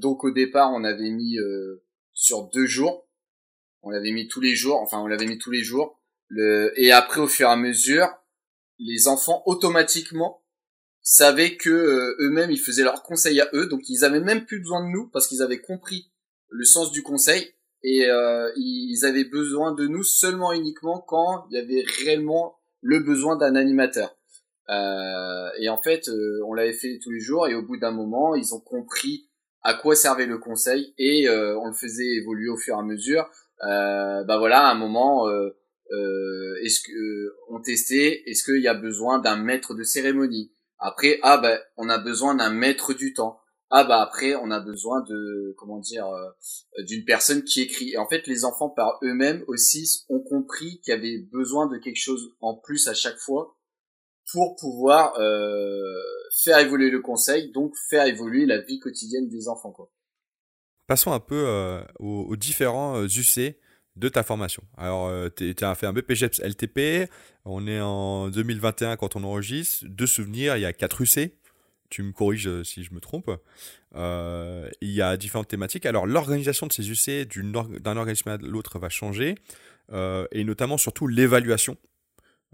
donc, 0.00 0.24
au 0.24 0.30
départ, 0.30 0.72
on 0.72 0.82
avait 0.82 1.10
mis 1.10 1.36
sur 2.14 2.48
deux 2.48 2.64
jours 2.64 3.06
on 3.82 3.90
l'avait 3.90 4.12
mis 4.12 4.28
tous 4.28 4.40
les 4.40 4.54
jours, 4.54 4.80
enfin 4.80 5.00
on 5.00 5.06
l'avait 5.06 5.26
mis 5.26 5.38
tous 5.38 5.50
les 5.50 5.62
jours. 5.62 6.00
Le, 6.28 6.72
et 6.76 6.92
après 6.92 7.20
au 7.20 7.26
fur 7.26 7.48
et 7.48 7.52
à 7.52 7.56
mesure, 7.56 8.08
les 8.78 9.08
enfants 9.08 9.42
automatiquement 9.46 10.42
savaient 11.02 11.56
que 11.56 11.70
euh, 11.70 12.16
eux-mêmes 12.20 12.50
ils 12.50 12.60
faisaient 12.60 12.84
leurs 12.84 13.02
conseils 13.02 13.40
à 13.40 13.48
eux, 13.52 13.66
donc 13.66 13.88
ils 13.88 14.04
avaient 14.04 14.20
même 14.20 14.46
plus 14.46 14.60
besoin 14.60 14.84
de 14.86 14.90
nous 14.90 15.08
parce 15.08 15.26
qu'ils 15.26 15.42
avaient 15.42 15.60
compris 15.60 16.10
le 16.48 16.64
sens 16.64 16.92
du 16.92 17.02
conseil 17.02 17.52
et 17.82 18.08
euh, 18.08 18.50
ils 18.56 19.04
avaient 19.04 19.24
besoin 19.24 19.72
de 19.72 19.86
nous 19.86 20.04
seulement 20.04 20.52
uniquement 20.52 21.00
quand 21.00 21.46
il 21.50 21.56
y 21.56 21.60
avait 21.60 21.84
réellement 22.04 22.56
le 22.80 23.00
besoin 23.00 23.36
d'un 23.36 23.54
animateur. 23.54 24.16
Euh, 24.68 25.48
et 25.58 25.68
en 25.68 25.80
fait, 25.80 26.08
on 26.46 26.54
l'avait 26.54 26.72
fait 26.72 26.98
tous 27.02 27.10
les 27.10 27.20
jours 27.20 27.48
et 27.48 27.54
au 27.54 27.62
bout 27.62 27.76
d'un 27.76 27.90
moment, 27.90 28.34
ils 28.34 28.54
ont 28.54 28.60
compris 28.60 29.28
à 29.62 29.74
quoi 29.74 29.94
servait 29.94 30.26
le 30.26 30.38
conseil 30.38 30.94
et 30.98 31.28
on 31.28 31.66
le 31.66 31.74
faisait 31.74 32.16
évoluer 32.16 32.48
au 32.48 32.56
fur 32.56 32.76
et 32.76 32.78
à 32.78 32.82
mesure 32.82 33.28
euh, 33.64 34.24
bah 34.24 34.38
voilà, 34.38 34.66
à 34.66 34.70
un 34.72 34.74
moment, 34.74 35.28
euh, 35.28 35.50
euh, 35.92 36.54
est-ce 36.62 36.80
on 37.48 37.60
testait, 37.60 38.22
est-ce 38.26 38.44
qu'il 38.44 38.62
y 38.62 38.68
a 38.68 38.74
besoin 38.74 39.18
d'un 39.18 39.36
maître 39.36 39.74
de 39.74 39.82
cérémonie? 39.82 40.52
Après, 40.78 41.20
ah 41.22 41.38
bah 41.38 41.58
on 41.76 41.88
a 41.88 41.98
besoin 41.98 42.34
d'un 42.34 42.50
maître 42.50 42.92
du 42.92 43.14
temps. 43.14 43.40
Ah 43.74 43.84
bah 43.84 44.02
après 44.02 44.34
on 44.34 44.50
a 44.50 44.60
besoin 44.60 45.00
de 45.00 45.54
comment 45.56 45.78
dire 45.78 46.06
d'une 46.86 47.04
personne 47.04 47.42
qui 47.42 47.62
écrit. 47.62 47.92
Et 47.92 47.98
en 47.98 48.06
fait, 48.06 48.26
les 48.26 48.44
enfants 48.44 48.68
par 48.68 48.98
eux-mêmes 49.02 49.44
aussi 49.48 50.04
ont 50.10 50.20
compris 50.20 50.80
qu'il 50.80 50.92
y 50.92 50.96
avait 50.96 51.18
besoin 51.32 51.66
de 51.66 51.78
quelque 51.78 52.00
chose 52.00 52.34
en 52.40 52.54
plus 52.54 52.86
à 52.88 52.94
chaque 52.94 53.18
fois 53.18 53.56
pour 54.30 54.56
pouvoir 54.56 55.18
euh, 55.18 56.02
faire 56.44 56.58
évoluer 56.58 56.90
le 56.90 57.00
conseil, 57.00 57.50
donc 57.52 57.74
faire 57.90 58.06
évoluer 58.06 58.46
la 58.46 58.60
vie 58.60 58.78
quotidienne 58.78 59.28
des 59.28 59.48
enfants. 59.48 59.74
Passons 60.86 61.12
un 61.12 61.20
peu 61.20 61.44
euh, 61.46 61.82
aux, 61.98 62.36
différents 62.36 62.96
euh, 62.96 63.06
UC 63.06 63.56
de 63.96 64.08
ta 64.08 64.22
formation. 64.22 64.62
Alors, 64.76 65.08
euh, 65.08 65.28
tu 65.34 65.54
as 65.60 65.74
fait 65.74 65.86
un 65.86 65.92
BPGEPS 65.92 66.40
LTP, 66.40 67.10
on 67.44 67.66
est 67.66 67.80
en 67.80 68.28
2021 68.30 68.96
quand 68.96 69.16
on 69.16 69.24
enregistre. 69.24 69.84
De 69.86 70.06
souvenirs, 70.06 70.56
il 70.56 70.60
y 70.60 70.66
a 70.66 70.72
4 70.72 71.02
UC. 71.02 71.32
Tu 71.92 72.02
me 72.02 72.12
corriges 72.12 72.62
si 72.62 72.84
je 72.84 72.94
me 72.94 73.00
trompe. 73.00 73.30
il 73.94 74.90
y 74.90 75.02
a 75.02 75.16
différentes 75.16 75.48
thématiques. 75.48 75.84
Alors, 75.84 76.06
l'organisation 76.06 76.66
de 76.66 76.72
ces 76.72 76.90
UC 76.90 77.28
d'un 77.80 77.96
organisme 77.96 78.30
à 78.30 78.36
l'autre 78.38 78.78
va 78.78 78.88
changer, 78.88 79.34
et 79.92 80.44
notamment 80.44 80.78
surtout 80.78 81.06
l'évaluation 81.06 81.76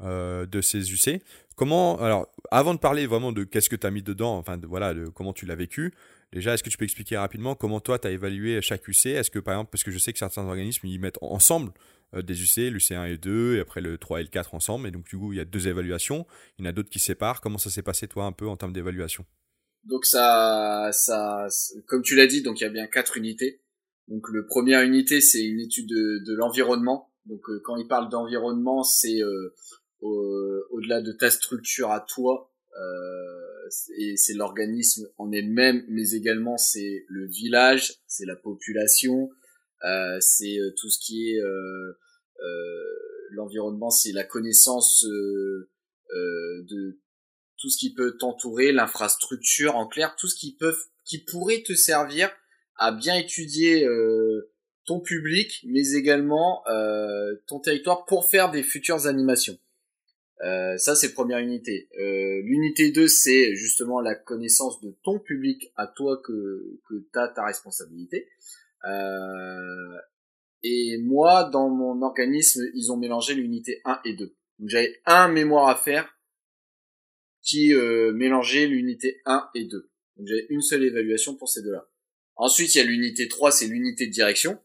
de 0.00 0.60
ces 0.60 0.92
UC. 0.92 1.22
Comment, 1.54 2.00
alors, 2.00 2.26
avant 2.50 2.74
de 2.74 2.80
parler 2.80 3.06
vraiment 3.06 3.30
de 3.30 3.44
qu'est-ce 3.44 3.68
que 3.68 3.76
tu 3.76 3.86
as 3.86 3.90
mis 3.92 4.02
dedans, 4.02 4.36
enfin, 4.38 4.58
voilà, 4.64 4.92
de 4.92 5.06
comment 5.06 5.32
tu 5.32 5.46
l'as 5.46 5.56
vécu, 5.56 5.92
Déjà, 6.32 6.52
est-ce 6.52 6.62
que 6.62 6.68
tu 6.68 6.76
peux 6.76 6.84
expliquer 6.84 7.16
rapidement 7.16 7.54
comment 7.54 7.80
toi, 7.80 7.98
tu 7.98 8.06
as 8.06 8.10
évalué 8.10 8.60
chaque 8.60 8.86
UC 8.86 9.06
Est-ce 9.06 9.30
que, 9.30 9.38
par 9.38 9.54
exemple, 9.54 9.70
parce 9.70 9.82
que 9.82 9.90
je 9.90 9.98
sais 9.98 10.12
que 10.12 10.18
certains 10.18 10.44
organismes, 10.44 10.86
ils 10.86 11.00
mettent 11.00 11.18
ensemble 11.22 11.70
euh, 11.70 11.72
des 12.14 12.42
UC, 12.42 12.70
l'UC1 12.72 13.12
et 13.12 13.18
2, 13.18 13.56
et 13.56 13.60
après 13.60 13.80
le 13.80 13.98
3 13.98 14.20
et 14.20 14.22
le 14.22 14.28
4 14.28 14.54
ensemble, 14.54 14.88
et 14.88 14.90
donc 14.90 15.04
du 15.04 15.16
coup, 15.16 15.32
il 15.32 15.36
y 15.36 15.40
a 15.40 15.44
deux 15.44 15.68
évaluations. 15.68 16.26
Il 16.58 16.64
y 16.64 16.68
en 16.68 16.70
a 16.70 16.72
d'autres 16.72 16.90
qui 16.90 16.98
séparent. 16.98 17.40
Comment 17.40 17.58
ça 17.58 17.70
s'est 17.70 17.82
passé, 17.82 18.08
toi, 18.08 18.24
un 18.24 18.32
peu 18.32 18.48
en 18.48 18.56
termes 18.56 18.72
d'évaluation? 18.72 19.24
Donc, 19.84 20.04
ça, 20.04 20.90
ça, 20.92 21.48
comme 21.86 22.02
tu 22.02 22.14
l'as 22.16 22.26
dit, 22.26 22.42
donc 22.42 22.60
il 22.60 22.64
y 22.64 22.66
a 22.66 22.70
bien 22.70 22.86
quatre 22.86 23.16
unités. 23.16 23.62
Donc, 24.08 24.28
le 24.30 24.46
première 24.46 24.82
unité, 24.82 25.20
c'est 25.20 25.44
une 25.44 25.60
étude 25.60 25.88
de, 25.88 26.34
l'environnement. 26.34 27.12
Donc, 27.26 27.40
euh, 27.48 27.60
quand 27.64 27.76
il 27.76 27.86
parle 27.86 28.08
d'environnement, 28.08 28.82
c'est 28.82 29.22
euh, 29.22 29.54
au-delà 30.00 31.02
de 31.02 31.12
ta 31.12 31.30
structure 31.30 31.90
à 31.90 32.00
toi, 32.00 32.52
c'est 33.70 34.34
l'organisme 34.34 35.08
en 35.18 35.32
elle-même, 35.32 35.84
mais 35.88 36.10
également 36.12 36.56
c'est 36.56 37.04
le 37.08 37.26
village, 37.26 37.94
c'est 38.06 38.24
la 38.24 38.36
population, 38.36 39.30
euh, 39.30 39.47
c'est 40.20 40.58
euh, 40.58 40.72
tout 40.76 40.90
ce 40.90 40.98
qui 40.98 41.30
est 41.30 41.40
euh, 41.40 41.98
l'environnement, 43.30 43.90
c'est 43.90 44.12
la 44.12 44.24
connaissance 44.24 45.04
de 45.04 46.98
tout 47.56 47.70
ce 47.70 47.78
qui 47.78 47.92
peut 47.92 48.16
t'entourer, 48.16 48.72
l'infrastructure, 48.72 49.76
en 49.76 49.86
clair, 49.86 50.14
tout 50.16 50.28
ce 50.28 50.36
qui 50.36 50.54
peut, 50.54 50.74
qui 51.04 51.18
pourrait 51.18 51.62
te 51.62 51.74
servir 51.74 52.30
à 52.76 52.92
bien 52.92 53.16
étudier 53.16 53.86
ton 54.86 55.00
public, 55.00 55.64
mais 55.66 55.92
également 55.94 56.62
ton 57.46 57.58
territoire 57.58 58.06
pour 58.06 58.30
faire 58.30 58.50
des 58.50 58.62
futures 58.62 59.06
animations. 59.06 59.58
Euh, 60.44 60.76
ça, 60.76 60.94
c'est 60.94 61.14
première 61.14 61.38
unité. 61.38 61.88
Euh, 61.98 62.40
l'unité 62.42 62.90
2, 62.90 63.08
c'est 63.08 63.54
justement 63.56 64.00
la 64.00 64.14
connaissance 64.14 64.80
de 64.80 64.94
ton 65.02 65.18
public 65.18 65.72
à 65.76 65.86
toi 65.86 66.20
que, 66.24 66.78
que 66.88 66.94
tu 67.12 67.18
as 67.18 67.28
ta 67.28 67.44
responsabilité. 67.44 68.28
Euh, 68.84 69.98
Et 70.62 70.98
moi, 70.98 71.44
dans 71.44 71.68
mon 71.68 72.02
organisme, 72.02 72.64
ils 72.74 72.90
ont 72.90 72.96
mélangé 72.96 73.34
l'unité 73.34 73.80
1 73.84 74.00
et 74.04 74.14
2. 74.14 74.36
Donc 74.58 74.68
j'avais 74.68 75.00
un 75.06 75.28
mémoire 75.28 75.68
à 75.68 75.76
faire 75.76 76.16
qui 77.42 77.72
euh, 77.72 78.12
mélangeait 78.12 78.66
l'unité 78.66 79.20
1 79.24 79.50
et 79.54 79.64
2. 79.64 79.90
Donc 80.16 80.26
j'avais 80.26 80.46
une 80.50 80.62
seule 80.62 80.82
évaluation 80.84 81.36
pour 81.36 81.48
ces 81.48 81.62
deux-là. 81.62 81.88
Ensuite, 82.34 82.74
il 82.74 82.78
y 82.78 82.80
a 82.80 82.84
l'unité 82.84 83.28
3, 83.28 83.50
c'est 83.52 83.66
l'unité 83.66 84.06
de 84.06 84.12
direction. 84.12 84.58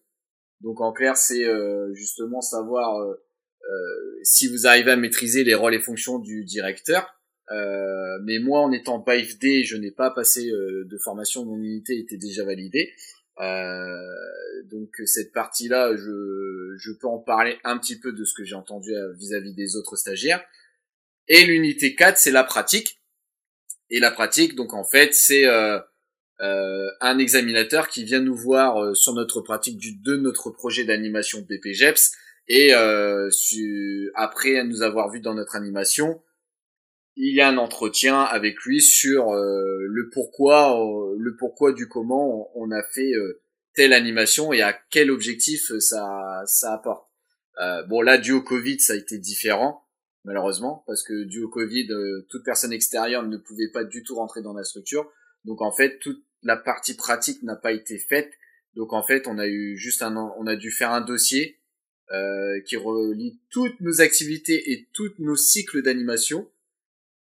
Donc 0.62 0.80
en 0.80 0.94
clair, 0.94 1.18
c'est 1.18 1.46
euh, 1.46 1.94
justement 1.94 2.42
savoir 2.42 3.00
euh, 3.02 3.14
euh, 3.14 4.20
si 4.24 4.48
vous 4.48 4.66
arrivez 4.66 4.92
à 4.92 4.96
maîtriser 4.96 5.44
les 5.44 5.54
rôles 5.54 5.76
et 5.76 5.80
fonctions 5.80 6.20
du 6.20 6.44
directeur. 6.46 7.20
mais 8.24 8.40
moi, 8.40 8.62
en 8.62 8.72
étant 8.72 9.00
BIFD, 9.00 9.64
je 9.64 9.76
n'ai 9.76 9.92
pas 9.92 10.10
passé 10.12 10.50
de 10.50 10.98
formation, 10.98 11.46
mon 11.46 11.58
unité 11.58 12.00
était 12.00 12.18
déjà 12.18 12.46
validée. 12.46 12.94
Donc 13.40 14.90
cette 15.06 15.34
partie-là, 15.34 15.96
je, 15.96 16.76
je 16.78 16.92
peux 17.00 17.08
en 17.08 17.20
parler 17.20 17.58
un 17.64 17.78
petit 17.78 18.00
peu 18.00 18.12
de 18.12 18.24
ce 18.24 18.34
que 18.34 18.44
j'ai 18.44 18.56
entendu 18.56 18.92
vis-à-vis 19.18 19.54
des 19.54 19.76
autres 19.76 19.96
stagiaires. 19.96 20.44
Et 21.28 21.46
l'unité 21.46 21.96
4, 21.96 22.18
c'est 22.18 22.32
la 22.32 22.44
pratique. 22.44 23.02
Et 23.90 24.00
la 24.00 24.12
pratique, 24.12 24.56
donc 24.56 24.74
en 24.74 24.84
fait, 24.84 25.14
c'est 25.14 25.46
euh, 25.46 25.80
euh, 26.42 26.90
un 27.00 27.20
examinateur 27.20 27.88
qui 27.88 28.04
vient 28.04 28.20
nous 28.20 28.36
voir 28.36 28.84
euh, 28.84 28.94
sur 28.94 29.14
notre 29.14 29.40
pratique 29.42 29.78
du, 29.78 29.96
de 29.96 30.18
notre 30.18 30.50
projet 30.50 30.84
d'animation 30.84 31.46
BPGEPS 31.48 32.12
et 32.48 32.74
euh, 32.74 33.30
après 34.16 34.64
nous 34.64 34.82
avoir 34.82 35.10
vu 35.10 35.22
dans 35.22 35.36
notre 35.36 35.56
animation, 35.56 36.22
il 37.16 37.36
y 37.36 37.42
a 37.42 37.48
un 37.48 37.58
entretien 37.58 38.22
avec 38.22 38.60
lui 38.62 38.82
sur 38.82 39.32
euh, 39.32 39.86
le 39.88 40.10
pourquoi, 40.12 40.78
le 41.18 41.36
pourquoi 41.36 41.74
du 41.74 41.88
comment 41.88 42.50
on, 42.56 42.72
a 42.72 42.84
fait 42.84 43.12
telle 43.76 43.94
animation 43.94 44.52
et 44.54 44.62
à 44.62 44.74
quel 44.90 45.12
objectif 45.12 45.72
ça, 45.80 46.42
ça 46.46 46.74
apporte. 46.74 47.08
bon 47.88 48.02
là, 48.02 48.18
dû 48.18 48.32
au 48.32 48.42
Covid, 48.42 48.80
ça 48.80 48.94
a 48.94 48.96
été 48.96 49.18
différent 49.18 49.82
malheureusement 50.26 50.84
parce 50.88 51.04
que 51.04 51.24
dû 51.24 51.44
au 51.44 51.50
Covid, 51.50 51.88
toute 52.30 52.44
personne 52.44 52.74
extérieure 52.74 53.24
ne 53.24 53.38
pouvait 53.38 53.70
pas 53.72 53.84
du 53.84 54.04
tout 54.04 54.16
rentrer 54.16 54.42
dans 54.42 54.54
la 54.54 54.64
structure. 54.64 55.12
Donc 55.46 55.62
en 55.62 55.72
fait, 55.72 56.00
toute 56.00 56.24
la 56.44 56.58
partie 56.58 56.96
pratique 56.96 57.44
n'a 57.44 57.56
pas 57.56 57.72
été 57.72 57.98
faite. 57.98 58.32
Donc 58.76 58.94
en 58.94 59.04
fait, 59.04 59.28
on 59.28 59.38
a 59.38 59.48
eu 59.48 59.78
juste 59.78 60.02
un, 60.02 60.16
on 60.16 60.48
a 60.48 60.56
dû 60.56 60.72
faire 60.72 60.92
un 60.92 61.02
dossier 61.02 61.60
euh, 62.12 62.60
qui 62.62 62.76
relie 62.76 63.40
toutes 63.50 63.80
nos 63.82 64.02
activités 64.02 64.72
et 64.72 64.88
tous 64.94 65.14
nos 65.20 65.36
cycles 65.36 65.82
d'animation 65.82 66.50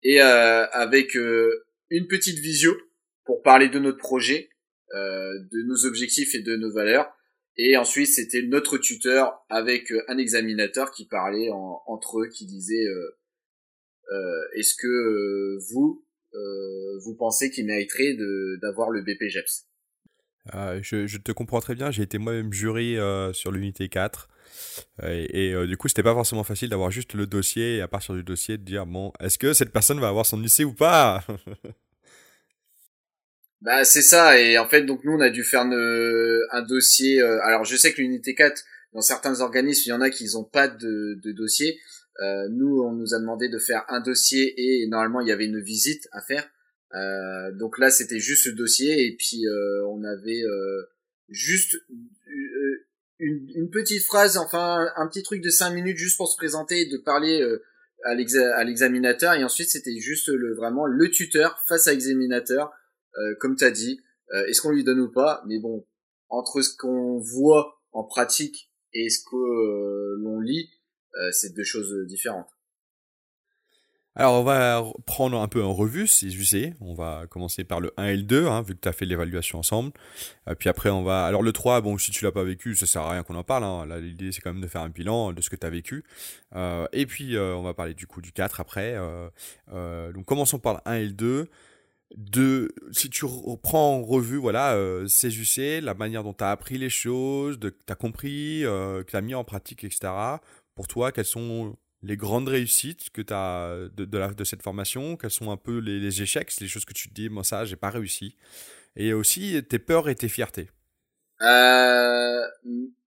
et 0.05 0.21
euh, 0.21 0.67
avec 0.67 1.17
euh, 1.17 1.65
une 1.89 2.07
petite 2.07 2.39
visio 2.39 2.77
pour 3.25 3.41
parler 3.41 3.69
de 3.69 3.79
notre 3.79 3.97
projet, 3.97 4.49
euh, 4.93 5.33
de 5.51 5.63
nos 5.63 5.85
objectifs 5.85 6.35
et 6.35 6.41
de 6.41 6.55
nos 6.55 6.71
valeurs. 6.71 7.11
Et 7.57 7.75
ensuite, 7.75 8.07
c'était 8.07 8.43
notre 8.43 8.77
tuteur 8.77 9.33
avec 9.49 9.91
un 10.07 10.17
examinateur 10.17 10.91
qui 10.91 11.07
parlait 11.07 11.49
entre 11.51 12.19
eux, 12.19 12.27
qui 12.27 12.45
disait 12.45 12.85
est-ce 14.57 14.75
que 14.75 15.57
vous 15.71 16.05
vous 17.01 17.15
pensez 17.15 17.49
qu'il 17.51 17.65
mériterait 17.65 18.17
d'avoir 18.61 18.89
le 18.89 19.01
BPGEPS 19.03 19.69
euh, 20.53 20.79
je, 20.81 21.07
je, 21.07 21.17
te 21.17 21.31
comprends 21.31 21.59
très 21.59 21.73
bien, 21.73 21.89
j'ai 21.89 22.03
été 22.03 22.17
moi-même 22.17 22.51
euh, 22.53 23.33
sur 23.33 23.51
l'unité 23.51 23.89
4. 23.89 24.29
Et, 25.03 25.51
et 25.51 25.67
du 25.67 25.77
coup, 25.77 25.87
c'était 25.87 26.03
pas 26.03 26.13
forcément 26.13 26.43
facile 26.43 26.69
d'avoir 26.69 26.91
juste 26.91 27.13
le 27.13 27.27
dossier 27.27 27.77
et 27.77 27.81
à 27.81 27.87
partir 27.87 28.15
du 28.15 28.23
dossier 28.23 28.57
de 28.57 28.63
dire 28.63 28.85
bon, 28.85 29.11
est-ce 29.19 29.37
que 29.37 29.53
cette 29.53 29.71
personne 29.71 29.99
va 29.99 30.07
avoir 30.09 30.25
son 30.25 30.39
lycée 30.39 30.63
ou 30.63 30.73
pas 30.73 31.23
Bah 33.61 33.83
c'est 33.83 34.03
ça 34.03 34.39
et 34.39 34.59
en 34.59 34.67
fait 34.67 34.83
donc 34.83 35.03
nous 35.05 35.13
on 35.13 35.21
a 35.21 35.29
dû 35.31 35.43
faire 35.43 35.61
un 35.61 36.61
dossier. 36.61 37.19
alors 37.21 37.63
je 37.63 37.75
sais 37.75 37.93
que 37.93 38.01
l'unité 38.01 38.35
4 38.35 38.63
dans 38.95 39.01
certains 39.01 39.41
organismes 39.41 39.83
il 39.85 39.89
y 39.89 39.93
en 39.93 40.01
a 40.01 40.09
qui 40.09 40.25
n'ont 40.33 40.45
pas 40.45 40.67
de, 40.67 41.19
dossier. 41.33 41.79
Euh, 42.21 42.47
nous, 42.49 42.81
on 42.81 42.93
nous 42.93 43.13
a 43.13 43.19
demandé 43.19 43.49
de 43.49 43.59
faire 43.59 43.83
un 43.89 43.99
dossier 43.99 44.53
et 44.57 44.87
normalement 44.87 45.19
il 45.19 45.27
y 45.27 45.31
avait 45.31 45.45
une 45.45 45.61
visite 45.61 46.07
à 46.13 46.21
faire. 46.21 46.49
Euh, 46.93 47.51
donc 47.51 47.77
là, 47.77 47.89
c'était 47.89 48.19
juste 48.19 48.45
le 48.45 48.53
dossier 48.53 49.05
et 49.05 49.17
puis 49.17 49.45
euh, 49.45 49.85
on 49.89 50.03
avait 50.05 50.41
juste 51.29 51.77
une, 53.19 53.49
une, 53.55 53.69
petite 53.69 54.03
phrase, 54.03 54.37
enfin 54.37 54.87
un 54.95 55.07
petit 55.07 55.23
truc 55.23 55.41
de 55.41 55.49
cinq 55.49 55.71
minutes 55.71 55.97
juste 55.97 56.17
pour 56.17 56.29
se 56.29 56.37
présenter 56.37 56.81
et 56.81 56.85
de 56.85 56.97
parler 56.97 57.41
à 58.03 58.13
l'examinateur 58.63 59.33
et 59.33 59.43
ensuite 59.43 59.69
c'était 59.69 59.97
juste 59.97 60.27
le 60.27 60.53
vraiment 60.55 60.85
le 60.85 61.09
tuteur 61.09 61.59
face 61.67 61.87
à 61.87 61.91
l'examinateur, 61.91 62.71
comme 63.39 63.55
tu 63.55 63.71
dit. 63.71 64.01
Est-ce 64.47 64.61
qu'on 64.61 64.71
lui 64.71 64.83
donne 64.83 64.99
ou 64.99 65.11
pas? 65.11 65.43
Mais 65.47 65.59
bon, 65.59 65.85
entre 66.29 66.61
ce 66.61 66.75
qu'on 66.75 67.19
voit 67.19 67.81
en 67.91 68.03
pratique 68.03 68.71
et 68.93 69.09
ce 69.09 69.19
que 69.19 70.21
l'on 70.21 70.39
lit, 70.39 70.69
euh, 71.19 71.31
c'est 71.31 71.53
deux 71.53 71.63
choses 71.63 71.93
différentes. 72.07 72.49
Alors 74.17 74.39
on 74.39 74.43
va 74.43 74.81
prendre 75.05 75.41
un 75.41 75.47
peu 75.49 75.61
en 75.61 75.73
revue, 75.73 76.07
si 76.07 76.31
sais. 76.45 76.73
On 76.79 76.93
va 76.93 77.25
commencer 77.29 77.65
par 77.65 77.81
le 77.81 77.91
1 77.97 78.05
et 78.05 78.17
le 78.17 78.23
2, 78.23 78.47
hein, 78.47 78.61
vu 78.61 78.73
que 78.73 78.79
tu 78.79 78.87
as 78.87 78.93
fait 78.93 79.05
l'évaluation 79.05 79.59
ensemble. 79.59 79.91
Euh, 80.47 80.55
puis 80.55 80.69
après 80.69 80.89
on 80.89 81.03
va... 81.03 81.25
Alors 81.25 81.43
le 81.43 81.51
3, 81.51 81.81
bon, 81.81 81.97
si 81.97 82.11
tu 82.11 82.23
l'as 82.23 82.31
pas 82.31 82.45
vécu, 82.45 82.75
ça 82.75 82.85
sert 82.85 83.01
à 83.01 83.11
rien 83.11 83.23
qu'on 83.23 83.35
en 83.35 83.43
parle. 83.43 83.65
Hein. 83.65 83.85
l'idée 83.99 84.31
c'est 84.31 84.39
quand 84.39 84.53
même 84.53 84.61
de 84.61 84.67
faire 84.67 84.81
un 84.81 84.89
bilan 84.89 85.33
de 85.33 85.41
ce 85.41 85.49
que 85.49 85.57
tu 85.57 85.67
as 85.67 85.69
vécu. 85.69 86.05
Euh, 86.55 86.87
et 86.93 87.05
puis 87.05 87.37
on 87.37 87.61
va 87.61 87.73
parler 87.73 87.93
du 87.93 88.07
coup 88.07 88.21
du 88.21 88.31
4 88.31 88.61
après. 88.61 88.95
donc 89.69 90.25
commençons 90.25 90.59
par 90.59 90.75
le 90.75 90.79
1 90.85 90.93
et 90.95 91.05
le 91.05 91.13
2. 91.13 91.49
De, 92.15 92.73
si 92.91 93.09
tu 93.09 93.25
reprends 93.25 93.95
en 93.95 94.03
revue, 94.03 94.37
voilà, 94.37 94.75
euh, 94.75 95.07
CJC, 95.07 95.81
la 95.81 95.95
manière 95.95 96.23
dont 96.23 96.33
tu 96.33 96.43
as 96.43 96.51
appris 96.51 96.77
les 96.77 96.89
choses, 96.89 97.59
que 97.59 97.67
tu 97.67 97.91
as 97.91 97.95
compris, 97.95 98.61
que 98.61 99.03
tu 99.03 99.15
as 99.15 99.21
mis 99.21 99.35
en 99.35 99.43
pratique, 99.43 99.83
etc 99.83 100.37
pour 100.75 100.87
toi, 100.87 101.11
quelles 101.11 101.25
sont 101.25 101.77
les 102.05 102.17
grandes 102.17 102.47
réussites 102.47 103.09
que 103.09 103.21
tu 103.21 103.33
as 103.33 103.89
de, 103.95 104.43
cette 104.43 104.61
formation 104.61 105.17
Quels 105.17 105.31
sont 105.31 105.51
un 105.51 105.57
peu 105.57 105.79
les, 105.79 106.21
échecs, 106.21 106.51
les 106.61 106.67
choses 106.67 106.85
que 106.85 106.93
tu 106.93 107.09
te 107.09 107.13
dis, 107.13 107.29
moi 107.29 107.43
ça, 107.43 107.65
j'ai 107.65 107.75
pas 107.75 107.89
réussi 107.89 108.35
Et 108.95 109.13
aussi 109.13 109.61
tes 109.69 109.79
peurs 109.79 110.07
et 110.09 110.15
tes 110.15 110.29
fiertés 110.29 110.69
euh, 111.41 112.41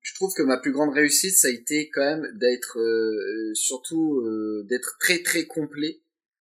Je 0.02 0.14
trouve 0.16 0.34
que 0.36 0.44
ma 0.44 0.58
plus 0.58 0.72
grande 0.72 0.94
réussite, 0.94 1.36
ça 1.38 1.48
a 1.48 1.52
été 1.52 1.90
quand 1.90 2.02
même 2.02 2.32
d'être, 2.38 2.80
euh, 2.80 3.54
surtout 3.54 4.22
euh, 4.22 4.66
d'être 4.68 4.98
très 5.00 5.22
très 5.22 5.46
complet 5.46 6.02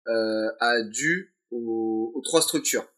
euh, 0.08 0.48
à 0.60 0.82
dû 0.82 1.34
aux, 1.50 2.12
aux 2.14 2.22
trois 2.22 2.42
structures. 2.42 2.88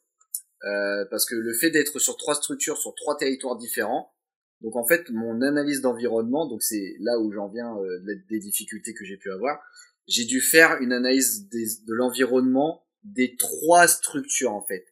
Euh, 0.64 1.06
parce 1.10 1.24
que 1.24 1.34
le 1.34 1.54
fait 1.54 1.70
d'être 1.70 1.98
sur 1.98 2.16
trois 2.16 2.34
structures, 2.34 2.76
sur 2.76 2.94
trois 2.94 3.16
territoires 3.16 3.56
différents, 3.56 4.12
donc 4.60 4.76
en 4.76 4.86
fait, 4.86 5.10
mon 5.10 5.40
analyse 5.42 5.80
d'environnement, 5.80 6.46
donc 6.46 6.62
c'est 6.62 6.96
là 7.00 7.18
où 7.18 7.32
j'en 7.32 7.48
viens 7.48 7.76
euh, 7.78 7.98
des 8.28 8.38
difficultés 8.38 8.94
que 8.94 9.04
j'ai 9.04 9.16
pu 9.16 9.30
avoir. 9.30 9.60
J'ai 10.06 10.24
dû 10.24 10.40
faire 10.40 10.80
une 10.80 10.92
analyse 10.92 11.48
de 11.48 11.94
l'environnement 11.94 12.84
des 13.04 13.36
trois 13.36 13.86
structures 13.88 14.52
en 14.52 14.62
fait. 14.62 14.86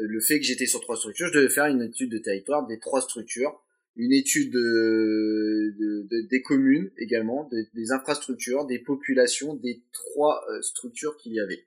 Euh, 0.00 0.06
le 0.06 0.20
fait 0.20 0.38
que 0.38 0.44
j'étais 0.44 0.66
sur 0.66 0.80
trois 0.80 0.96
structures, 0.96 1.28
je 1.28 1.34
devais 1.34 1.48
faire 1.48 1.66
une 1.66 1.82
étude 1.82 2.10
de 2.10 2.18
territoire 2.18 2.66
des 2.66 2.78
trois 2.78 3.00
structures, 3.00 3.60
une 3.96 4.12
étude 4.12 4.52
de, 4.52 6.26
des 6.28 6.42
communes 6.42 6.90
également, 6.98 7.48
des 7.74 7.92
infrastructures, 7.92 8.66
des 8.66 8.80
populations, 8.80 9.54
des 9.54 9.84
trois 9.92 10.44
euh, 10.50 10.60
structures 10.62 11.16
qu'il 11.16 11.32
y 11.32 11.40
avait. 11.40 11.66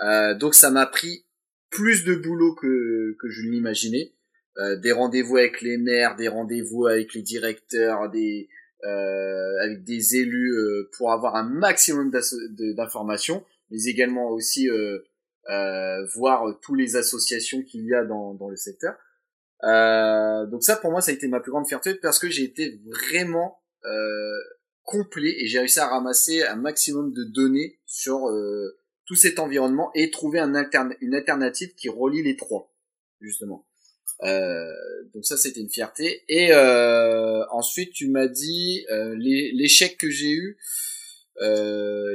Euh, 0.00 0.34
donc 0.34 0.54
ça 0.54 0.70
m'a 0.70 0.86
pris 0.86 1.24
plus 1.70 2.04
de 2.04 2.14
boulot 2.14 2.54
que, 2.54 3.16
que 3.18 3.30
je 3.30 3.42
l'imaginais. 3.42 4.12
Euh, 4.58 4.76
des 4.76 4.92
rendez-vous 4.92 5.36
avec 5.36 5.60
les 5.62 5.78
maires, 5.78 6.16
des 6.16 6.28
rendez-vous 6.28 6.86
avec 6.86 7.14
les 7.14 7.22
directeurs, 7.22 8.08
des 8.10 8.48
euh, 8.84 9.62
avec 9.62 9.82
des 9.82 10.16
élus 10.16 10.52
euh, 10.52 10.90
pour 10.98 11.10
avoir 11.10 11.36
un 11.36 11.42
maximum 11.42 12.10
d'informations, 12.76 13.42
mais 13.70 13.82
également 13.84 14.28
aussi 14.28 14.68
euh, 14.68 14.98
voir 16.14 16.58
tous 16.60 16.74
les 16.74 16.94
associations 16.96 17.62
qu'il 17.62 17.86
y 17.86 17.94
a 17.94 18.04
dans, 18.04 18.34
dans 18.34 18.50
le 18.50 18.56
secteur. 18.56 18.94
donc 19.62 20.62
ça 20.62 20.76
pour 20.76 20.90
moi 20.90 21.00
ça 21.00 21.12
a 21.12 21.14
été 21.14 21.28
ma 21.28 21.40
plus 21.40 21.50
grande 21.50 21.66
fierté 21.66 21.94
parce 21.94 22.18
que 22.18 22.28
j'ai 22.28 22.44
été 22.44 22.78
vraiment 22.84 23.58
complet 24.82 25.34
et 25.38 25.46
j'ai 25.46 25.60
réussi 25.60 25.80
à 25.80 25.86
ramasser 25.86 26.42
un 26.42 26.56
maximum 26.56 27.14
de 27.14 27.24
données 27.24 27.78
sur 27.86 28.30
tout 29.06 29.16
cet 29.16 29.38
environnement 29.38 29.90
et 29.94 30.10
trouver 30.10 30.40
une 30.40 31.14
alternative 31.14 31.74
qui 31.74 31.88
relie 31.88 32.22
les 32.22 32.36
trois 32.36 32.70
justement. 33.20 33.66
Euh, 34.22 34.72
donc 35.12 35.24
ça 35.24 35.36
c'était 35.36 35.60
une 35.60 35.70
fierté. 35.70 36.22
Et 36.28 36.52
euh, 36.52 37.44
ensuite 37.50 37.92
tu 37.92 38.08
m'as 38.08 38.28
dit 38.28 38.84
euh, 38.90 39.14
l'échec 39.16 39.98
que 39.98 40.10
j'ai 40.10 40.30
eu. 40.30 40.58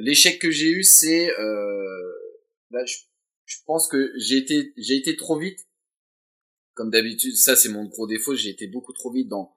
l'échec 0.01 0.39
que 0.39 0.51
j'ai 0.51 0.69
eu 0.69 0.83
c'est 0.83 1.31
bah, 2.71 2.85
je, 2.85 2.97
je, 3.45 3.57
pense 3.65 3.87
que 3.87 4.13
j'ai 4.17 4.37
été 4.37 4.73
j'ai 4.77 4.95
été 4.95 5.15
trop 5.15 5.37
vite. 5.37 5.59
Comme 6.73 6.91
d'habitude, 6.91 7.35
ça 7.35 7.55
c'est 7.55 7.69
mon 7.69 7.85
gros 7.85 8.07
défaut. 8.07 8.35
J'ai 8.35 8.49
été 8.49 8.67
beaucoup 8.67 8.93
trop 8.93 9.11
vite 9.11 9.27
dans 9.27 9.55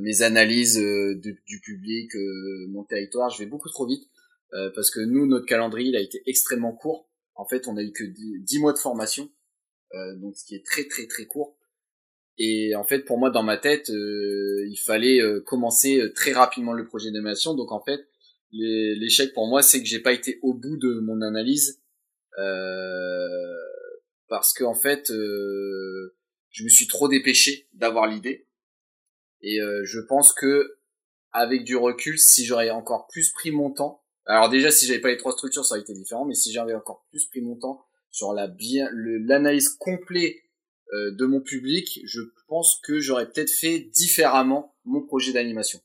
mes 0.00 0.22
analyses 0.22 0.78
du 0.78 1.60
public, 1.62 2.10
mon 2.70 2.84
territoire. 2.84 3.28
Je 3.30 3.38
vais 3.38 3.46
beaucoup 3.46 3.68
trop 3.68 3.86
vite 3.86 4.08
parce 4.74 4.90
que 4.90 5.00
nous 5.00 5.26
notre 5.26 5.46
calendrier 5.46 5.90
il 5.90 5.96
a 5.96 6.00
été 6.00 6.22
extrêmement 6.26 6.72
court. 6.72 7.10
En 7.34 7.46
fait, 7.46 7.68
on 7.68 7.76
a 7.76 7.82
eu 7.82 7.92
que 7.92 8.02
10 8.02 8.58
mois 8.58 8.72
de 8.72 8.78
formation, 8.78 9.30
donc 10.16 10.36
ce 10.36 10.44
qui 10.44 10.54
est 10.54 10.64
très 10.64 10.88
très 10.88 11.06
très 11.06 11.26
court. 11.26 11.57
Et 12.38 12.74
en 12.76 12.84
fait, 12.84 13.00
pour 13.00 13.18
moi, 13.18 13.30
dans 13.30 13.42
ma 13.42 13.56
tête, 13.56 13.88
il 13.88 14.78
fallait 14.84 15.20
commencer 15.44 16.00
très 16.14 16.32
rapidement 16.32 16.72
le 16.72 16.86
projet 16.86 17.10
d'animation. 17.10 17.54
Donc 17.54 17.72
en 17.72 17.82
fait, 17.82 18.06
l'échec 18.52 19.34
pour 19.34 19.48
moi, 19.48 19.62
c'est 19.62 19.80
que 19.80 19.86
j'ai 19.86 19.98
pas 19.98 20.12
été 20.12 20.38
au 20.42 20.54
bout 20.54 20.76
de 20.76 21.00
mon 21.00 21.20
analyse 21.20 21.82
parce 24.28 24.52
que 24.52 24.62
en 24.62 24.74
fait, 24.74 25.08
je 25.08 26.64
me 26.64 26.68
suis 26.68 26.86
trop 26.86 27.08
dépêché 27.08 27.68
d'avoir 27.72 28.06
l'idée. 28.06 28.46
Et 29.40 29.58
je 29.82 29.98
pense 29.98 30.32
que 30.32 30.78
avec 31.32 31.64
du 31.64 31.76
recul, 31.76 32.18
si 32.18 32.44
j'aurais 32.44 32.70
encore 32.70 33.06
plus 33.08 33.32
pris 33.32 33.50
mon 33.50 33.70
temps, 33.70 34.02
alors 34.26 34.48
déjà 34.48 34.70
si 34.70 34.86
j'avais 34.86 35.00
pas 35.00 35.08
les 35.08 35.16
trois 35.16 35.32
structures, 35.32 35.64
ça 35.64 35.74
aurait 35.74 35.82
été 35.82 35.94
différent, 35.94 36.24
mais 36.24 36.34
si 36.34 36.52
j'avais 36.52 36.74
encore 36.74 37.06
plus 37.10 37.26
pris 37.26 37.40
mon 37.40 37.56
temps 37.56 37.84
sur 38.10 38.32
la 38.32 38.46
bien 38.46 38.88
l'analyse 38.92 39.68
complète 39.70 40.36
euh, 40.36 40.47
de 40.92 41.26
mon 41.26 41.40
public, 41.40 42.00
je 42.04 42.20
pense 42.46 42.80
que 42.82 42.98
j'aurais 43.00 43.30
peut-être 43.30 43.50
fait 43.50 43.80
différemment 43.80 44.74
mon 44.84 45.02
projet 45.02 45.32
d'animation. 45.32 45.80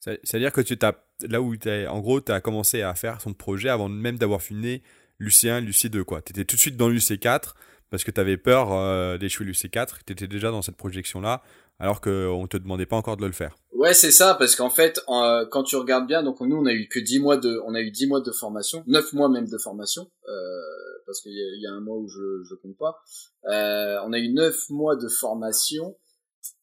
C'est-à-dire 0.00 0.52
que 0.52 0.60
tu 0.60 0.76
t'as 0.76 0.92
là 1.28 1.40
où 1.40 1.56
tu 1.56 1.68
en 1.86 2.00
gros 2.00 2.20
tu 2.20 2.30
as 2.32 2.40
commencé 2.40 2.82
à 2.82 2.94
faire 2.94 3.20
son 3.20 3.34
projet 3.34 3.68
avant 3.68 3.88
même 3.88 4.18
d'avoir 4.18 4.42
fini 4.42 4.82
l'UC1, 5.20 5.64
l'UC2 5.64 6.04
quoi. 6.04 6.22
Tu 6.22 6.32
étais 6.32 6.44
tout 6.44 6.56
de 6.56 6.60
suite 6.60 6.76
dans 6.76 6.88
l'UC4 6.88 7.54
parce 7.90 8.04
que 8.04 8.10
tu 8.10 8.20
avais 8.20 8.36
peur 8.36 8.72
euh, 8.72 9.18
d'échouer 9.18 9.46
l'UC4, 9.46 9.98
tu 10.06 10.12
étais 10.12 10.26
déjà 10.26 10.50
dans 10.50 10.62
cette 10.62 10.76
projection 10.76 11.20
là 11.20 11.42
alors 11.78 12.00
qu'on 12.00 12.46
te 12.48 12.56
demandait 12.56 12.86
pas 12.86 12.96
encore 12.96 13.16
de 13.16 13.26
le 13.26 13.32
faire. 13.32 13.56
Ouais, 13.72 13.92
c'est 13.92 14.10
ça, 14.10 14.34
parce 14.34 14.56
qu'en 14.56 14.70
fait, 14.70 15.00
quand 15.06 15.62
tu 15.64 15.76
regardes 15.76 16.06
bien, 16.06 16.22
donc 16.22 16.40
nous 16.40 16.56
on 16.56 16.66
a 16.66 16.72
eu 16.72 16.88
que 16.88 16.98
10 16.98 17.20
mois 17.20 17.36
de, 17.36 17.60
on 17.66 17.74
a 17.74 17.80
eu 17.80 17.90
10 17.90 18.06
mois 18.06 18.20
de 18.20 18.32
formation, 18.32 18.82
9 18.86 19.12
mois 19.12 19.28
même 19.28 19.48
de 19.48 19.58
formation, 19.58 20.10
euh, 20.28 20.32
parce 21.04 21.20
qu'il 21.20 21.32
y, 21.32 21.66
a 21.66 21.72
un 21.72 21.80
mois 21.80 21.96
où 21.96 22.08
je, 22.08 22.42
je 22.48 22.54
compte 22.54 22.76
pas. 22.78 22.98
Euh, 23.48 23.98
on 24.04 24.12
a 24.12 24.18
eu 24.18 24.32
9 24.32 24.70
mois 24.70 24.96
de 24.96 25.08
formation, 25.08 25.96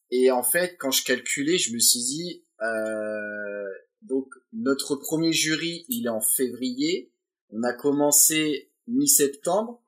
et 0.10 0.32
en 0.32 0.44
fait, 0.44 0.76
quand 0.80 0.92
je 0.92 1.04
calculais, 1.04 1.58
je 1.58 1.74
me 1.74 1.80
suis 1.80 2.00
dit, 2.00 2.44
euh, 2.62 3.70
donc 4.02 4.28
notre 4.52 4.96
premier 4.96 5.34
jury, 5.34 5.86
il 5.90 6.08
est 6.08 6.10
en 6.10 6.22
février, 6.22 7.12
on 7.52 7.64
a 7.64 7.74
commencé 7.74 8.72
mi-septembre, 8.88 9.84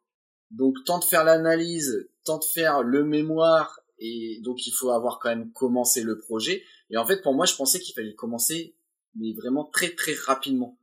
donc 0.51 0.75
temps 0.85 0.99
de 0.99 1.05
faire 1.05 1.23
l'analyse, 1.23 2.07
temps 2.23 2.37
de 2.37 2.43
faire 2.43 2.83
le 2.83 3.03
mémoire 3.03 3.81
et 3.99 4.39
donc 4.43 4.65
il 4.67 4.71
faut 4.71 4.91
avoir 4.91 5.19
quand 5.19 5.29
même 5.29 5.51
commencé 5.51 6.01
le 6.01 6.17
projet. 6.17 6.63
Et 6.89 6.97
en 6.97 7.05
fait, 7.05 7.21
pour 7.21 7.33
moi, 7.33 7.45
je 7.45 7.55
pensais 7.55 7.79
qu'il 7.79 7.93
fallait 7.95 8.15
commencer, 8.15 8.75
mais 9.15 9.33
vraiment 9.33 9.65
très 9.65 9.89
très 9.89 10.13
rapidement. 10.13 10.79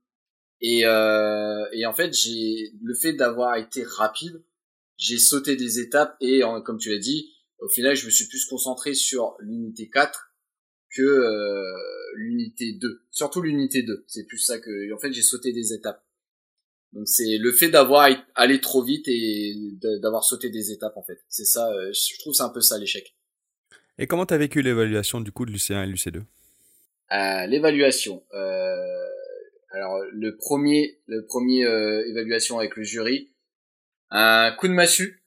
Et, 0.61 0.87
euh, 0.87 1.65
et 1.73 1.87
en 1.87 1.93
fait, 1.95 2.13
j'ai 2.13 2.73
le 2.81 2.95
fait 2.95 3.13
d'avoir 3.13 3.57
été 3.57 3.83
rapide, 3.83 4.43
j'ai 4.97 5.19
sauté 5.19 5.57
des 5.57 5.81
étapes 5.81 6.17
et 6.21 6.43
comme 6.65 6.79
tu 6.79 6.91
l'as 6.91 6.99
dit, 6.99 7.33
au 7.59 7.69
final, 7.69 7.95
je 7.95 8.07
me 8.07 8.11
suis 8.11 8.27
plus 8.27 8.45
concentré 8.47 8.95
sur 8.95 9.37
l'unité 9.41 9.89
4 9.89 10.33
que 10.91 11.03
euh, 11.03 11.63
l'unité 12.17 12.73
2. 12.73 13.03
Surtout 13.11 13.41
l'unité 13.41 13.83
2. 13.83 14.05
C'est 14.09 14.25
plus 14.25 14.39
ça 14.39 14.59
que, 14.59 14.93
en 14.93 14.99
fait, 14.99 15.13
j'ai 15.13 15.23
sauté 15.23 15.53
des 15.53 15.73
étapes. 15.73 16.05
Donc 16.93 17.09
c'est 17.09 17.39
le 17.39 17.53
fait 17.53 17.69
d'avoir 17.69 18.09
allé 18.35 18.61
trop 18.61 18.83
vite 18.83 19.09
et 19.09 19.55
d'avoir 20.03 20.25
sauté 20.25 20.51
des 20.51 20.73
étapes 20.73 20.97
en 20.97 21.03
fait. 21.03 21.19
C'est 21.29 21.47
ça, 21.47 21.71
euh, 21.73 21.93
je 21.93 22.19
trouve 22.19 22.35
c'est 22.35 22.43
un 22.43 22.51
peu 22.51 22.61
ça 22.61 22.79
l'échec. 22.79 23.15
Et 23.99 24.07
comment 24.07 24.27
t'as 24.27 24.37
vécu 24.37 24.63
l'évaluation 24.63 25.21
du 25.21 25.33
coup 25.33 25.47
de 25.47 25.53
l'UC1 25.53 25.85
et 25.85 25.87
l'UC2 25.87 26.23
euh, 27.13 27.47
L'évaluation. 27.47 28.23
Euh, 28.35 29.07
alors 29.71 30.01
le 30.13 30.37
premier, 30.37 30.99
le 31.07 31.25
premier 31.25 31.65
euh, 31.65 32.07
évaluation 32.09 32.59
avec 32.59 32.77
le 32.77 32.83
jury, 32.83 33.31
un 34.11 34.53
coup 34.53 34.69
de 34.69 34.73
massue 34.73 35.23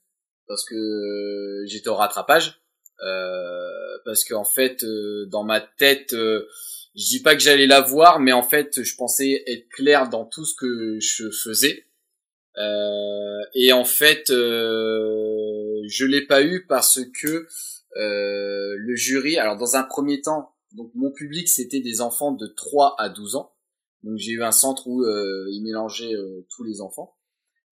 parce 0.48 0.64
que 0.64 1.64
j'étais 1.66 1.88
au 1.88 1.96
rattrapage, 1.96 2.60
parce 4.04 4.24
qu'en 4.24 4.44
fait 4.44 4.84
dans 5.28 5.42
ma 5.42 5.60
tête 5.60 6.14
je 6.96 7.08
dis 7.08 7.20
pas 7.22 7.34
que 7.34 7.42
j'allais 7.42 7.66
la 7.66 7.82
voir, 7.82 8.20
mais 8.20 8.32
en 8.32 8.42
fait, 8.42 8.82
je 8.82 8.96
pensais 8.96 9.42
être 9.46 9.68
clair 9.68 10.08
dans 10.08 10.24
tout 10.24 10.46
ce 10.46 10.54
que 10.54 10.98
je 10.98 11.30
faisais. 11.30 11.84
Euh, 12.56 13.40
et 13.54 13.72
en 13.72 13.84
fait, 13.84 14.30
euh, 14.30 15.82
je 15.86 16.06
l'ai 16.06 16.26
pas 16.26 16.42
eu 16.42 16.64
parce 16.66 17.00
que 17.20 17.46
euh, 17.96 18.76
le 18.78 18.96
jury, 18.96 19.36
alors 19.36 19.58
dans 19.58 19.76
un 19.76 19.82
premier 19.82 20.22
temps, 20.22 20.54
donc 20.72 20.90
mon 20.94 21.10
public 21.10 21.48
c'était 21.48 21.80
des 21.80 22.00
enfants 22.00 22.32
de 22.32 22.46
3 22.46 22.96
à 22.98 23.10
12 23.10 23.36
ans. 23.36 23.52
Donc 24.02 24.16
j'ai 24.16 24.32
eu 24.32 24.42
un 24.42 24.52
centre 24.52 24.86
où 24.86 25.02
euh, 25.02 25.46
il 25.50 25.62
mélangeait 25.62 26.14
euh, 26.14 26.46
tous 26.48 26.64
les 26.64 26.80
enfants. 26.80 27.14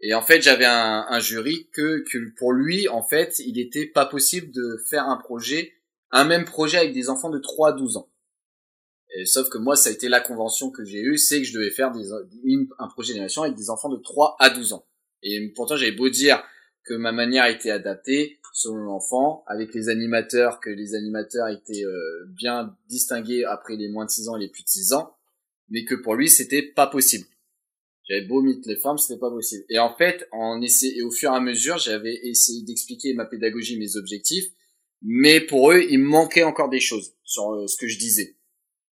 Et 0.01 0.13
en 0.13 0.21
fait, 0.21 0.43
j'avais 0.43 0.67
un, 0.67 1.19
jury 1.21 1.71
que, 1.73 2.05
que 2.11 2.19
pour 2.37 2.53
lui, 2.53 2.89
en 2.89 3.03
fait, 3.03 3.39
il 3.39 3.59
était 3.59 3.87
pas 3.87 4.05
possible 4.05 4.53
de 4.53 4.77
faire 4.91 5.09
un 5.09 5.17
projet, 5.17 5.73
un 6.11 6.25
même 6.25 6.45
projet 6.45 6.77
avec 6.77 6.93
des 6.93 7.09
enfants 7.09 7.31
de 7.31 7.39
3 7.39 7.71
à 7.71 7.73
12 7.73 7.97
ans 7.97 8.11
sauf 9.25 9.49
que 9.49 9.59
moi, 9.59 9.77
ça 9.77 9.91
a 9.91 9.93
été 9.93 10.09
la 10.09 10.21
convention 10.21 10.71
que 10.71 10.85
j'ai 10.85 11.01
eue, 11.01 11.19
c'est 11.19 11.41
que 11.41 11.47
je 11.47 11.53
devais 11.53 11.71
faire 11.71 11.93
des, 11.93 12.11
un 12.79 12.89
projet 12.89 13.13
d'animation 13.13 13.43
avec 13.43 13.55
des 13.55 13.71
enfants 13.71 13.89
de 13.89 13.97
3 13.97 14.37
à 14.41 14.51
12 14.51 14.73
ans. 14.73 14.87
Et 15.23 15.53
pourtant, 15.55 15.77
j'avais 15.77 15.93
beau 15.93 16.09
dire 16.09 16.43
que 16.85 16.95
ma 16.95 17.13
manière 17.13 17.47
était 17.47 17.71
adaptée 17.71 18.39
selon 18.55 18.77
l'enfant, 18.77 19.43
avec 19.49 19.75
les 19.75 19.89
animateurs, 19.89 20.61
que 20.61 20.71
les 20.71 20.95
animateurs 20.95 21.49
étaient 21.49 21.85
euh, 21.85 22.25
bien 22.29 22.77
distingués 22.89 23.45
après 23.45 23.77
les 23.77 23.89
moins 23.89 24.05
de 24.05 24.11
6 24.11 24.29
ans 24.29 24.37
et 24.37 24.41
les 24.41 24.49
plus 24.49 24.63
de 24.63 24.69
6 24.69 24.93
ans, 24.93 25.17
mais 25.71 25.85
que 25.85 25.97
pour 25.97 26.15
lui, 26.15 26.31
c'était 26.31 26.63
pas 26.63 26.87
possible. 26.87 27.27
J'avais 28.09 28.27
beau 28.27 28.43
mettre 28.43 28.61
les 28.67 28.77
formes, 28.77 28.99
c'était 28.99 29.19
pas 29.19 29.31
possible. 29.31 29.65
Et 29.71 29.79
en 29.79 29.93
fait, 29.97 30.29
en 30.31 30.63
et 30.63 31.03
au 31.03 31.11
fur 31.11 31.33
et 31.33 31.37
à 31.37 31.41
mesure, 31.41 31.79
j'avais 31.79 32.15
essayé 32.23 32.63
d'expliquer 32.63 33.15
ma 33.15 33.25
pédagogie, 33.25 33.79
mes 33.79 33.97
objectifs, 33.97 34.47
mais 35.03 35.41
pour 35.41 35.73
eux, 35.73 35.85
il 35.91 35.99
manquait 35.99 36.45
encore 36.45 36.69
des 36.69 36.81
choses 36.81 37.15
sur 37.25 37.55
euh, 37.55 37.67
ce 37.67 37.77
que 37.77 37.89
je 37.89 37.99
disais. 37.99 38.37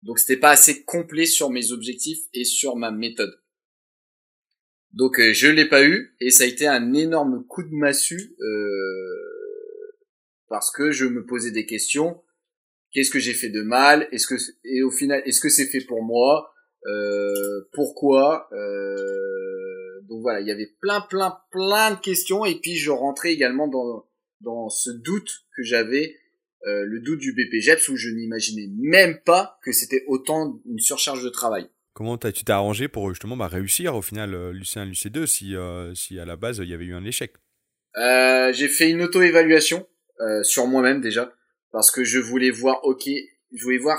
Donc 0.03 0.19
c'était 0.19 0.37
pas 0.37 0.51
assez 0.51 0.83
complet 0.85 1.27
sur 1.27 1.51
mes 1.51 1.73
objectifs 1.73 2.23
et 2.35 2.45
sur 2.45 2.77
ma 2.77 2.91
méthode. 2.91 3.33
Donc 4.93 5.19
euh, 5.19 5.33
je 5.33 5.49
l'ai 5.49 5.69
pas 5.69 5.85
eu 5.85 6.15
et 6.21 6.31
ça 6.31 6.45
a 6.45 6.47
été 6.47 6.67
un 6.67 6.93
énorme 6.93 7.45
coup 7.47 7.63
de 7.63 7.75
massue 7.75 8.37
euh, 8.41 9.95
parce 10.49 10.71
que 10.71 10.91
je 10.91 11.07
me 11.07 11.25
posais 11.25 11.51
des 11.51 11.67
questions. 11.67 12.23
Qu'est-ce 12.93 13.11
que 13.11 13.21
j'ai 13.21 13.33
fait 13.33 13.49
de 13.49 13.63
mal? 13.63 14.07
Est-ce 14.13 14.27
que 14.27 14.35
et 14.65 14.83
au 14.83 14.91
final 14.91 15.23
est-ce 15.25 15.41
que 15.41 15.49
c'est 15.49 15.67
fait 15.67 15.81
pour 15.81 16.03
moi? 16.03 16.53
Euh, 16.87 17.63
Pourquoi? 17.73 18.49
Donc 20.09 20.21
voilà, 20.21 20.41
il 20.41 20.47
y 20.47 20.51
avait 20.51 20.75
plein 20.81 21.01
plein 21.01 21.39
plein 21.51 21.93
de 21.93 22.01
questions 22.01 22.45
et 22.45 22.57
puis 22.61 22.77
je 22.77 22.91
rentrais 22.91 23.33
également 23.33 23.69
dans 23.69 24.07
dans 24.41 24.69
ce 24.69 24.91
doute 24.91 25.47
que 25.57 25.63
j'avais 25.63 26.17
euh, 26.67 26.85
le 26.85 27.01
doute 27.01 27.19
du 27.19 27.33
BPGEPS 27.33 27.89
où 27.89 27.97
je 27.97 28.09
n'imaginais 28.09 28.69
même 28.79 29.19
pas 29.25 29.59
que 29.63 29.73
c'était 29.73 30.05
autant 30.07 30.61
une 30.67 30.79
surcharge 30.79 31.25
de 31.25 31.29
travail. 31.29 31.69
Comment 31.95 32.17
as, 32.17 32.33
tu 32.33 32.45
t'es 32.45 32.53
arrangé 32.53 32.89
pour 32.89 33.09
justement 33.11 33.37
bah, 33.37 33.49
réussir 33.49 33.95
au 33.95 34.03
final 34.03 34.35
euh, 34.35 34.53
l'UC1, 34.53 34.91
l'UC2 34.91 35.27
si, 35.27 35.55
euh, 35.55 35.95
si 35.95 36.19
à 36.19 36.25
la 36.25 36.37
base 36.37 36.59
il 36.63 36.69
y 36.69 36.75
avait 36.75 36.87
eu 36.87 36.95
un 36.95 37.05
échec? 37.05 37.35
Euh, 37.97 38.53
J'ai 38.53 38.69
fait 38.69 38.91
une 38.91 39.03
auto-évaluation 39.03 39.87
euh, 40.21 40.43
sur 40.43 40.67
moi-même 40.67 41.01
déjà 41.01 41.35
parce 41.71 41.91
que 41.91 42.05
je 42.05 42.19
voulais 42.19 42.51
voir, 42.51 42.85
ok, 42.85 43.09
je 43.53 43.63
voulais 43.63 43.79
voir 43.79 43.99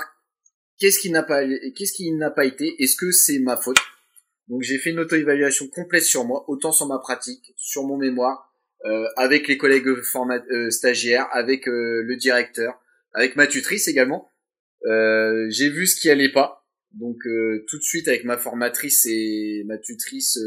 qu'est-ce 0.78 0.98
qui 0.98 1.10
n'a 1.10 1.22
pas, 1.22 1.44
qu'est-ce 1.76 1.92
qui 1.92 2.10
n'a 2.12 2.30
pas 2.30 2.44
été, 2.44 2.74
est-ce 2.82 2.96
que 2.96 3.10
c'est 3.12 3.38
ma 3.38 3.56
faute? 3.56 3.78
Donc 4.48 4.62
j'ai 4.62 4.78
fait 4.78 4.90
une 4.90 5.00
auto-évaluation 5.00 5.68
complète 5.68 6.02
sur 6.02 6.24
moi, 6.24 6.44
autant 6.48 6.72
sur 6.72 6.86
ma 6.86 6.98
pratique, 6.98 7.52
sur 7.56 7.84
mon 7.84 7.96
mémoire, 7.96 8.38
euh, 8.38 8.53
avec 9.16 9.48
les 9.48 9.56
collègues 9.56 9.88
euh, 9.88 10.70
stagiaires, 10.70 11.28
avec 11.32 11.68
euh, 11.68 12.02
le 12.02 12.16
directeur, 12.16 12.80
avec 13.12 13.36
ma 13.36 13.46
tutrice 13.46 13.88
également. 13.88 14.30
j'ai 14.84 15.68
vu 15.70 15.86
ce 15.86 16.00
qui 16.00 16.10
allait 16.10 16.32
pas, 16.32 16.66
donc 16.92 17.18
tout 17.68 17.78
de 17.78 17.82
suite 17.82 18.08
avec 18.08 18.24
ma 18.24 18.36
formatrice 18.36 19.06
et 19.06 19.64
ma 19.66 19.78
tutrice, 19.78 20.38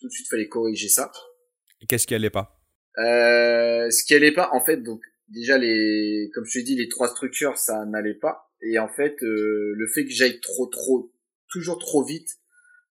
tout 0.00 0.08
de 0.08 0.12
suite 0.12 0.28
fallait 0.28 0.48
corriger 0.48 0.88
ça. 0.88 1.12
Et 1.80 1.86
qu'est-ce 1.86 2.06
qui 2.06 2.14
allait 2.14 2.30
pas? 2.30 2.60
Ce 2.96 4.04
qui 4.04 4.14
allait 4.14 4.32
pas, 4.32 4.48
en 4.52 4.64
fait, 4.64 4.78
donc 4.78 5.02
déjà 5.28 5.58
les, 5.58 6.30
comme 6.34 6.44
je 6.46 6.58
t'ai 6.58 6.64
dit, 6.64 6.76
les 6.76 6.88
trois 6.88 7.08
structures, 7.08 7.56
ça 7.58 7.84
n'allait 7.84 8.14
pas. 8.14 8.50
Et 8.62 8.78
en 8.78 8.88
fait, 8.88 9.16
le 9.20 9.86
fait 9.94 10.04
que 10.04 10.10
j'aille 10.10 10.40
trop, 10.40 10.66
trop, 10.66 11.12
toujours 11.50 11.78
trop 11.78 12.04
vite, 12.04 12.30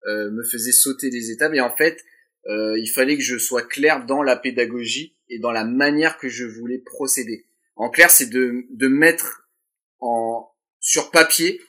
me 0.06 0.44
faisait 0.44 0.74
sauter 0.74 1.10
des 1.10 1.32
étapes. 1.32 1.54
Et 1.54 1.62
en 1.62 1.76
fait, 1.76 2.04
euh, 2.48 2.78
il 2.78 2.88
fallait 2.88 3.18
que 3.18 3.24
je 3.24 3.38
sois 3.38 3.62
clair 3.62 4.06
dans 4.06 4.22
la 4.22 4.36
pédagogie 4.36 5.16
et 5.30 5.40
dans 5.40 5.52
la 5.52 5.64
manière 5.64 6.18
que 6.18 6.30
je 6.30 6.46
voulais 6.46 6.80
procéder. 6.80 7.46
En 7.76 7.90
clair, 7.90 8.12
c'est 8.12 8.30
de, 8.30 8.66
de 8.70 8.88
mettre 8.88 9.50
en 10.00 10.50
sur 10.80 11.12
papier 11.12 11.62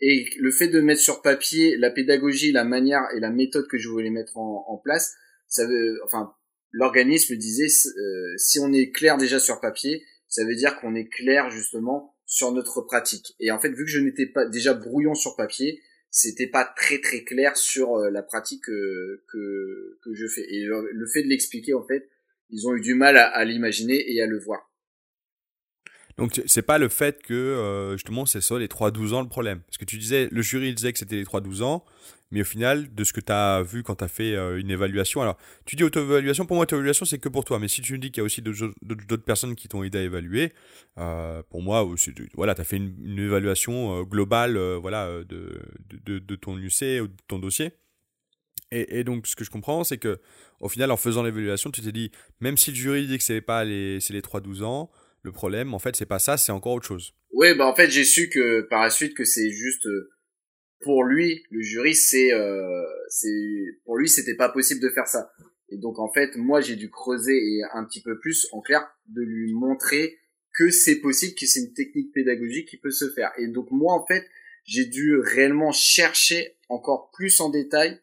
et 0.00 0.26
le 0.38 0.50
fait 0.50 0.68
de 0.68 0.80
mettre 0.80 1.00
sur 1.00 1.22
papier 1.22 1.76
la 1.76 1.90
pédagogie, 1.90 2.52
la 2.52 2.64
manière 2.64 3.02
et 3.14 3.20
la 3.20 3.30
méthode 3.30 3.66
que 3.68 3.78
je 3.78 3.88
voulais 3.88 4.10
mettre 4.10 4.36
en, 4.36 4.64
en 4.68 4.76
place, 4.76 5.14
ça 5.48 5.66
veut, 5.66 6.00
enfin, 6.04 6.34
l'organisme 6.72 7.36
disait 7.36 7.68
euh, 7.68 8.34
si 8.36 8.58
on 8.58 8.72
est 8.72 8.90
clair 8.90 9.16
déjà 9.16 9.38
sur 9.38 9.60
papier, 9.60 10.04
ça 10.28 10.44
veut 10.44 10.56
dire 10.56 10.78
qu'on 10.80 10.94
est 10.94 11.08
clair 11.08 11.50
justement 11.50 12.14
sur 12.26 12.52
notre 12.52 12.82
pratique. 12.82 13.34
Et 13.40 13.50
en 13.50 13.58
fait, 13.58 13.70
vu 13.70 13.84
que 13.84 13.90
je 13.90 14.00
n'étais 14.00 14.26
pas 14.26 14.44
déjà 14.44 14.74
brouillon 14.74 15.14
sur 15.14 15.36
papier, 15.36 15.80
c'était 16.10 16.46
pas 16.46 16.64
très 16.64 16.98
très 17.00 17.24
clair 17.24 17.56
sur 17.56 17.96
euh, 17.96 18.10
la 18.10 18.22
pratique 18.22 18.64
que, 18.64 19.22
que, 19.28 19.98
que 20.02 20.14
je 20.14 20.26
fais. 20.26 20.46
Et 20.48 20.64
le, 20.64 21.06
fait 21.12 21.22
de 21.22 21.28
l'expliquer 21.28 21.74
en 21.74 21.86
fait, 21.86 22.08
ils 22.50 22.66
ont 22.66 22.74
eu 22.74 22.80
du 22.80 22.94
mal 22.94 23.16
à, 23.16 23.44
l'imaginer 23.44 24.12
et 24.12 24.22
à 24.22 24.26
le 24.26 24.38
voir. 24.38 24.70
Donc 26.16 26.40
c'est 26.46 26.62
pas 26.62 26.78
le 26.78 26.88
fait 26.88 27.22
que 27.22 27.34
euh, 27.34 27.92
justement 27.92 28.24
c'est 28.24 28.40
ça 28.40 28.58
les 28.58 28.68
3-12 28.68 29.12
ans 29.12 29.22
le 29.22 29.28
problème. 29.28 29.60
Parce 29.66 29.76
que 29.76 29.84
tu 29.84 29.98
disais, 29.98 30.28
le 30.30 30.42
jury 30.42 30.72
disait 30.74 30.92
que 30.92 30.98
c'était 30.98 31.16
les 31.16 31.24
3-12 31.24 31.62
ans, 31.62 31.84
mais 32.30 32.40
au 32.40 32.44
final, 32.44 32.92
de 32.94 33.04
ce 33.04 33.12
que 33.12 33.20
tu 33.20 33.32
as 33.32 33.62
vu 33.62 33.82
quand 33.82 33.96
tu 33.96 34.04
as 34.04 34.08
fait 34.08 34.34
euh, 34.34 34.58
une 34.58 34.70
évaluation, 34.70 35.22
alors 35.22 35.36
tu 35.64 35.76
dis 35.76 35.84
auto-évaluation, 35.84 36.46
pour 36.46 36.56
moi 36.56 36.64
auto-évaluation 36.64 37.04
c'est 37.04 37.18
que 37.18 37.28
pour 37.28 37.44
toi, 37.44 37.58
mais 37.58 37.68
si 37.68 37.82
tu 37.82 37.92
me 37.92 37.98
dis 37.98 38.10
qu'il 38.10 38.20
y 38.20 38.22
a 38.22 38.24
aussi 38.24 38.42
d'autres 38.42 39.24
personnes 39.24 39.54
qui 39.54 39.68
t'ont 39.68 39.82
aidé 39.82 39.98
à 39.98 40.02
évaluer, 40.02 40.52
euh, 40.98 41.42
pour 41.50 41.62
moi, 41.62 41.88
voilà, 42.34 42.54
tu 42.54 42.60
as 42.60 42.64
fait 42.64 42.76
une, 42.76 43.18
évaluation 43.18 44.02
globale 44.02 44.58
voilà, 44.76 45.22
de, 45.24 45.60
de, 46.04 46.36
ton 46.36 46.58
UC 46.58 47.00
ou 47.02 47.08
de 47.08 47.16
ton 47.28 47.38
dossier. 47.38 47.72
Et, 48.72 49.04
donc, 49.04 49.28
ce 49.28 49.36
que 49.36 49.44
je 49.44 49.50
comprends, 49.50 49.84
c'est 49.84 49.98
que 49.98 50.18
au 50.60 50.68
final, 50.68 50.90
en 50.90 50.96
faisant 50.96 51.22
l'évaluation, 51.22 51.70
tu 51.70 51.82
t'es 51.82 51.92
dit, 51.92 52.10
même 52.40 52.56
si 52.56 52.70
le 52.70 52.76
jury 52.76 53.06
dit 53.06 53.18
que 53.18 53.24
c'est 53.24 53.40
pas 53.40 53.64
les, 53.64 53.98
les 53.98 54.20
3-12 54.20 54.64
ans, 54.64 54.90
le 55.22 55.32
problème, 55.32 55.74
en 55.74 55.78
fait, 55.78 55.94
c'est 55.96 56.06
pas 56.06 56.18
ça, 56.18 56.36
c'est 56.36 56.52
encore 56.52 56.72
autre 56.72 56.86
chose. 56.86 57.12
Oui, 57.32 57.54
bah 57.54 57.66
en 57.66 57.74
fait, 57.74 57.90
j'ai 57.90 58.04
su 58.04 58.28
que 58.28 58.62
par 58.62 58.82
la 58.82 58.90
suite 58.90 59.14
que 59.14 59.24
c'est 59.24 59.50
juste 59.50 59.86
euh, 59.86 60.10
pour 60.80 61.04
lui, 61.04 61.44
le 61.50 61.60
jury, 61.60 61.94
c'est, 61.94 62.32
euh, 62.32 62.84
c'est 63.08 63.78
pour 63.84 63.96
lui, 63.96 64.08
c'était 64.08 64.36
pas 64.36 64.48
possible 64.48 64.80
de 64.80 64.90
faire 64.90 65.06
ça. 65.06 65.32
Et 65.68 65.78
donc 65.78 65.98
en 65.98 66.12
fait, 66.12 66.36
moi, 66.36 66.60
j'ai 66.60 66.76
dû 66.76 66.90
creuser 66.90 67.36
et 67.36 67.62
un 67.72 67.84
petit 67.84 68.02
peu 68.02 68.18
plus, 68.18 68.48
en 68.52 68.60
clair, 68.60 68.86
de 69.08 69.22
lui 69.22 69.52
montrer 69.52 70.18
que 70.54 70.70
c'est 70.70 71.00
possible, 71.00 71.34
que 71.34 71.46
c'est 71.46 71.60
une 71.60 71.74
technique 71.74 72.12
pédagogique 72.12 72.68
qui 72.68 72.78
peut 72.78 72.90
se 72.90 73.10
faire. 73.10 73.32
Et 73.38 73.48
donc 73.48 73.70
moi, 73.70 73.94
en 73.94 74.06
fait, 74.06 74.26
j'ai 74.64 74.86
dû 74.86 75.18
réellement 75.18 75.72
chercher 75.72 76.56
encore 76.68 77.10
plus 77.12 77.40
en 77.40 77.50
détail 77.50 78.00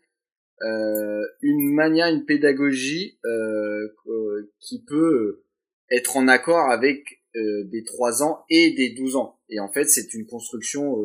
euh, 0.62 1.26
une 1.42 1.74
manière, 1.74 2.08
une 2.08 2.26
pédagogie 2.26 3.18
euh, 3.26 3.90
euh, 4.08 4.54
qui 4.60 4.82
peut 4.84 5.44
être 5.92 6.16
en 6.16 6.28
accord 6.28 6.70
avec 6.70 7.20
des 7.36 7.84
3 7.84 8.22
ans 8.22 8.46
et 8.52 8.76
des 8.76 8.92
12 8.92 9.16
ans. 9.16 9.40
Et 9.50 9.60
en 9.60 9.68
fait, 9.68 9.86
c'est 9.86 10.14
une 10.14 10.28
construction, 10.28 11.04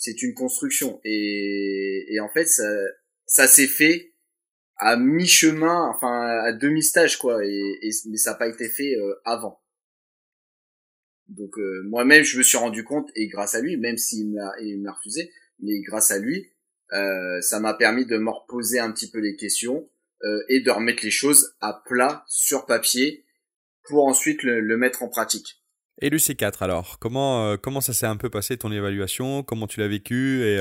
c'est 0.00 0.22
une 0.22 0.34
construction. 0.34 1.00
Et, 1.04 2.18
en 2.20 2.28
fait, 2.28 2.46
ça, 2.46 2.64
ça 3.26 3.46
s'est 3.46 3.68
fait 3.68 4.14
à 4.76 4.96
mi-chemin, 4.96 5.88
enfin 5.94 6.22
à 6.42 6.52
demi-stage 6.52 7.18
quoi. 7.18 7.44
Et, 7.44 7.90
mais 8.08 8.16
ça 8.16 8.32
n'a 8.32 8.36
pas 8.36 8.48
été 8.48 8.68
fait 8.68 8.96
avant. 9.24 9.62
Donc 11.28 11.56
moi-même, 11.84 12.24
je 12.24 12.38
me 12.38 12.42
suis 12.42 12.56
rendu 12.56 12.82
compte, 12.82 13.10
et 13.14 13.28
grâce 13.28 13.54
à 13.54 13.60
lui, 13.60 13.76
même 13.76 13.98
s'il 13.98 14.30
me 14.30 14.84
l'a 14.84 14.92
refusé, 14.92 15.30
mais 15.60 15.80
grâce 15.80 16.10
à 16.10 16.18
lui, 16.18 16.50
euh, 16.92 17.40
ça 17.40 17.60
m'a 17.60 17.74
permis 17.74 18.06
de 18.06 18.16
me 18.16 18.30
reposer 18.30 18.80
un 18.80 18.90
petit 18.90 19.10
peu 19.10 19.18
les 19.18 19.36
questions 19.36 19.88
euh, 20.24 20.42
et 20.48 20.60
de 20.60 20.70
remettre 20.70 21.04
les 21.04 21.10
choses 21.10 21.54
à 21.60 21.82
plat 21.86 22.24
sur 22.26 22.66
papier 22.66 23.24
pour 23.84 24.06
ensuite 24.06 24.42
le, 24.42 24.76
mettre 24.76 25.02
en 25.02 25.08
pratique. 25.08 25.59
Et 26.00 26.10
l'UC4 26.10 26.62
alors, 26.62 26.98
comment 26.98 27.46
euh, 27.46 27.56
comment 27.56 27.80
ça 27.80 27.92
s'est 27.92 28.06
un 28.06 28.16
peu 28.16 28.30
passé 28.30 28.56
ton 28.56 28.72
évaluation, 28.72 29.42
comment 29.42 29.66
tu 29.66 29.80
l'as 29.80 29.88
vécu? 29.88 30.42
Et 30.44 30.60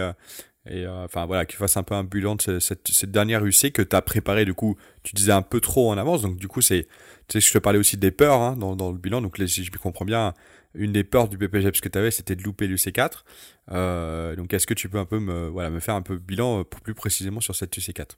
et 0.69 0.85
enfin 0.85 1.25
voilà, 1.25 1.45
que 1.45 1.51
tu 1.51 1.57
fasses 1.57 1.77
un 1.77 1.83
peu 1.83 1.95
un 1.95 2.03
bilan 2.03 2.35
de 2.35 2.59
cette, 2.59 2.87
cette, 2.87 3.11
dernière 3.11 3.43
UC 3.45 3.71
que 3.71 3.81
tu 3.81 3.95
as 3.95 4.01
préparé 4.01 4.43
du 4.45 4.53
coup, 4.53 4.77
tu 5.03 5.15
disais 5.15 5.31
un 5.31 5.41
peu 5.41 5.61
trop 5.61 5.89
en 5.89 5.97
avance, 5.97 6.21
donc 6.21 6.35
du 6.35 6.47
coup 6.49 6.61
c'est, 6.61 6.83
tu 7.27 7.39
sais, 7.39 7.47
je 7.47 7.51
te 7.51 7.57
parlais 7.57 7.79
aussi 7.79 7.95
des 7.95 8.11
peurs 8.11 8.41
hein, 8.41 8.55
dans, 8.57 8.75
dans 8.75 8.91
le 8.91 8.97
bilan, 8.97 9.21
donc 9.21 9.37
si 9.47 9.63
je 9.63 9.71
comprends 9.71 10.05
bien, 10.05 10.33
une 10.73 10.91
des 10.91 11.03
peurs 11.03 11.27
du 11.27 11.37
BPGEPS 11.37 11.81
que 11.81 11.89
tu 11.89 11.97
avais, 11.97 12.11
c'était 12.11 12.35
de 12.35 12.43
louper 12.43 12.67
l'UC4. 12.67 13.23
Euh, 13.71 14.35
donc, 14.35 14.53
est-ce 14.53 14.67
que 14.67 14.73
tu 14.73 14.89
peux 14.89 14.99
un 14.99 15.05
peu 15.05 15.19
me, 15.19 15.47
voilà, 15.47 15.69
me 15.69 15.79
faire 15.79 15.95
un 15.95 16.01
peu 16.01 16.17
bilan 16.17 16.61
euh, 16.61 16.63
plus 16.63 16.93
précisément 16.93 17.41
sur 17.41 17.55
cette 17.55 17.75
UC4 17.77 18.11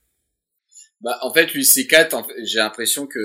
bah, 1.01 1.17
en 1.23 1.33
fait, 1.33 1.47
l'UC4, 1.55 2.27
j'ai 2.43 2.59
l'impression 2.59 3.07
que 3.07 3.19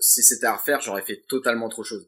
si 0.00 0.22
c'était 0.22 0.44
à 0.44 0.56
refaire, 0.56 0.82
j'aurais 0.82 1.00
fait 1.00 1.24
totalement 1.26 1.64
autre 1.64 1.82
chose. 1.82 2.06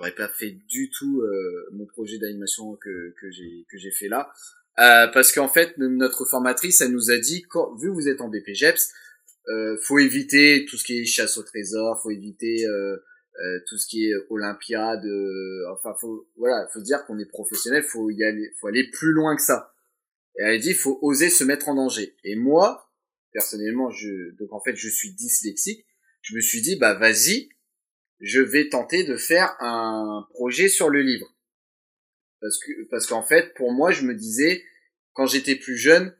J'aurais 0.00 0.14
pas 0.14 0.28
fait 0.28 0.56
du 0.66 0.88
tout 0.88 1.20
euh, 1.20 1.68
mon 1.72 1.84
projet 1.84 2.16
d'animation 2.16 2.74
que, 2.76 3.14
que 3.20 3.30
j'ai 3.30 3.66
que 3.70 3.76
j'ai 3.76 3.90
fait 3.90 4.08
là, 4.08 4.32
euh, 4.78 5.08
parce 5.08 5.30
qu'en 5.32 5.48
fait, 5.48 5.76
notre 5.76 6.24
formatrice, 6.24 6.80
elle 6.80 6.92
nous 6.92 7.10
a 7.10 7.18
dit, 7.18 7.42
quand, 7.42 7.74
vu 7.76 7.88
que 7.88 7.92
vous 7.92 8.08
êtes 8.08 8.22
en 8.22 8.28
BPGEPS, 8.28 8.92
euh, 9.48 9.76
faut 9.82 9.98
éviter 9.98 10.64
tout 10.68 10.78
ce 10.78 10.84
qui 10.84 11.00
est 11.00 11.04
chasse 11.04 11.36
au 11.36 11.42
trésor, 11.42 12.00
faut 12.02 12.10
éviter 12.10 12.64
euh, 12.66 12.96
euh, 13.42 13.58
tout 13.68 13.76
ce 13.76 13.86
qui 13.86 14.06
est 14.06 14.14
Olympiade, 14.30 15.04
euh, 15.04 15.64
enfin 15.72 15.94
faut 16.00 16.28
voilà, 16.36 16.66
faut 16.72 16.80
dire 16.80 17.04
qu'on 17.04 17.18
est 17.18 17.28
professionnel, 17.28 17.82
faut 17.82 18.10
y 18.10 18.24
aller, 18.24 18.52
faut 18.58 18.68
aller 18.68 18.88
plus 18.90 19.12
loin 19.12 19.36
que 19.36 19.42
ça. 19.42 19.74
Et 20.38 20.44
elle 20.44 20.60
dit 20.60 20.72
faut 20.72 20.98
oser 21.02 21.28
se 21.28 21.44
mettre 21.44 21.68
en 21.68 21.74
danger. 21.74 22.14
Et 22.24 22.36
moi, 22.36 22.90
personnellement, 23.32 23.90
je 23.90 24.34
donc 24.38 24.52
en 24.52 24.60
fait 24.60 24.76
je 24.76 24.88
suis 24.88 25.12
dyslexique, 25.12 25.84
je 26.22 26.34
me 26.34 26.40
suis 26.40 26.62
dit 26.62 26.76
bah 26.76 26.94
vas-y, 26.94 27.50
je 28.20 28.40
vais 28.40 28.68
tenter 28.68 29.04
de 29.04 29.16
faire 29.16 29.56
un 29.60 30.26
projet 30.30 30.68
sur 30.68 30.88
le 30.90 31.02
livre. 31.02 31.26
Parce 32.40 32.58
que 32.58 32.72
parce 32.90 33.06
qu'en 33.06 33.22
fait 33.22 33.54
pour 33.54 33.72
moi 33.72 33.90
je 33.90 34.04
me 34.04 34.14
disais 34.14 34.62
quand 35.12 35.26
j'étais 35.26 35.56
plus 35.56 35.76
jeune, 35.76 36.14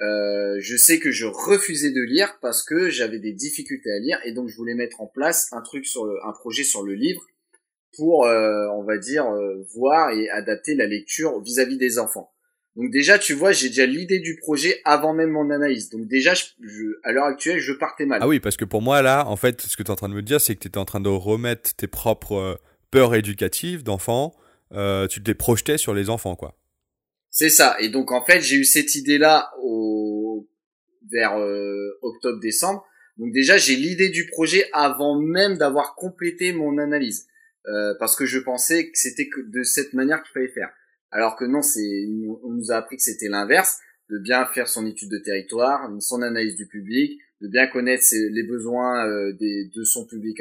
euh, 0.00 0.56
je 0.60 0.76
sais 0.76 1.00
que 1.00 1.10
je 1.10 1.26
refusais 1.26 1.90
de 1.90 2.02
lire 2.02 2.38
parce 2.40 2.62
que 2.62 2.88
j'avais 2.88 3.18
des 3.18 3.32
difficultés 3.32 3.90
à 3.90 3.98
lire 3.98 4.20
et 4.24 4.32
donc 4.32 4.48
je 4.48 4.56
voulais 4.56 4.74
mettre 4.74 5.00
en 5.00 5.06
place 5.06 5.52
un 5.52 5.60
truc 5.60 5.86
sur 5.86 6.04
un 6.24 6.32
projet 6.32 6.64
sur 6.64 6.82
le 6.82 6.94
livre 6.94 7.26
pour, 7.96 8.26
euh, 8.26 8.68
on 8.74 8.84
va 8.84 8.98
dire, 8.98 9.26
euh, 9.26 9.64
voir 9.74 10.10
et 10.12 10.28
adapter 10.30 10.74
la 10.74 10.86
lecture 10.86 11.40
vis-à-vis 11.40 11.78
des 11.78 11.98
enfants. 11.98 12.32
Donc 12.78 12.90
déjà, 12.90 13.18
tu 13.18 13.34
vois, 13.34 13.52
j'ai 13.52 13.68
déjà 13.68 13.84
l'idée 13.84 14.20
du 14.20 14.36
projet 14.36 14.80
avant 14.84 15.12
même 15.12 15.30
mon 15.30 15.50
analyse. 15.50 15.90
Donc 15.90 16.06
déjà, 16.06 16.32
je, 16.34 16.46
à 17.02 17.12
l'heure 17.12 17.26
actuelle, 17.26 17.58
je 17.58 17.72
partais 17.72 18.06
mal. 18.06 18.20
Ah 18.22 18.28
oui, 18.28 18.40
parce 18.40 18.56
que 18.56 18.64
pour 18.64 18.80
moi, 18.80 19.02
là, 19.02 19.26
en 19.26 19.36
fait, 19.36 19.60
ce 19.60 19.76
que 19.76 19.82
tu 19.82 19.88
es 19.88 19.90
en 19.90 19.96
train 19.96 20.08
de 20.08 20.14
me 20.14 20.22
dire, 20.22 20.40
c'est 20.40 20.54
que 20.54 20.60
tu 20.60 20.68
étais 20.68 20.78
en 20.78 20.86
train 20.86 21.00
de 21.00 21.10
remettre 21.10 21.74
tes 21.74 21.88
propres 21.88 22.58
peurs 22.90 23.14
éducatives 23.14 23.82
d'enfants, 23.82 24.32
tu 24.70 25.22
te 25.22 25.26
les 25.26 25.34
projetais 25.34 25.76
sur 25.76 25.92
les 25.92 26.08
enfants, 26.08 26.36
quoi. 26.36 26.56
C'est 27.30 27.50
ça. 27.50 27.76
Et 27.80 27.88
donc 27.88 28.10
en 28.10 28.24
fait, 28.24 28.40
j'ai 28.40 28.56
eu 28.56 28.64
cette 28.64 28.94
idée-là 28.94 29.50
au 29.60 30.48
vers 31.10 31.36
euh, 31.38 31.98
octobre-décembre. 32.02 32.84
Donc 33.16 33.32
déjà, 33.32 33.58
j'ai 33.58 33.76
l'idée 33.76 34.10
du 34.10 34.26
projet 34.26 34.68
avant 34.72 35.20
même 35.20 35.56
d'avoir 35.56 35.94
complété 35.94 36.52
mon 36.52 36.78
analyse, 36.78 37.26
euh, 37.66 37.94
parce 37.98 38.14
que 38.14 38.24
je 38.26 38.38
pensais 38.38 38.90
que 38.90 38.98
c'était 38.98 39.28
de 39.46 39.62
cette 39.62 39.92
manière 39.92 40.22
qu'il 40.22 40.32
fallait 40.32 40.52
faire. 40.52 40.70
Alors 41.10 41.36
que 41.36 41.44
non, 41.44 41.62
c'est 41.62 42.06
on 42.42 42.52
nous 42.52 42.70
a 42.70 42.76
appris 42.76 42.96
que 42.96 43.02
c'était 43.02 43.28
l'inverse, 43.28 43.78
de 44.10 44.18
bien 44.18 44.46
faire 44.46 44.68
son 44.68 44.86
étude 44.86 45.10
de 45.10 45.18
territoire, 45.18 45.90
son 46.00 46.22
analyse 46.22 46.56
du 46.56 46.66
public, 46.66 47.18
de 47.40 47.48
bien 47.48 47.66
connaître 47.66 48.04
les 48.12 48.42
besoins 48.42 49.06
euh, 49.06 49.32
de 49.32 49.84
son 49.84 50.06
public 50.06 50.40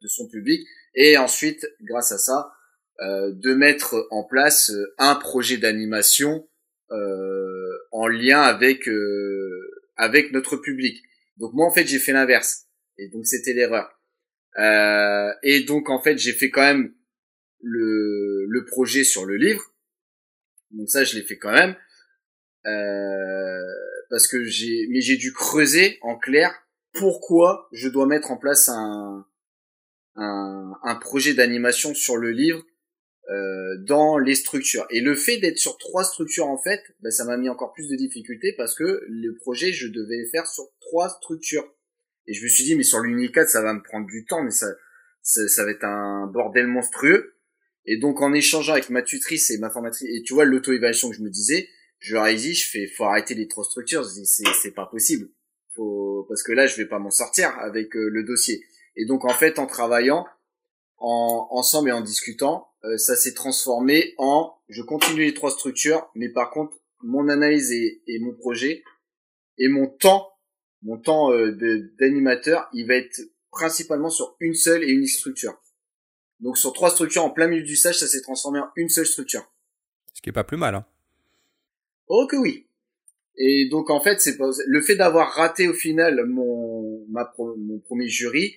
de 0.00 0.06
son 0.06 0.28
public, 0.28 0.64
et 0.94 1.16
ensuite, 1.18 1.66
grâce 1.82 2.12
à 2.12 2.18
ça, 2.18 2.52
euh, 3.00 3.30
de 3.32 3.54
mettre 3.54 4.08
en 4.10 4.24
place 4.24 4.70
euh, 4.70 4.92
un 4.98 5.14
projet 5.14 5.56
d'animation 5.56 6.48
euh, 6.90 7.78
en 7.92 8.08
lien 8.08 8.40
avec 8.40 8.90
avec 9.96 10.32
notre 10.32 10.56
public. 10.56 11.00
Donc 11.36 11.52
moi 11.52 11.64
en 11.68 11.70
fait 11.70 11.86
j'ai 11.86 12.00
fait 12.00 12.10
l'inverse 12.10 12.66
et 12.96 13.08
donc 13.08 13.24
c'était 13.24 13.52
l'erreur. 13.52 13.88
et 15.44 15.60
donc 15.60 15.90
en 15.90 16.02
fait 16.02 16.18
j'ai 16.18 16.32
fait 16.32 16.50
quand 16.50 16.62
même 16.62 16.92
le, 17.62 18.27
le 18.48 18.64
projet 18.64 19.04
sur 19.04 19.24
le 19.24 19.36
livre. 19.36 19.62
Donc 20.70 20.88
ça 20.90 21.04
je 21.04 21.16
l'ai 21.16 21.22
fait 21.22 21.38
quand 21.38 21.52
même 21.52 21.76
parce 24.10 24.26
que 24.26 24.44
j'ai 24.44 24.86
mais 24.90 25.00
j'ai 25.00 25.16
dû 25.16 25.32
creuser 25.32 25.98
en 26.02 26.18
clair 26.18 26.52
pourquoi 26.92 27.68
je 27.72 27.88
dois 27.88 28.06
mettre 28.06 28.30
en 28.30 28.36
place 28.36 28.68
un 28.68 29.26
un, 30.18 30.96
projet 30.96 31.34
d'animation 31.34 31.94
sur 31.94 32.16
le 32.16 32.30
livre 32.30 32.64
euh, 33.30 33.76
dans 33.86 34.18
les 34.18 34.34
structures. 34.34 34.86
Et 34.90 35.00
le 35.00 35.14
fait 35.14 35.38
d'être 35.38 35.58
sur 35.58 35.76
trois 35.78 36.04
structures 36.04 36.46
en 36.46 36.58
fait, 36.58 36.82
ben, 37.00 37.10
ça 37.10 37.24
m'a 37.24 37.36
mis 37.36 37.48
encore 37.48 37.72
plus 37.72 37.88
de 37.88 37.96
difficultés 37.96 38.54
parce 38.56 38.74
que 38.74 39.04
le 39.08 39.34
projet 39.34 39.72
je 39.72 39.88
devais 39.88 40.26
faire 40.30 40.46
sur 40.46 40.64
trois 40.80 41.08
structures. 41.08 41.72
Et 42.26 42.34
je 42.34 42.42
me 42.42 42.48
suis 42.48 42.64
dit 42.64 42.74
mais 42.74 42.82
sur 42.82 43.00
l'Unicat 43.00 43.46
ça 43.46 43.62
va 43.62 43.74
me 43.74 43.82
prendre 43.82 44.06
du 44.06 44.24
temps, 44.24 44.42
mais 44.42 44.50
ça, 44.50 44.66
ça, 45.22 45.64
va 45.64 45.70
être 45.70 45.84
un 45.84 46.26
bordel 46.26 46.66
monstrueux. 46.66 47.34
Et 47.90 47.96
donc 47.96 48.20
en 48.20 48.34
échangeant 48.34 48.74
avec 48.74 48.90
ma 48.90 49.00
tutrice 49.00 49.50
et 49.50 49.56
ma 49.56 49.70
formatrice, 49.70 50.06
et 50.10 50.22
tu 50.22 50.34
vois 50.34 50.44
l'auto-évaluation 50.44 51.08
que 51.08 51.16
je 51.16 51.22
me 51.22 51.30
disais, 51.30 51.70
je 52.00 52.14
leur 52.14 52.26
ai 52.26 52.34
dit, 52.34 52.52
je 52.54 52.68
fais, 52.68 52.86
faut 52.86 53.04
arrêter 53.04 53.34
les 53.34 53.48
trois 53.48 53.64
structures. 53.64 54.04
c'est, 54.04 54.74
pas 54.74 54.84
possible. 54.84 55.30
Faut, 55.74 56.26
parce 56.28 56.42
que 56.42 56.52
là, 56.52 56.66
je 56.66 56.76
vais 56.76 56.84
pas 56.86 56.98
m'en 56.98 57.10
sortir 57.10 57.58
avec 57.58 57.96
euh, 57.96 58.10
le 58.10 58.24
dossier. 58.24 58.62
Et 58.94 59.06
donc 59.06 59.24
en 59.24 59.32
fait, 59.32 59.58
en 59.58 59.66
travaillant, 59.66 60.26
en, 60.98 61.48
ensemble 61.50 61.88
et 61.88 61.92
en 61.92 62.02
discutant, 62.02 62.68
euh, 62.84 62.98
ça 62.98 63.16
s'est 63.16 63.32
transformé 63.32 64.12
en 64.18 64.54
je 64.68 64.82
continue 64.82 65.24
les 65.24 65.34
trois 65.34 65.50
structures, 65.50 66.10
mais 66.14 66.28
par 66.28 66.50
contre 66.50 66.76
mon 67.02 67.28
analyse 67.28 67.72
et, 67.72 68.18
mon 68.20 68.34
projet 68.34 68.84
et 69.56 69.68
mon 69.68 69.86
temps, 69.86 70.28
mon 70.82 70.98
temps 70.98 71.32
euh, 71.32 71.52
d'animateur, 71.98 72.68
il 72.74 72.86
va 72.86 72.96
être 72.96 73.18
principalement 73.50 74.10
sur 74.10 74.36
une 74.40 74.54
seule 74.54 74.84
et 74.84 74.88
unique 74.88 75.08
structure. 75.08 75.58
Donc 76.40 76.58
sur 76.58 76.72
trois 76.72 76.90
structures 76.90 77.24
en 77.24 77.30
plein 77.30 77.48
milieu 77.48 77.62
du 77.62 77.76
stage, 77.76 77.98
ça 77.98 78.06
s'est 78.06 78.20
transformé 78.20 78.60
en 78.60 78.68
une 78.76 78.88
seule 78.88 79.06
structure. 79.06 79.50
Ce 80.14 80.22
qui 80.22 80.30
est 80.30 80.32
pas 80.32 80.44
plus 80.44 80.56
mal. 80.56 80.74
Hein. 80.74 80.86
Oh 82.08 82.26
que 82.26 82.36
oui. 82.36 82.66
Et 83.36 83.68
donc 83.70 83.90
en 83.90 84.00
fait, 84.00 84.20
c'est 84.20 84.36
pas 84.36 84.50
le 84.66 84.80
fait 84.82 84.96
d'avoir 84.96 85.32
raté 85.32 85.68
au 85.68 85.74
final 85.74 86.24
mon 86.26 87.06
ma 87.08 87.32
mon 87.38 87.78
premier 87.80 88.08
jury. 88.08 88.56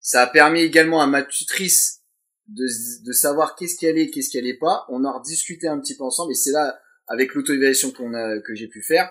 Ça 0.00 0.22
a 0.22 0.26
permis 0.26 0.60
également 0.60 1.00
à 1.00 1.06
ma 1.06 1.22
tutrice 1.22 2.02
de, 2.48 2.66
de 3.04 3.12
savoir 3.12 3.54
qu'est-ce 3.54 3.76
qui 3.76 3.86
allait, 3.86 4.10
qu'est-ce 4.10 4.30
qui 4.30 4.38
allait 4.38 4.56
pas. 4.58 4.86
On 4.88 5.04
a 5.04 5.12
rediscuté 5.12 5.68
un 5.68 5.78
petit 5.78 5.96
peu 5.96 6.04
ensemble 6.04 6.32
et 6.32 6.34
c'est 6.34 6.50
là, 6.50 6.80
avec 7.06 7.34
l'auto-évaluation 7.34 7.92
qu'on 7.92 8.14
a, 8.14 8.40
que 8.40 8.54
j'ai 8.54 8.68
pu 8.68 8.82
faire, 8.82 9.10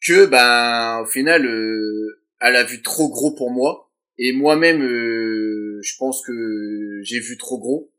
que 0.00 0.26
ben 0.26 1.00
au 1.02 1.06
final, 1.06 1.46
euh, 1.46 2.22
elle 2.40 2.56
a 2.56 2.64
vu 2.64 2.82
trop 2.82 3.08
gros 3.08 3.34
pour 3.34 3.50
moi 3.50 3.90
et 4.18 4.32
moi-même, 4.32 4.82
euh, 4.82 5.49
je 5.82 5.96
pense 5.98 6.24
que 6.24 7.00
j'ai 7.02 7.20
vu 7.20 7.36
trop 7.36 7.58
gros. 7.58 7.92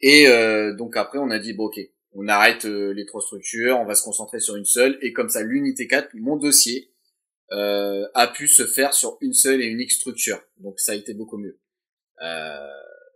Et 0.00 0.28
euh, 0.28 0.74
donc 0.74 0.96
après, 0.96 1.18
on 1.18 1.30
a 1.30 1.38
dit 1.38 1.52
bon 1.52 1.66
ok, 1.66 1.78
on 2.12 2.28
arrête 2.28 2.64
les 2.64 3.06
trois 3.06 3.20
structures, 3.20 3.78
on 3.78 3.86
va 3.86 3.94
se 3.94 4.02
concentrer 4.02 4.40
sur 4.40 4.56
une 4.56 4.64
seule 4.64 4.98
et 5.02 5.12
comme 5.12 5.28
ça, 5.28 5.42
l'unité 5.42 5.86
4, 5.86 6.10
mon 6.14 6.36
dossier 6.36 6.90
euh, 7.52 8.06
a 8.14 8.28
pu 8.28 8.48
se 8.48 8.66
faire 8.66 8.94
sur 8.94 9.18
une 9.20 9.34
seule 9.34 9.62
et 9.62 9.66
unique 9.66 9.92
structure. 9.92 10.40
Donc 10.58 10.80
ça 10.80 10.92
a 10.92 10.94
été 10.94 11.14
beaucoup 11.14 11.38
mieux. 11.38 11.60
Euh, 12.22 12.58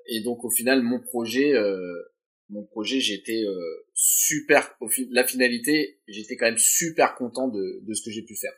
et 0.06 0.22
donc 0.22 0.44
au 0.44 0.50
final, 0.50 0.82
mon 0.82 1.00
projet, 1.00 1.54
euh, 1.54 2.02
mon 2.48 2.64
projet, 2.64 3.00
j'étais 3.00 3.44
euh, 3.44 3.86
super. 3.94 4.74
Au 4.80 4.88
la 5.10 5.24
finalité, 5.26 6.00
j'étais 6.08 6.36
quand 6.36 6.46
même 6.46 6.58
super 6.58 7.14
content 7.14 7.48
de, 7.48 7.80
de 7.82 7.94
ce 7.94 8.02
que 8.02 8.10
j'ai 8.10 8.22
pu 8.22 8.36
faire. 8.36 8.52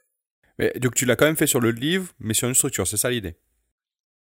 Mais, 0.58 0.72
donc 0.78 0.94
tu 0.94 1.06
l'as 1.06 1.16
quand 1.16 1.26
même 1.26 1.36
fait 1.36 1.46
sur 1.46 1.60
le 1.60 1.70
livre, 1.70 2.12
mais 2.18 2.34
sur 2.34 2.48
une 2.48 2.54
structure, 2.54 2.86
c'est 2.86 2.96
ça 2.96 3.10
l'idée? 3.10 3.36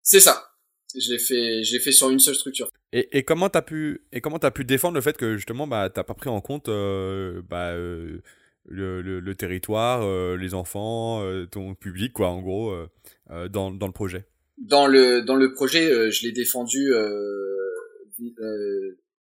C'est 0.03 0.21
ça. 0.21 0.51
Je 0.95 1.13
l'ai 1.13 1.19
fait, 1.19 1.63
j'ai 1.63 1.79
fait 1.79 1.93
sur 1.93 2.11
une 2.11 2.19
seule 2.19 2.35
structure. 2.35 2.71
Et, 2.93 3.19
et 3.19 3.23
comment 3.23 3.49
t'as 3.51 3.63
pu, 3.63 4.03
et 4.13 4.21
comment 4.21 4.39
t'as 4.39 4.51
pu 4.51 4.65
défendre 4.65 4.95
le 4.95 5.01
fait 5.01 5.17
que 5.17 5.37
justement, 5.37 5.67
bah, 5.67 5.91
t'as 5.91 6.05
pas 6.05 6.15
pris 6.15 6.31
en 6.31 6.41
compte, 6.41 6.69
euh, 6.69 7.43
bah, 7.49 7.73
euh, 7.73 8.23
le, 8.65 9.03
le, 9.03 9.35
territoire, 9.35 10.03
euh, 10.03 10.37
les 10.37 10.55
enfants, 10.55 11.23
euh, 11.23 11.47
ton 11.47 11.75
public, 11.75 12.13
quoi, 12.13 12.29
en 12.29 12.41
gros, 12.41 12.73
euh, 12.73 13.49
dans, 13.49 13.71
dans 13.71 13.87
le 13.87 13.93
projet? 13.93 14.27
Dans 14.57 14.87
le, 14.87 15.23
dans 15.23 15.37
le 15.37 15.53
projet, 15.53 16.11
je 16.11 16.27
l'ai 16.27 16.33
défendu. 16.33 16.93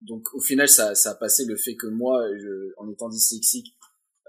donc 0.01 0.33
au 0.33 0.41
final, 0.41 0.67
ça, 0.69 0.95
ça 0.95 1.11
a 1.11 1.15
passé 1.15 1.45
le 1.45 1.55
fait 1.57 1.75
que 1.75 1.87
moi, 1.87 2.25
je, 2.37 2.73
en 2.77 2.89
étant 2.89 3.09
dyslexique, 3.09 3.75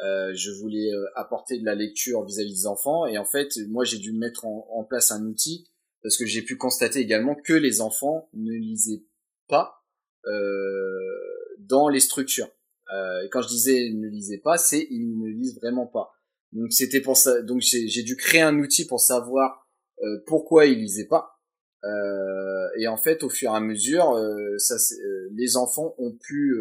euh, 0.03 0.33
je 0.35 0.51
voulais 0.51 0.91
apporter 1.15 1.59
de 1.59 1.65
la 1.67 1.75
lecture 1.75 2.25
vis-à-vis 2.25 2.55
des 2.55 2.67
enfants 2.67 3.05
et 3.05 3.19
en 3.19 3.27
fait 3.27 3.59
moi 3.69 3.85
j'ai 3.85 3.99
dû 3.99 4.13
mettre 4.13 4.47
en, 4.47 4.67
en, 4.71 4.83
place 4.83 5.11
un 5.11 5.23
outil 5.27 5.69
parce 6.03 6.17
que 6.17 6.27
j'ai 6.27 6.43
pu 6.43 6.57
constater 6.57 7.01
également 7.01 7.35
que 7.35 7.53
les 7.53 7.81
enfants 7.81 8.29
ne 8.35 8.53
lisaient 8.53 9.05
pas 9.49 9.85
euh, 10.27 11.59
dans 11.59 11.89
les 11.89 12.01
structures 12.01 12.51
euh, 12.93 13.23
et 13.23 13.29
quand 13.29 13.43
je 13.43 13.49
disais 13.49 13.91
ne 13.91 14.09
lisez 14.09 14.39
pas, 14.39 14.57
c'est 14.59 14.87
ils 14.91 15.17
ne 15.19 15.29
lisent 15.29 15.57
vraiment 15.57 15.87
pas. 15.87 16.13
Donc 16.53 16.73
c'était 16.73 17.01
pour 17.01 17.17
ça. 17.17 17.43
Donc 17.43 17.61
j'ai 17.61 18.03
dû 18.03 18.17
créer 18.17 18.41
un 18.41 18.59
outil 18.59 18.87
pour 18.87 19.01
savoir 19.01 19.69
euh, 20.03 20.19
pourquoi 20.27 20.67
ils 20.67 20.79
lisaient 20.79 21.07
pas. 21.07 21.41
Euh, 21.85 22.69
et 22.79 22.89
en 22.89 22.97
fait, 22.97 23.23
au 23.23 23.29
fur 23.29 23.53
et 23.53 23.57
à 23.57 23.61
mesure, 23.61 24.13
euh, 24.13 24.59
ça, 24.59 24.75
euh, 24.75 25.29
les 25.33 25.57
enfants 25.57 25.95
ont 25.99 26.13
pu 26.13 26.57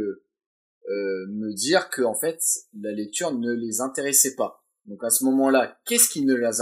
me 0.92 1.54
dire 1.54 1.92
que 1.92 2.02
en 2.02 2.16
fait 2.16 2.42
la 2.82 2.92
lecture 2.92 3.32
ne 3.32 3.54
les 3.54 3.80
intéressait 3.80 4.34
pas. 4.36 4.64
Donc 4.86 5.04
à 5.04 5.12
ce 5.12 5.24
moment-là, 5.26 5.80
qu'est-ce 5.86 6.10
qui 6.10 6.26
ne 6.26 6.34
les 6.34 6.62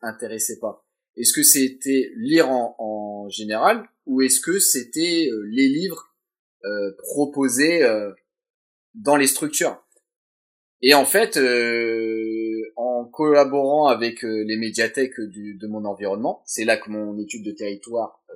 intéressait 0.00 0.58
pas? 0.58 0.86
Est-ce 1.16 1.32
que 1.32 1.42
c'était 1.42 2.12
lire 2.16 2.50
en, 2.50 3.28
général 3.28 3.88
ou 4.06 4.22
est-ce 4.22 4.40
que 4.40 4.58
c'était 4.58 5.28
les 5.50 5.68
livres 5.68 6.14
proposés 6.98 7.86
dans 8.94 9.16
les 9.16 9.28
structures? 9.28 9.80
Et 10.82 10.94
en 10.94 11.04
fait, 11.04 11.36
euh, 11.36 12.62
en 12.76 13.04
collaborant 13.04 13.88
avec 13.88 14.24
euh, 14.24 14.44
les 14.46 14.56
médiathèques 14.56 15.20
de 15.20 15.66
mon 15.66 15.84
environnement, 15.84 16.42
c'est 16.46 16.64
là 16.64 16.78
que 16.78 16.90
mon 16.90 17.18
étude 17.18 17.44
de 17.44 17.50
territoire 17.50 18.22
euh, 18.30 18.34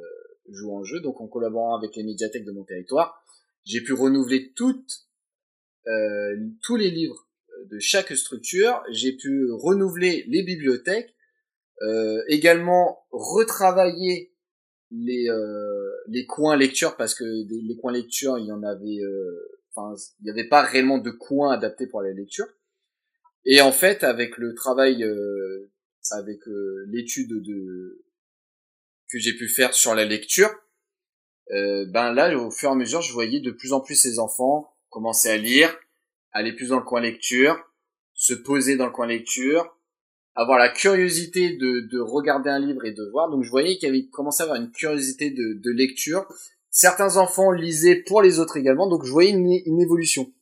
joue 0.53 0.75
en 0.77 0.85
jeu. 0.85 1.01
Donc 1.01 1.21
en 1.21 1.27
collaborant 1.27 1.77
avec 1.77 1.97
les 1.97 2.03
médiathèques 2.03 2.45
de 2.45 2.53
mon 2.53 2.65
territoire, 2.65 3.23
j'ai 3.65 3.81
pu 3.81 3.93
renouveler 3.93 4.53
toutes 4.55 5.01
tous 6.63 6.77
les 6.77 6.91
livres 6.91 7.29
de 7.67 7.79
chaque 7.79 8.17
structure. 8.17 8.83
J'ai 8.91 9.13
pu 9.13 9.51
renouveler 9.53 10.25
les 10.29 10.43
bibliothèques, 10.43 11.14
également 12.29 13.05
retravailler 13.11 14.33
les 14.91 15.29
les 16.09 16.27
coins 16.27 16.57
lecture 16.57 16.97
parce 16.97 17.15
que 17.15 17.25
les 17.25 17.77
coins 17.77 17.93
lecture, 17.93 18.39
il 18.39 18.47
y 18.47 18.53
en 18.53 18.63
avait 18.63 19.01
Enfin, 19.77 19.95
il 20.21 20.25
n'y 20.25 20.31
avait 20.31 20.49
pas 20.49 20.63
réellement 20.63 20.99
de 20.99 21.11
coin 21.11 21.53
adapté 21.53 21.87
pour 21.87 22.03
la 22.03 22.13
lecture. 22.13 22.47
Et 23.45 23.61
en 23.61 23.73
fait, 23.73 24.05
avec 24.05 24.39
le 24.39 24.55
travail, 24.55 25.03
euh, 25.03 25.73
avec 26.13 26.47
euh, 26.49 26.85
l'étude 26.89 27.43
de 27.43 28.05
que 29.11 29.19
j'ai 29.19 29.35
pu 29.35 29.49
faire 29.49 29.75
sur 29.75 29.95
la 29.95 30.05
lecture, 30.05 30.51
euh, 31.51 31.85
ben 31.87 32.13
là, 32.13 32.37
au 32.37 32.51
fur 32.51 32.71
et 32.71 32.73
à 32.73 32.75
mesure, 32.75 33.03
je 33.03 33.13
voyais 33.13 33.41
de 33.41 33.51
plus 33.51 33.73
en 33.73 33.81
plus 33.81 33.97
ces 33.97 34.19
enfants 34.19 34.73
commencer 34.89 35.29
à 35.29 35.37
lire, 35.37 35.77
aller 36.33 36.53
plus 36.53 36.69
dans 36.69 36.79
le 36.79 36.85
coin 36.85 37.01
lecture, 37.01 37.61
se 38.15 38.33
poser 38.33 38.77
dans 38.77 38.87
le 38.87 38.93
coin 38.93 39.07
lecture, 39.07 39.77
avoir 40.35 40.59
la 40.59 40.69
curiosité 40.69 41.57
de, 41.57 41.89
de 41.91 42.01
regarder 42.01 42.51
un 42.51 42.59
livre 42.59 42.85
et 42.85 42.93
de 42.93 43.05
voir. 43.11 43.31
Donc 43.31 43.45
je 43.45 43.51
voyais 43.51 43.77
qu'il 43.77 43.89
avait 43.89 44.07
commencé 44.07 44.43
à 44.43 44.47
avoir 44.47 44.61
une 44.61 44.71
curiosité 44.71 45.31
de, 45.31 45.71
lecture 45.71 46.27
Certains 46.71 47.19
enfants 47.19 47.53
lisaient 47.53 48.03
pour 48.03 48.21
les 48.21 48.41
autres 48.41 48.57
également, 48.57 48.89
donc 48.89 49.05
je 49.05 49.13
voyais 49.13 49.31
une, 49.31 49.81
évolution 49.81 50.33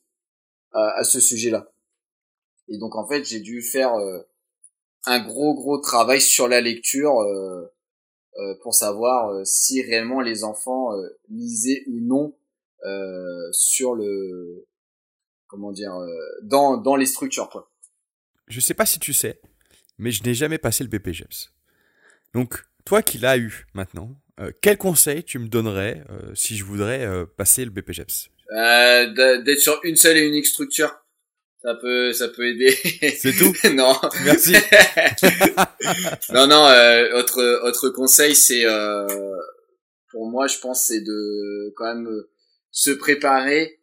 à 0.71 1.03
ce 1.03 1.19
sujet-là. 1.19 1.71
Et 2.67 2.77
donc 2.77 2.95
en 2.95 3.07
fait, 3.07 3.23
j'ai 3.23 3.39
dû 3.39 3.61
faire 3.61 3.93
euh, 3.95 4.19
un 5.05 5.19
gros 5.19 5.53
gros 5.53 5.77
travail 5.79 6.21
sur 6.21 6.47
la 6.47 6.61
lecture 6.61 7.19
euh, 7.19 7.71
euh, 8.39 8.55
pour 8.63 8.73
savoir 8.73 9.45
si 9.45 9.81
réellement 9.81 10.21
les 10.21 10.43
enfants 10.43 10.89
lisaient 11.29 11.83
ou 11.87 11.99
non 11.99 12.35
sur 13.51 13.95
le 13.95 14.65
comment 15.47 15.71
dire 15.71 15.95
dans 16.41 16.75
dans 16.77 16.97
les 16.97 17.05
structures 17.05 17.49
quoi. 17.49 17.71
Je 18.47 18.59
sais 18.59 18.73
pas 18.73 18.85
si 18.85 18.99
tu 18.99 19.13
sais, 19.13 19.39
mais 20.03 20.11
je 20.11 20.21
n'ai 20.23 20.33
jamais 20.33 20.57
passé 20.57 20.83
le 20.83 20.89
BPGEPS. 20.89 21.53
Donc 22.33 22.65
toi 22.85 23.01
qui 23.01 23.17
l'as 23.17 23.37
eu 23.37 23.65
maintenant, 23.73 24.15
euh, 24.39 24.51
quel 24.61 24.77
conseil 24.77 25.23
tu 25.23 25.39
me 25.39 25.47
donnerais 25.47 26.03
euh, 26.09 26.35
si 26.35 26.57
je 26.57 26.65
voudrais 26.65 27.05
euh, 27.05 27.25
passer 27.25 27.63
le 27.63 27.71
BPGEPS 27.71 28.29
D'être 28.51 29.59
sur 29.59 29.79
une 29.83 29.95
seule 29.95 30.17
et 30.17 30.27
unique 30.27 30.45
structure. 30.45 30.93
Ça 31.63 31.75
peut, 31.75 32.11
ça 32.11 32.27
peut 32.27 32.45
aider. 32.45 32.77
C'est 33.17 33.31
tout? 33.31 33.53
Non. 33.73 33.95
Merci. 34.25 34.53
non, 36.33 36.45
non. 36.47 36.65
autre, 37.15 37.61
autre 37.63 37.89
conseil, 37.89 38.35
c'est 38.35 38.65
pour 40.11 40.29
moi, 40.29 40.47
je 40.47 40.59
pense, 40.59 40.87
c'est 40.87 40.99
de 40.99 41.73
quand 41.77 41.95
même 41.95 42.09
se 42.71 42.91
préparer 42.91 43.79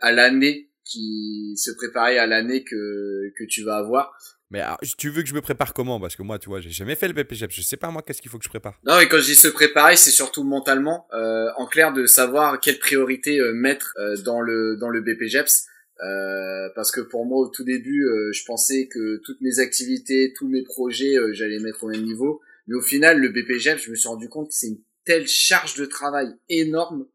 à 0.00 0.12
l'année 0.12 0.70
qui 0.84 1.54
se 1.56 1.72
préparer 1.72 2.18
à 2.18 2.26
l'année 2.26 2.62
que 2.62 3.32
que 3.36 3.44
tu 3.44 3.64
vas 3.64 3.76
avoir 3.76 4.12
mais 4.50 4.62
tu 4.98 5.10
veux 5.10 5.22
que 5.22 5.28
je 5.28 5.34
me 5.34 5.40
prépare 5.40 5.72
comment? 5.72 6.00
Parce 6.00 6.16
que 6.16 6.22
moi, 6.22 6.38
tu 6.40 6.48
vois, 6.48 6.60
j'ai 6.60 6.70
jamais 6.70 6.96
fait 6.96 7.06
le 7.06 7.14
BPGEPS. 7.14 7.54
Je 7.54 7.62
sais 7.62 7.76
pas 7.76 7.90
moi 7.90 8.02
qu'est-ce 8.02 8.20
qu'il 8.20 8.30
faut 8.30 8.38
que 8.38 8.44
je 8.44 8.48
prépare? 8.48 8.80
Non, 8.84 8.98
mais 8.98 9.08
quand 9.08 9.18
je 9.18 9.26
dis 9.26 9.36
se 9.36 9.46
préparer, 9.46 9.94
c'est 9.94 10.10
surtout 10.10 10.42
mentalement, 10.42 11.06
euh, 11.12 11.48
en 11.56 11.66
clair, 11.66 11.92
de 11.92 12.06
savoir 12.06 12.58
quelle 12.58 12.80
priorité 12.80 13.38
euh, 13.38 13.52
mettre 13.52 13.94
euh, 13.98 14.16
dans 14.22 14.40
le 14.40 14.76
dans 14.76 14.88
le 14.88 15.02
BPGEPS. 15.02 15.66
Euh, 16.02 16.68
parce 16.74 16.90
que 16.90 17.00
pour 17.00 17.26
moi, 17.26 17.38
au 17.38 17.48
tout 17.48 17.62
début, 17.62 18.04
euh, 18.06 18.32
je 18.32 18.44
pensais 18.44 18.88
que 18.88 19.20
toutes 19.24 19.40
mes 19.40 19.60
activités, 19.60 20.32
tous 20.36 20.48
mes 20.48 20.62
projets, 20.62 21.14
j'allais 21.32 21.60
mettre 21.60 21.84
au 21.84 21.88
même 21.88 22.02
niveau. 22.02 22.40
Mais 22.66 22.74
au 22.74 22.82
final, 22.82 23.20
le 23.20 23.28
BPGEPS, 23.28 23.84
je 23.84 23.90
me 23.90 23.96
suis 23.96 24.08
rendu 24.08 24.28
compte 24.28 24.48
que 24.48 24.54
c'est 24.54 24.68
une 24.68 24.80
telle 25.04 25.28
charge 25.28 25.76
de 25.76 25.84
travail 25.84 26.28
énorme, 26.48 27.06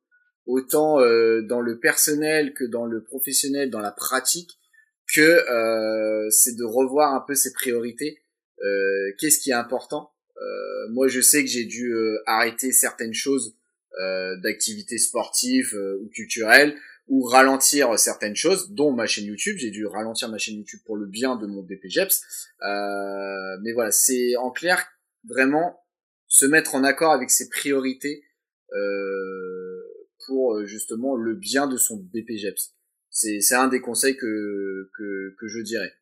autant 0.45 0.99
dans 0.99 1.61
le 1.61 1.79
personnel 1.79 2.53
que 2.53 2.63
dans 2.63 2.86
le 2.86 3.03
professionnel, 3.03 3.69
dans 3.69 3.79
la 3.79 3.91
pratique 3.91 4.51
que 5.14 5.22
euh, 5.22 6.30
c'est 6.30 6.56
de 6.56 6.64
revoir 6.64 7.14
un 7.14 7.24
peu 7.26 7.36
ses 7.36 7.53
priorités. 7.53 8.20
Euh, 8.64 9.12
Qu'est-ce 9.20 9.39
qui 9.39 9.51
est 9.51 9.53
important? 9.53 10.12
Euh, 10.38 10.89
Moi, 10.91 11.08
je 11.08 11.22
sais 11.22 11.43
que 11.43 11.49
j'ai 11.49 11.66
dû 11.66 11.93
arrêter 12.26 12.72
certaines 12.72 13.14
choses 13.14 13.56
d'activités 14.43 14.97
sportives 14.97 15.74
ou 16.01 16.10
culturelles 16.10 16.76
ou 17.08 17.24
ralentir 17.24 17.97
certaines 17.97 18.36
choses, 18.36 18.72
dont 18.72 18.91
ma 18.91 19.06
chaîne 19.06 19.24
YouTube. 19.24 19.56
J'ai 19.58 19.72
dû 19.72 19.86
ralentir 19.86 20.28
ma 20.28 20.38
chaîne 20.38 20.56
YouTube 20.56 20.82
pour 20.86 20.97
le 20.97 21.06
bien 21.06 21.38
de 21.38 21.47
mon 21.47 21.64
BPGEPS. 21.64 22.49
Euh, 22.62 23.58
mais 23.64 23.72
voilà, 23.72 23.91
c'est 23.91 24.36
en 24.36 24.51
clair 24.51 24.86
vraiment 25.24 25.80
se 26.28 26.45
mettre 26.45 26.76
en 26.76 26.84
accord 26.84 27.14
avec 27.14 27.30
ses 27.30 27.47
priorités 27.47 28.26
pour 30.28 30.66
justement 30.66 31.16
le 31.16 31.36
bien 31.36 31.68
de 31.68 31.78
son 31.78 31.95
BPGEPS 31.95 32.76
c'est 33.16 33.55
un 33.55 33.68
des 33.68 33.80
conseils 33.80 34.18
que, 34.18 34.89
que, 34.93 35.36
que 35.39 35.47
je 35.47 35.59
dirais. 35.61 35.93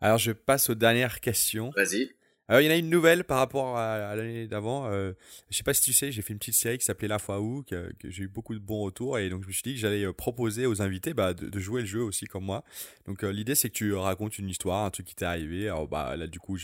Alors 0.00 0.18
je 0.18 0.32
passe 0.32 0.70
aux 0.70 0.74
dernières 0.74 1.20
questions. 1.20 1.72
Vas-y. 1.76 2.10
Alors 2.48 2.60
il 2.60 2.66
y 2.66 2.68
en 2.68 2.72
a 2.72 2.76
une 2.76 2.90
nouvelle 2.90 3.24
par 3.24 3.38
rapport 3.38 3.78
à, 3.78 4.14
l'année 4.14 4.46
d'avant. 4.46 4.90
Euh, 4.90 5.12
je 5.50 5.56
sais 5.56 5.62
pas 5.62 5.74
si 5.74 5.82
tu 5.82 5.92
sais, 5.92 6.12
j'ai 6.12 6.22
fait 6.22 6.32
une 6.32 6.38
petite 6.38 6.54
série 6.54 6.78
qui 6.78 6.84
s'appelait 6.84 7.08
La 7.08 7.18
fois 7.18 7.40
où, 7.40 7.62
que, 7.62 7.90
j'ai 8.04 8.24
eu 8.24 8.28
beaucoup 8.28 8.54
de 8.54 8.60
bons 8.60 8.82
retours 8.82 9.18
et 9.18 9.28
donc 9.28 9.42
je 9.42 9.48
me 9.48 9.52
suis 9.52 9.62
dit 9.62 9.74
que 9.74 9.80
j'allais 9.80 10.04
euh, 10.04 10.12
proposer 10.12 10.66
aux 10.66 10.82
invités 10.82 11.14
bah, 11.14 11.34
de, 11.34 11.58
jouer 11.58 11.82
le 11.82 11.86
jeu 11.86 12.02
aussi 12.02 12.26
comme 12.26 12.44
moi. 12.44 12.64
Donc 13.06 13.24
euh, 13.24 13.32
l'idée 13.32 13.54
c'est 13.54 13.68
que 13.68 13.74
tu 13.74 13.94
racontes 13.94 14.38
une 14.38 14.48
histoire, 14.48 14.84
un 14.84 14.90
truc 14.90 15.06
qui 15.06 15.14
t'est 15.14 15.24
arrivé. 15.24 15.68
Alors 15.68 15.88
bah 15.88 16.16
là 16.16 16.26
du 16.26 16.38
coup 16.38 16.56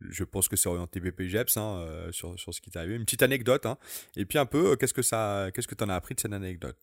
je 0.00 0.24
pense 0.24 0.48
que 0.48 0.56
c'est 0.56 0.68
orienté 0.68 1.00
BPGEPS 1.00 1.56
hein, 1.56 2.08
sur, 2.10 2.38
sur 2.38 2.52
ce 2.52 2.60
qui 2.60 2.70
t'est 2.70 2.78
arrivé. 2.78 2.96
Une 2.96 3.04
petite 3.04 3.22
anecdote, 3.22 3.66
hein. 3.66 3.78
et 4.16 4.24
puis 4.24 4.38
un 4.38 4.46
peu, 4.46 4.76
qu'est-ce 4.76 4.94
que 4.94 5.02
ça, 5.02 5.50
qu'est-ce 5.54 5.68
que 5.68 5.76
t'en 5.76 5.88
as 5.88 5.94
appris 5.94 6.14
de 6.16 6.20
cette 6.20 6.32
anecdote? 6.32 6.78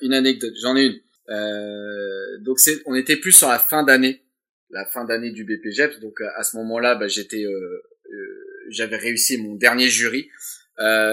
Une 0.00 0.14
anecdote, 0.14 0.54
j'en 0.62 0.76
ai 0.76 0.84
une. 0.84 1.00
Donc 2.40 2.58
c'est, 2.58 2.82
on 2.86 2.94
était 2.94 3.16
plus 3.16 3.32
sur 3.32 3.48
la 3.48 3.58
fin 3.58 3.82
d'année, 3.82 4.22
la 4.70 4.84
fin 4.86 5.04
d'année 5.04 5.30
du 5.30 5.44
BPGEPS. 5.44 6.00
Donc 6.00 6.20
à 6.20 6.42
ce 6.42 6.56
moment-là, 6.56 6.94
bah, 6.94 7.08
j'étais, 7.08 7.44
j'avais 8.68 8.96
réussi 8.96 9.38
mon 9.38 9.54
dernier 9.54 9.88
jury. 9.88 10.28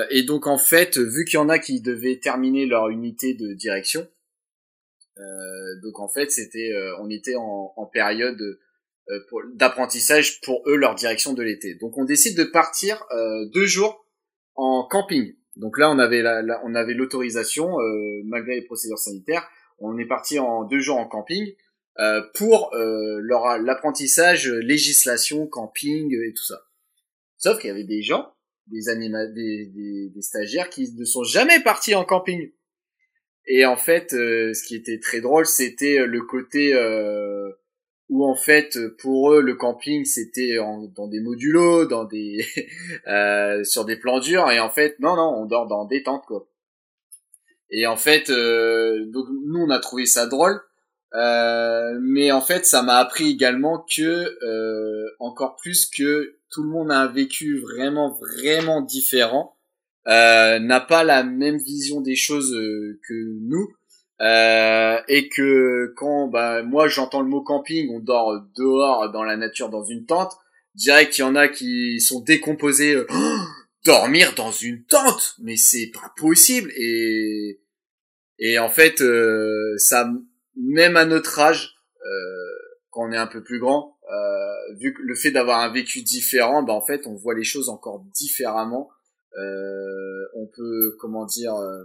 et 0.09 0.23
donc 0.23 0.47
en 0.47 0.57
fait, 0.57 0.97
vu 0.97 1.25
qu'il 1.25 1.35
y 1.35 1.37
en 1.37 1.49
a 1.49 1.59
qui 1.59 1.81
devaient 1.81 2.17
terminer 2.17 2.65
leur 2.65 2.89
unité 2.89 3.33
de 3.33 3.53
direction, 3.53 4.07
euh, 5.19 5.79
donc 5.81 5.99
en 5.99 6.07
fait, 6.07 6.31
c'était, 6.31 6.71
euh, 6.73 6.95
on 6.99 7.09
était 7.09 7.35
en, 7.35 7.85
période 7.91 8.41
euh, 9.09 9.19
d'apprentissage 9.55 10.41
pour 10.41 10.63
eux 10.67 10.75
leur 10.75 10.95
direction 10.95 11.33
de 11.33 11.43
l'été. 11.43 11.75
Donc 11.75 11.97
on 11.97 12.05
décide 12.05 12.37
de 12.37 12.43
partir 12.43 13.03
deux 13.53 13.65
jours 13.65 14.05
en 14.55 14.87
camping. 14.89 15.35
Donc 15.55 15.77
là, 15.77 15.91
on 15.91 15.99
avait 15.99 16.21
la, 16.21 16.61
on 16.63 16.75
avait 16.75 16.93
l'autorisation 16.93 17.77
malgré 18.25 18.55
les 18.55 18.61
procédures 18.61 18.99
sanitaires. 18.99 19.49
On 19.79 19.97
est 19.97 20.05
parti 20.05 20.39
en 20.39 20.63
deux 20.63 20.79
jours 20.79 20.97
en 20.97 21.07
camping 21.07 21.55
pour 22.35 22.71
leur 22.73 23.59
l'apprentissage, 23.59 24.49
législation, 24.49 25.47
camping 25.47 26.13
et 26.13 26.33
tout 26.33 26.45
ça. 26.45 26.61
Sauf 27.37 27.59
qu'il 27.59 27.69
y 27.69 27.71
avait 27.71 27.83
des 27.83 28.01
gens, 28.01 28.33
des, 28.67 28.89
anima 28.89 29.25
des, 29.27 29.65
des, 29.65 30.09
des 30.09 30.21
stagiaires 30.21 30.69
qui 30.69 30.91
ne 30.93 31.05
sont 31.05 31.23
jamais 31.23 31.61
partis 31.61 31.95
en 31.95 32.05
camping. 32.05 32.51
Et 33.49 33.65
en 33.65 33.77
fait, 33.77 34.13
euh, 34.13 34.53
ce 34.53 34.63
qui 34.63 34.75
était 34.75 34.99
très 34.99 35.21
drôle, 35.21 35.47
c'était 35.47 35.99
euh, 35.99 36.05
le 36.05 36.21
côté 36.21 36.73
euh, 36.75 37.51
où 38.07 38.23
en 38.23 38.35
fait, 38.35 38.77
pour 38.99 39.33
eux, 39.33 39.41
le 39.41 39.55
camping, 39.55 40.05
c'était 40.05 40.55
dans 40.95 41.07
des 41.07 41.19
modulos, 41.19 41.85
dans 41.85 42.05
des 42.05 42.45
sur 43.63 43.85
des 43.85 43.97
plans 43.97 44.19
durs. 44.19 44.51
Et 44.51 44.59
en 44.59 44.69
fait, 44.69 44.99
non, 44.99 45.15
non, 45.15 45.33
on 45.35 45.45
dort 45.45 45.67
dans 45.67 45.85
des 45.85 46.03
tentes, 46.03 46.25
quoi. 46.25 46.47
Et 47.71 47.85
en 47.87 47.97
fait, 47.97 48.29
donc 48.29 49.27
nous, 49.45 49.61
on 49.61 49.69
a 49.69 49.79
trouvé 49.79 50.05
ça 50.05 50.25
drôle. 50.25 50.59
mais 51.13 52.31
en 52.31 52.41
fait, 52.41 52.65
ça 52.65 52.81
m'a 52.81 52.97
appris 52.97 53.29
également 53.29 53.85
que 53.95 54.35
encore 55.19 55.55
plus 55.57 55.85
que 55.85 56.35
tout 56.49 56.63
le 56.63 56.69
monde 56.69 56.91
a 56.91 57.01
un 57.01 57.07
vécu 57.07 57.59
vraiment, 57.59 58.17
vraiment 58.19 58.81
différent 58.81 59.55
euh, 60.07 60.59
n'a 60.59 60.79
pas 60.79 61.03
la 61.03 61.23
même 61.23 61.57
vision 61.57 62.01
des 62.01 62.15
choses 62.15 62.53
euh, 62.53 62.99
que 63.07 63.13
nous. 63.41 63.67
Euh, 64.21 64.97
et 65.07 65.29
que 65.29 65.93
quand 65.95 66.27
bah 66.27 66.61
moi 66.61 66.89
j'entends 66.89 67.21
le 67.21 67.29
mot 67.29 67.41
camping, 67.41 67.89
on 67.89 68.01
dort 68.01 68.41
dehors 68.57 69.09
dans 69.13 69.23
la 69.23 69.37
nature 69.37 69.69
dans 69.69 69.85
une 69.85 70.05
tente, 70.05 70.33
direct 70.75 71.17
il 71.17 71.21
y 71.21 71.23
en 71.23 71.35
a 71.35 71.47
qui 71.47 72.01
sont 72.01 72.19
décomposés. 72.19 72.97
Dormir 73.85 74.33
dans 74.35 74.51
une 74.51 74.83
tente, 74.85 75.35
mais 75.39 75.57
c'est 75.57 75.91
pas 75.93 76.13
possible. 76.17 76.71
Et 76.75 77.61
et 78.39 78.57
en 78.59 78.69
fait, 78.69 79.03
ça 79.77 80.09
même 80.55 80.97
à 80.97 81.05
notre 81.05 81.39
âge, 81.39 81.75
quand 82.89 83.07
on 83.07 83.11
est 83.11 83.17
un 83.17 83.27
peu 83.27 83.43
plus 83.43 83.59
grand, 83.59 83.97
vu 84.77 84.93
que 84.93 85.01
le 85.01 85.15
fait 85.15 85.31
d'avoir 85.31 85.59
un 85.59 85.71
vécu 85.71 86.01
différent, 86.01 86.63
bah 86.63 86.73
en 86.73 86.85
fait 86.85 87.07
on 87.07 87.15
voit 87.15 87.35
les 87.35 87.43
choses 87.43 87.69
encore 87.69 88.05
différemment 88.13 88.89
euh, 89.37 90.25
on 90.33 90.47
peut 90.47 90.95
comment 90.99 91.25
dire 91.25 91.55
euh, 91.55 91.83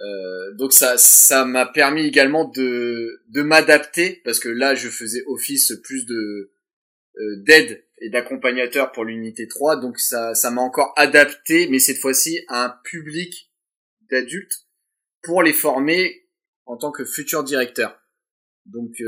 euh, 0.00 0.52
donc 0.54 0.72
ça 0.72 0.98
ça 0.98 1.44
m'a 1.44 1.64
permis 1.64 2.02
également 2.02 2.44
de 2.44 3.22
de 3.28 3.42
m'adapter 3.42 4.20
parce 4.24 4.40
que 4.40 4.48
là 4.48 4.74
je 4.74 4.88
faisais 4.88 5.22
office 5.26 5.72
plus 5.84 6.06
de 6.06 6.50
d'aide 7.46 7.84
et 8.04 8.10
d'accompagnateur 8.10 8.92
pour 8.92 9.04
l'unité 9.04 9.48
3 9.48 9.80
donc 9.80 9.98
ça 9.98 10.34
ça 10.34 10.50
m'a 10.50 10.60
encore 10.60 10.92
adapté 10.96 11.68
mais 11.68 11.78
cette 11.78 11.98
fois-ci 11.98 12.44
à 12.48 12.64
un 12.64 12.70
public 12.84 13.50
d'adultes 14.10 14.66
pour 15.22 15.42
les 15.42 15.52
former 15.52 16.26
en 16.66 16.76
tant 16.76 16.92
que 16.92 17.04
futur 17.04 17.44
directeur 17.44 17.98
donc 18.66 19.02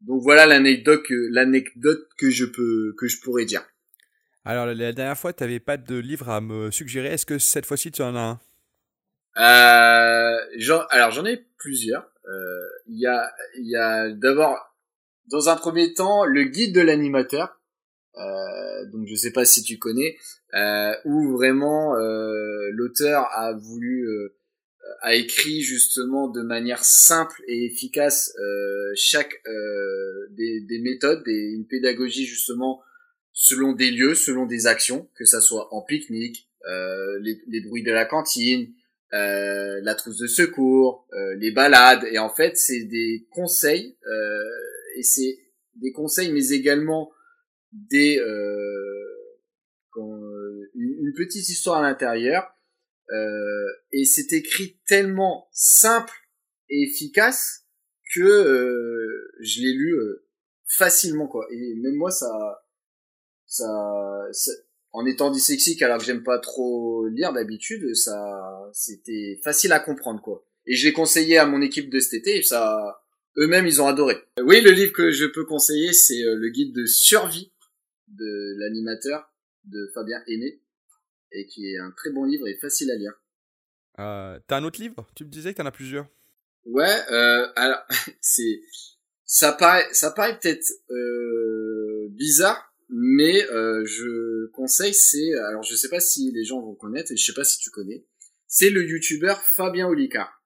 donc 0.00 0.22
voilà 0.22 0.46
l'anecdote 0.46 1.04
l'anecdote 1.30 2.08
que 2.18 2.30
je 2.30 2.44
peux 2.44 2.94
que 2.98 3.06
je 3.06 3.20
pourrais 3.20 3.44
dire 3.44 3.64
alors, 4.44 4.66
la 4.66 4.92
dernière 4.92 5.16
fois, 5.16 5.32
tu 5.32 5.44
n'avais 5.44 5.60
pas 5.60 5.76
de 5.76 5.96
livre 5.96 6.28
à 6.28 6.40
me 6.40 6.70
suggérer. 6.70 7.08
Est-ce 7.08 7.26
que 7.26 7.38
cette 7.38 7.64
fois-ci, 7.64 7.92
tu 7.92 8.02
en 8.02 8.16
as 8.16 8.20
un? 8.20 8.40
Euh, 9.36 10.84
Alors, 10.90 11.12
j'en 11.12 11.24
ai 11.24 11.36
plusieurs. 11.58 12.10
Euh, 12.28 12.68
il 12.88 12.98
y 12.98 13.06
a, 13.06 13.32
y 13.58 13.76
a 13.76 14.10
d'abord, 14.10 14.71
dans 15.26 15.48
un 15.48 15.56
premier 15.56 15.94
temps, 15.94 16.24
le 16.24 16.44
guide 16.44 16.74
de 16.74 16.80
l'animateur. 16.80 17.60
Euh, 18.16 18.86
donc, 18.92 19.06
je 19.06 19.14
sais 19.14 19.32
pas 19.32 19.44
si 19.44 19.62
tu 19.62 19.78
connais, 19.78 20.16
euh, 20.54 20.94
où 21.04 21.32
vraiment 21.32 21.96
euh, 21.96 22.68
l'auteur 22.72 23.26
a 23.32 23.52
voulu, 23.54 24.06
euh, 24.08 24.34
a 25.00 25.14
écrit 25.14 25.62
justement 25.62 26.28
de 26.28 26.42
manière 26.42 26.84
simple 26.84 27.42
et 27.46 27.64
efficace 27.66 28.34
chaque 28.94 29.42
des, 30.30 30.60
des 30.60 30.78
méthodes, 30.80 31.22
des, 31.24 31.52
une 31.54 31.66
pédagogie 31.66 32.26
justement 32.26 32.82
selon 33.32 33.72
des 33.72 33.90
lieux, 33.90 34.14
selon 34.14 34.46
des 34.46 34.66
actions, 34.66 35.08
que 35.14 35.24
ça 35.24 35.40
soit 35.40 35.74
en 35.74 35.82
pique-nique, 35.82 36.48
euh, 36.68 37.18
les, 37.20 37.60
bruits 37.60 37.82
de 37.82 37.92
la 37.92 38.04
cantine, 38.04 38.70
euh, 39.14 39.80
la 39.82 39.94
trousse 39.94 40.18
de 40.18 40.26
secours, 40.26 41.06
euh, 41.12 41.34
les 41.34 41.50
balades. 41.50 42.04
Et 42.12 42.18
en 42.18 42.28
fait, 42.28 42.56
c'est 42.56 42.84
des 42.84 43.26
conseils, 43.30 43.96
et 44.96 45.02
c'est 45.02 45.38
des 45.76 45.92
conseils, 45.92 46.32
mais 46.32 46.48
également 46.48 47.10
des 47.72 48.20
une 50.74 51.12
petite 51.16 51.48
histoire 51.48 51.78
à 51.78 51.82
l'intérieur. 51.82 52.44
et 53.92 54.04
c'est 54.04 54.32
écrit 54.32 54.80
tellement 54.86 55.48
simple 55.52 56.14
et 56.68 56.82
efficace 56.82 57.66
que 58.14 59.30
je 59.40 59.60
l'ai 59.60 59.72
lu 59.72 59.94
facilement 60.66 61.28
quoi. 61.28 61.46
Et 61.50 61.74
même 61.76 61.96
moi, 61.96 62.10
ça 62.10 62.62
ça, 63.52 63.68
en 64.92 65.04
étant 65.04 65.30
dyslexique 65.30 65.82
alors 65.82 65.98
que 65.98 66.04
j'aime 66.04 66.22
pas 66.22 66.38
trop 66.38 67.06
lire 67.08 67.32
d'habitude, 67.32 67.94
ça, 67.94 68.70
c'était 68.72 69.40
facile 69.44 69.72
à 69.72 69.80
comprendre 69.80 70.22
quoi. 70.22 70.46
Et 70.66 70.76
je 70.76 70.86
l'ai 70.86 70.92
conseillé 70.92 71.38
à 71.38 71.46
mon 71.46 71.60
équipe 71.60 71.90
de 71.90 72.00
cet 72.00 72.14
été 72.14 72.38
et 72.38 72.42
ça, 72.42 73.02
eux-mêmes 73.38 73.66
ils 73.66 73.80
ont 73.80 73.86
adoré. 73.86 74.16
Oui, 74.42 74.60
le 74.60 74.70
livre 74.70 74.92
que 74.92 75.10
je 75.10 75.24
peux 75.26 75.44
conseiller, 75.44 75.92
c'est 75.92 76.24
euh, 76.24 76.34
le 76.34 76.48
guide 76.48 76.74
de 76.74 76.86
survie 76.86 77.52
de 78.08 78.54
l'animateur 78.58 79.32
de 79.64 79.90
Fabien 79.94 80.22
Aimé 80.26 80.60
et 81.32 81.46
qui 81.46 81.72
est 81.72 81.78
un 81.78 81.90
très 81.92 82.10
bon 82.10 82.24
livre 82.24 82.46
et 82.46 82.56
facile 82.56 82.90
à 82.90 82.96
lire. 82.96 83.12
Euh, 83.98 84.38
T'as 84.46 84.58
un 84.58 84.64
autre 84.64 84.80
livre? 84.80 85.06
Tu 85.14 85.24
me 85.24 85.30
disais 85.30 85.52
que 85.52 85.58
t'en 85.58 85.66
as 85.66 85.72
plusieurs. 85.72 86.06
Ouais, 86.64 86.96
euh, 87.10 87.48
alors 87.56 87.80
c'est 88.20 88.60
ça 89.24 89.52
paraît 89.52 89.88
ça 89.92 90.10
paraît 90.10 90.38
peut-être 90.38 90.70
euh, 90.90 92.08
bizarre 92.10 92.72
mais 92.88 93.50
euh, 93.50 93.84
je 93.86 94.46
conseille 94.50 94.94
c'est 94.94 95.32
alors 95.46 95.62
je 95.62 95.74
sais 95.74 95.88
pas 95.88 96.00
si 96.00 96.30
les 96.32 96.44
gens 96.44 96.60
vont 96.60 96.74
connaître 96.74 97.10
et 97.10 97.16
je 97.16 97.24
sais 97.24 97.32
pas 97.32 97.44
si 97.44 97.58
tu 97.58 97.70
connais 97.70 98.04
c'est 98.46 98.68
le 98.68 98.86
youtubeur 98.86 99.42
Fabien 99.42 99.88
Olicard 99.88 100.44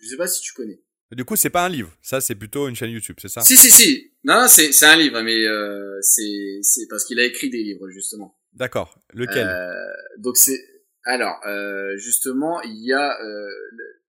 je 0.00 0.06
sais 0.06 0.16
pas 0.16 0.28
si 0.28 0.42
tu 0.42 0.52
connais 0.52 0.82
du 1.12 1.24
coup 1.24 1.36
c'est 1.36 1.50
pas 1.50 1.66
un 1.66 1.68
livre. 1.68 1.92
Ça 2.02 2.20
c'est 2.20 2.34
plutôt 2.34 2.68
une 2.68 2.74
chaîne 2.74 2.90
YouTube 2.90 3.16
c'est 3.20 3.28
ça? 3.28 3.40
Si 3.40 3.56
si 3.56 3.70
si. 3.70 4.12
Non 4.24 4.46
c'est 4.48 4.72
c'est 4.72 4.86
un 4.86 4.96
livre 4.96 5.20
mais 5.22 5.44
euh, 5.46 5.98
c'est 6.02 6.58
c'est 6.62 6.86
parce 6.88 7.04
qu'il 7.04 7.18
a 7.20 7.24
écrit 7.24 7.50
des 7.50 7.62
livres 7.62 7.88
justement. 7.90 8.36
D'accord. 8.52 8.98
Lequel? 9.12 9.46
Euh, 9.46 9.92
donc 10.18 10.36
c'est 10.36 10.58
alors 11.04 11.40
euh, 11.46 11.96
justement 11.96 12.60
il 12.62 12.84
y 12.84 12.92
a 12.92 13.20
euh, 13.22 13.48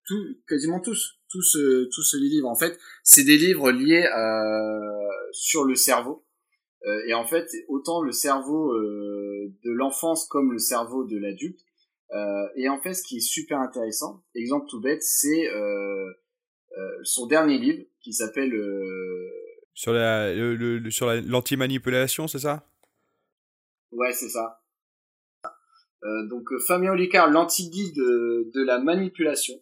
tout 0.06 0.38
quasiment 0.48 0.80
tous 0.80 1.20
tous 1.30 1.58
tous 1.92 2.04
ces 2.04 2.18
livres 2.18 2.48
en 2.48 2.56
fait 2.56 2.78
c'est 3.04 3.24
des 3.24 3.38
livres 3.38 3.72
liés 3.72 4.08
sur 5.32 5.64
le 5.64 5.76
cerveau. 5.76 6.26
Euh, 6.86 7.02
et 7.08 7.14
en 7.14 7.26
fait, 7.26 7.52
autant 7.68 8.02
le 8.02 8.14
cerveau 8.14 8.72
euh, 8.72 9.54
de 9.66 9.72
l'enfance 9.72 10.26
comme 10.26 10.54
le 10.54 10.60
cerveau 10.60 11.04
de 11.04 11.18
l'adulte. 11.18 11.60
Euh, 12.12 12.48
et 12.56 12.70
en 12.70 12.80
fait, 12.80 12.94
ce 12.94 13.04
qui 13.04 13.18
est 13.18 13.20
super 13.20 13.60
intéressant, 13.60 14.24
exemple 14.34 14.66
tout 14.70 14.80
bête, 14.80 15.04
c'est 15.04 15.50
son 17.04 17.28
dernier 17.28 17.58
livre 17.58 17.84
qui 18.02 18.14
s'appelle 18.14 18.54
sur 19.74 19.94
la 19.94 20.34
le, 20.34 20.90
sur 20.90 21.12
l'anti-manipulation, 21.14 22.28
c'est 22.28 22.40
ça? 22.40 22.68
Ouais, 23.92 24.14
c'est 24.14 24.30
ça. 24.30 24.62
donc 26.30 26.48
Fabien 26.68 26.92
Olicard, 26.92 27.30
l'anti-guide 27.30 27.96
de, 27.96 28.52
de, 28.54 28.66
la 28.66 28.80
manipulation. 28.80 29.56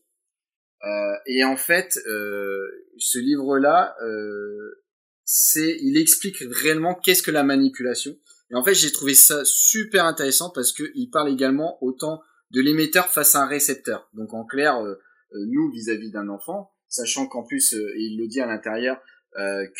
Euh, 0.83 1.13
et 1.25 1.43
en 1.43 1.57
fait, 1.57 1.97
euh, 2.07 2.87
ce 2.97 3.17
livre-là, 3.19 3.95
euh, 4.03 4.83
c'est 5.23 5.77
il 5.81 5.97
explique 5.97 6.37
réellement 6.51 6.95
qu'est-ce 6.95 7.23
que 7.23 7.31
la 7.31 7.43
manipulation. 7.43 8.15
Et 8.51 8.55
en 8.55 8.63
fait, 8.63 8.73
j'ai 8.73 8.91
trouvé 8.91 9.13
ça 9.13 9.43
super 9.43 10.05
intéressant 10.05 10.49
parce 10.49 10.71
que 10.71 10.83
il 10.95 11.09
parle 11.09 11.29
également 11.29 11.77
autant 11.83 12.21
de 12.51 12.61
l'émetteur 12.61 13.07
face 13.07 13.35
à 13.35 13.43
un 13.43 13.47
récepteur. 13.47 14.09
Donc 14.13 14.33
en 14.33 14.45
clair, 14.45 14.77
euh, 14.77 14.99
euh, 15.33 15.45
nous 15.49 15.69
vis-à-vis 15.71 16.11
d'un 16.11 16.29
enfant, 16.29 16.71
sachant 16.89 17.27
qu'en 17.27 17.43
plus, 17.43 17.73
euh, 17.73 17.93
il 17.97 18.17
le 18.19 18.27
dit 18.27 18.41
à 18.41 18.47
l'intérieur, 18.47 19.01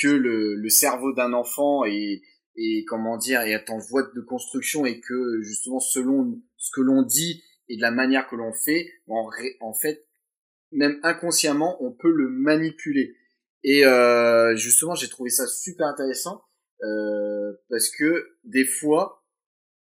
que 0.02 0.08
le, 0.08 0.54
le 0.54 0.70
cerveau 0.70 1.14
d'un 1.14 1.34
enfant 1.34 1.84
est, 1.84 2.22
et 2.58 2.84
comment 2.86 3.18
dire 3.18 3.42
et 3.44 3.52
être 3.52 3.72
en 3.72 3.78
voie 3.78 4.04
de 4.14 4.22
construction 4.22 4.86
et 4.86 5.00
que 5.00 5.42
justement 5.42 5.80
selon 5.80 6.42
ce 6.58 6.72
que 6.74 6.82
l'on 6.82 7.04
dit 7.04 7.44
et 7.70 7.78
de 7.78 7.82
la 7.82 7.92
manière 7.92 8.28
que 8.28 8.36
l'on 8.36 8.52
fait, 8.52 8.88
en, 9.08 9.30
en 9.62 9.74
fait 9.74 10.06
même 10.72 11.00
inconsciemment 11.04 11.82
on 11.84 11.92
peut 11.92 12.12
le 12.12 12.30
manipuler. 12.30 13.16
Et 13.64 13.86
euh, 13.86 14.56
justement 14.56 14.96
j'ai 14.96 15.08
trouvé 15.08 15.30
ça 15.30 15.46
super 15.48 15.88
intéressant 15.88 16.44
euh, 16.84 17.54
parce 17.70 17.90
que 17.90 18.28
des 18.44 18.66
fois 18.66 19.24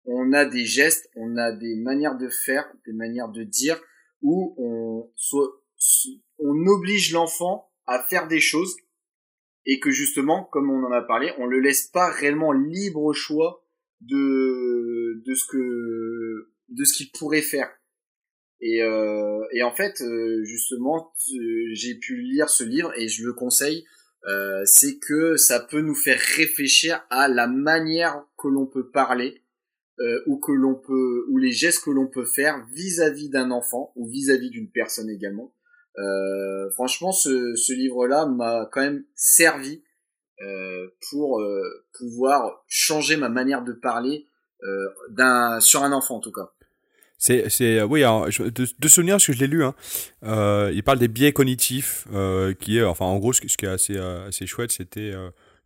on 0.05 0.33
a 0.33 0.45
des 0.45 0.65
gestes, 0.65 1.09
on 1.15 1.37
a 1.37 1.53
des 1.53 1.77
manières 1.77 2.17
de 2.17 2.29
faire, 2.29 2.73
des 2.87 2.93
manières 2.93 3.29
de 3.29 3.45
dire 3.45 3.81
où 4.23 4.55
on 4.59 5.13
soit 5.15 5.62
on 6.39 6.67
oblige 6.67 7.13
l'enfant 7.13 7.71
à 7.87 8.03
faire 8.03 8.29
des 8.29 8.41
choses 8.41 8.77
et 9.67 9.81
que 9.81 9.91
justement, 9.91 10.45
comme 10.45 10.71
on 10.71 10.85
en 10.85 10.93
a 10.93 11.03
parlé, 11.03 11.33
on 11.39 11.47
le 11.47 11.61
laisse 11.61 11.87
pas 11.87 12.11
réellement 12.11 12.53
libre 12.53 13.13
choix 13.13 13.65
de 14.01 15.23
de 15.25 15.35
ce 15.35 15.47
que 15.47 16.51
de 16.69 16.85
ce 16.85 16.97
qu'il 16.97 17.11
pourrait 17.13 17.43
faire. 17.43 17.71
Et, 18.61 18.81
euh, 18.83 19.45
en 19.65 19.73
fait, 19.73 20.01
euh, 20.01 20.45
justement, 20.45 21.13
j'ai 21.73 21.97
pu 21.97 22.17
lire 22.17 22.49
ce 22.49 22.63
livre 22.63 22.93
et 22.97 23.09
je 23.09 23.25
le 23.25 23.33
conseille. 23.33 23.85
Euh, 24.29 24.63
c'est 24.65 24.99
que 24.99 25.37
ça 25.37 25.59
peut 25.59 25.81
nous 25.81 25.97
faire 25.97 26.19
réfléchir 26.37 27.05
à 27.11 27.27
la 27.27 27.49
manière 27.49 28.25
que 28.39 28.47
l'on 28.47 28.67
peut 28.67 28.89
parler 28.89 29.43
ou 30.27 30.41
que 30.41 30.51
l'on 30.51 30.75
peut 30.75 31.27
ou 31.29 31.39
les 31.39 31.53
gestes 31.53 31.85
que 31.85 31.91
l'on 31.91 32.09
peut 32.09 32.25
faire 32.25 32.67
vis-à-vis 32.73 33.29
d'un 33.29 33.53
enfant 33.53 33.93
ou 33.95 34.09
vis-à-vis 34.09 34.51
d'une 34.51 34.69
personne 34.69 35.09
également 35.09 35.55
euh, 35.99 36.71
franchement, 36.73 37.13
ce, 37.13 37.55
ce 37.55 37.73
livre-là 37.73 38.27
m'a 38.27 38.69
quand 38.73 38.81
même 38.81 39.05
servi 39.15 39.83
euh, 40.41 40.89
pour 41.11 41.41
euh, 41.41 41.63
pouvoir 41.99 42.65
changer 42.67 43.17
ma 43.17 43.29
manière 43.29 43.63
de 43.63 43.73
parler 43.73 44.27
d'un 45.11 45.59
sur 45.59 45.83
un 45.83 45.91
enfant 45.91 46.19
en 46.19 46.21
tout 46.21 46.31
cas. 46.31 46.53
C'est, 47.19 47.51
c'est, 47.51 47.83
oui, 47.83 48.03
de, 48.03 48.51
de 48.79 48.89
souvenir, 48.89 49.15
parce 49.15 49.27
que 49.27 49.33
je 49.33 49.41
l'ai 49.41 49.49
lu, 49.49 49.65
hein, 49.65 49.75
il 50.73 50.83
parle 50.85 51.01
des 51.01 51.09
biais 51.09 51.33
cognitifs, 51.33 52.07
qui 52.61 52.79
est, 52.79 52.85
enfin, 52.85 53.07
en 53.07 53.19
gros, 53.19 53.33
ce, 53.33 53.47
ce 53.49 53.57
qui 53.57 53.65
est 53.65 53.69
assez, 53.69 53.97
assez 53.99 54.47
chouette, 54.47 54.71
c'était 54.71 55.13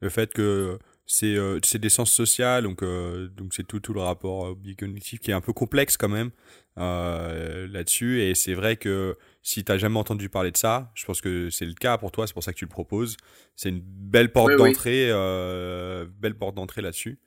le 0.01 0.09
fait 0.09 0.33
que 0.33 0.79
c'est, 1.05 1.37
c'est 1.63 1.79
des 1.79 1.91
sens 1.91 2.11
sociaux, 2.11 2.63
donc, 2.63 2.83
donc 2.83 3.53
c'est 3.55 3.67
tout, 3.67 3.81
tout 3.81 3.93
le 3.93 4.01
rapport 4.01 4.51
au 4.51 4.55
biais 4.55 4.77
cognitif 4.77 5.21
qui 5.21 5.31
est 5.31 5.35
un 5.35 5.43
peu 5.43 5.53
complexe 5.53 5.99
quand 5.99 6.09
même 6.09 6.31
là-dessus, 6.77 8.23
et 8.23 8.35
c'est 8.35 8.55
vrai 8.55 8.77
que 8.77 9.17
si 9.47 9.63
tu 9.63 9.71
n'as 9.71 9.79
jamais 9.79 9.97
entendu 9.97 10.29
parler 10.29 10.51
de 10.51 10.57
ça, 10.57 10.91
je 10.97 11.05
pense 11.05 11.21
que 11.21 11.51
c'est 11.51 11.67
le 11.67 11.75
cas 11.75 11.99
pour 11.99 12.11
toi, 12.11 12.27
c'est 12.27 12.33
pour 12.33 12.43
ça 12.43 12.53
que 12.53 12.59
tu 12.59 12.65
le 12.65 12.69
proposes. 12.69 13.17
C'est 13.55 13.69
une 13.69 13.81
belle 13.81 14.33
porte 14.33 14.57
d'entrée, 14.57 15.09
euh, 15.09 16.05
belle 16.19 16.37
porte 16.37 16.57
d'entrée 16.57 16.83
là-dessus, 16.83 17.21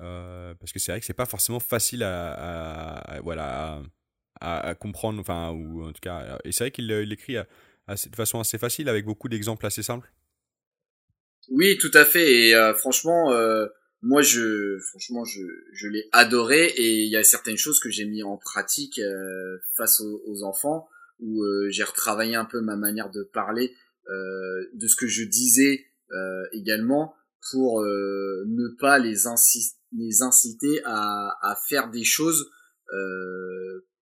euh, 0.00 0.54
parce 0.54 0.72
que 0.72 0.78
c'est 0.78 0.92
vrai 0.92 1.00
que 1.00 1.04
c'est 1.04 1.12
pas 1.12 1.26
forcément 1.26 1.60
facile 1.60 2.04
à, 2.04 3.20
voilà 3.22 3.82
à, 4.40 4.74
comprendre, 4.76 5.20
enfin 5.20 5.50
ou 5.50 5.84
en 5.84 5.92
tout 5.92 6.00
cas, 6.00 6.38
et 6.42 6.52
c'est 6.52 6.64
vrai 6.64 6.70
qu'il 6.70 6.86
l'écrit 6.86 7.34
de 7.34 8.16
façon 8.16 8.40
assez 8.40 8.56
facile 8.56 8.88
avec 8.88 9.04
beaucoup 9.04 9.28
d'exemples 9.28 9.66
assez 9.66 9.82
simples. 9.82 10.10
Oui, 11.50 11.76
tout 11.76 11.92
à 11.92 12.06
fait. 12.06 12.32
Et 12.32 12.54
euh, 12.54 12.72
franchement, 12.72 13.30
moi, 14.00 14.22
je, 14.22 14.78
franchement, 14.88 15.26
je, 15.26 15.42
je 15.74 15.88
l'ai 15.88 16.08
adoré. 16.12 16.64
Et 16.64 17.02
il 17.02 17.10
y 17.10 17.16
a 17.18 17.24
certaines 17.24 17.58
choses 17.58 17.78
que 17.78 17.90
j'ai 17.90 18.06
mis 18.06 18.22
en 18.22 18.38
pratique 18.38 19.02
face 19.76 20.00
aux 20.00 20.44
enfants 20.44 20.88
où 21.20 21.42
euh, 21.42 21.68
j'ai 21.70 21.84
retravaillé 21.84 22.36
un 22.36 22.44
peu 22.44 22.60
ma 22.60 22.76
manière 22.76 23.10
de 23.10 23.22
parler, 23.22 23.74
euh, 24.08 24.64
de 24.74 24.86
ce 24.86 24.96
que 24.96 25.06
je 25.06 25.24
disais 25.24 25.84
euh, 26.12 26.44
également, 26.52 27.14
pour 27.50 27.82
ne 27.82 28.76
pas 28.80 28.98
les, 28.98 29.26
inciter 29.26 30.80
à, 30.84 31.30
à, 31.40 31.56
faire 31.68 31.88
des 31.90 32.04
choses 32.04 32.50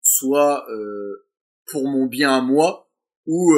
soit 0.02 0.66
pour 1.66 1.88
mon 1.88 2.07
bien 2.07 2.36
à 2.36 2.42
moi 2.42 2.90
ou 3.26 3.55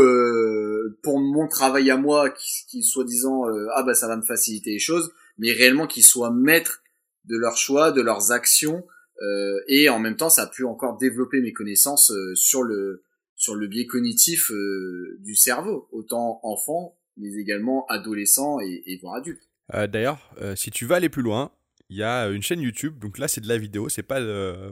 pour 1.03 1.19
mon 1.19 1.49
travail 1.49 1.91
à 1.91 1.97
moi 1.97 2.31
qui, 2.31 2.65
qui 2.69 2.83
soi-disant 2.85 3.43
ah 3.75 3.83
bah 3.83 3.95
ça 3.95 4.07
va 4.07 4.17
me 4.17 4.23
faciliter 4.23 4.71
les 4.71 4.79
choses 4.79 5.11
mais 5.37 5.53
réellement 5.53 5.89
qu'ils 5.89 6.05
soient 6.05 6.31
maîtres 6.31 6.81
de 7.25 7.37
leurs 7.37 7.57
choix 7.57 7.91
de 7.91 8.01
leurs 8.01 8.31
actions 8.31 8.87
euh, 9.23 9.61
et 9.67 9.89
en 9.89 9.99
même 9.99 10.17
temps 10.17 10.31
ça 10.31 10.43
a 10.43 10.47
pu 10.47 10.65
encore 10.65 10.97
développer 10.97 11.41
mes 11.41 11.53
connaissances 11.53 12.13
sur 12.35 12.63
le 12.63 13.03
sur 13.37 13.55
le 13.55 13.69
biais 13.69 13.87
cognitif 13.87 14.51
euh, 14.51 15.19
du 15.21 15.35
cerveau, 15.35 15.89
autant 15.93 16.41
enfant, 16.43 16.99
mais 17.19 17.33
également 17.35 17.87
adolescent 17.87 18.59
et, 18.61 18.99
voire 19.01 19.17
adulte. 19.17 19.43
Euh, 19.75 19.87
D'ailleurs, 19.87 20.35
euh, 20.41 20.57
si 20.57 20.71
tu 20.71 20.87
veux 20.87 20.95
aller 20.95 21.11
plus 21.11 21.23
loin, 21.23 21.53
il 21.89 21.97
y 21.99 22.03
a 22.03 22.29
une 22.29 22.43
chaîne 22.43 22.61
YouTube, 22.61 22.99
donc 22.99 23.19
là 23.19 23.29
c'est 23.29 23.41
de 23.41 23.49
la 23.49 23.59
vidéo, 23.59 23.89
c'est 23.89 24.03
pas 24.03 24.21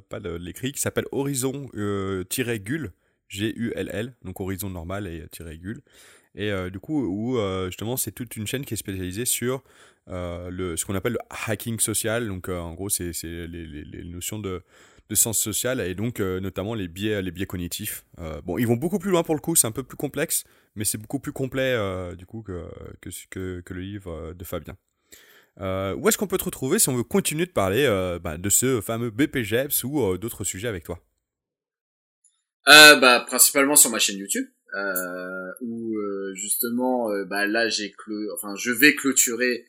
pas 0.09 0.19
l'écrit, 0.19 0.73
qui 0.73 0.81
s'appelle 0.81 1.05
Horizon-Gull, 1.13 2.93
G-U-L-L, 3.29 4.17
donc 4.25 4.41
Horizon 4.41 4.71
normal 4.71 5.07
et 5.07 5.25
tiré 5.31 5.57
Gull. 5.59 5.81
Et 6.35 6.51
du 6.73 6.81
coup, 6.81 7.05
où 7.05 7.39
justement 7.67 7.97
c'est 7.97 8.11
toute 8.11 8.35
une 8.35 8.49
chaîne 8.49 8.65
qui 8.65 8.75
est 8.75 8.77
spécialisée 8.77 9.27
sur 9.27 9.63
le, 10.09 10.75
ce 10.77 10.85
qu'on 10.85 10.97
appelle 10.97 11.13
le 11.13 11.21
hacking 11.47 11.79
social, 11.79 12.27
donc 12.27 12.49
en 12.49 12.75
gros 12.75 12.89
c'est 12.89 13.13
les, 13.23 13.47
les, 13.47 14.05
notions 14.05 14.41
de 14.41 14.65
de 15.11 15.15
sens 15.15 15.39
social 15.39 15.81
et 15.81 15.95
donc 15.95 16.21
euh, 16.21 16.41
notamment 16.41 16.75
les 16.75 16.89
biais, 16.89 17.21
les 17.21 17.31
biais 17.31 17.47
cognitifs. 17.47 18.05
Euh, 18.19 18.41
bon, 18.43 18.59
ils 18.59 18.67
vont 18.67 18.77
beaucoup 18.77 18.99
plus 18.99 19.11
loin 19.11 19.23
pour 19.23 19.35
le 19.35 19.41
coup, 19.41 19.55
c'est 19.55 19.67
un 19.67 19.73
peu 19.73 19.83
plus 19.83 19.97
complexe, 19.97 20.45
mais 20.75 20.85
c'est 20.85 20.99
beaucoup 20.99 21.19
plus 21.19 21.33
complet 21.33 21.75
euh, 21.75 22.15
du 22.15 22.27
coup 22.27 22.43
que, 22.43 22.65
que, 23.01 23.61
que, 23.61 23.75
le 23.75 23.81
livre 23.81 24.33
de 24.33 24.45
Fabien. 24.45 24.77
où 25.59 26.09
est-ce 26.09 26.17
qu'on 26.17 26.27
peut 26.27 26.39
te 26.39 26.45
retrouver 26.45 26.79
si 26.79 26.89
on 26.89 26.97
veut 26.97 27.05
continuer 27.05 27.47
de 27.47 27.53
parler 27.53 27.87
bah, 28.23 28.39
de 28.39 28.49
ce 28.49 28.81
fameux 28.81 29.11
BPGEPS 29.11 29.85
ou 29.85 30.17
d'autres 30.17 30.45
sujets 30.45 30.69
avec 30.69 30.85
toi? 30.85 30.99
Bah, 32.67 33.25
Principalement 33.27 33.77
sur 33.77 33.91
ma 33.91 33.99
chaîne 33.99 34.17
YouTube, 34.17 34.47
où 35.61 35.95
justement, 36.35 37.11
bah, 37.27 37.47
là, 37.47 37.69
j'ai 37.69 37.95
enfin, 38.35 38.55
je 38.57 38.71
vais 38.71 38.95
clôturer, 38.95 39.67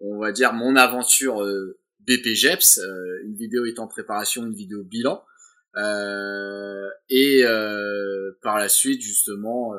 on 0.00 0.18
va 0.18 0.32
dire, 0.32 0.52
mon 0.52 0.74
aventure 0.74 1.40
BPGEPS, 2.06 2.78
euh, 2.78 3.22
une 3.24 3.36
vidéo 3.36 3.64
est 3.64 3.78
en 3.78 3.86
préparation, 3.86 4.44
une 4.44 4.54
vidéo 4.54 4.82
bilan. 4.84 5.24
Euh, 5.76 6.88
et 7.08 7.44
euh, 7.44 8.32
par 8.42 8.58
la 8.58 8.68
suite, 8.68 9.00
justement, 9.00 9.72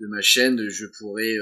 de 0.00 0.06
ma 0.06 0.20
chaîne, 0.20 0.68
je 0.68 0.86
pourrais 0.98 1.36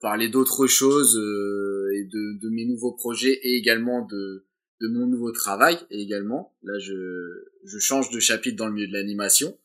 parler 0.00 0.28
d'autres 0.28 0.66
choses 0.66 1.16
et 1.16 2.04
de, 2.04 2.40
de, 2.40 2.48
mes 2.48 2.64
nouveaux 2.64 2.92
projets 2.92 3.38
et 3.42 3.56
également 3.56 4.04
de, 4.06 4.46
de 4.80 4.88
mon 4.88 5.06
nouveau 5.06 5.30
travail 5.32 5.78
également. 5.90 6.54
Là, 6.62 6.78
je, 6.78 7.44
je 7.64 7.78
change 7.78 8.10
de 8.10 8.18
chapitre 8.18 8.56
dans 8.56 8.66
le 8.66 8.72
milieu 8.72 8.88
de 8.88 8.92
l'animation. 8.92 9.56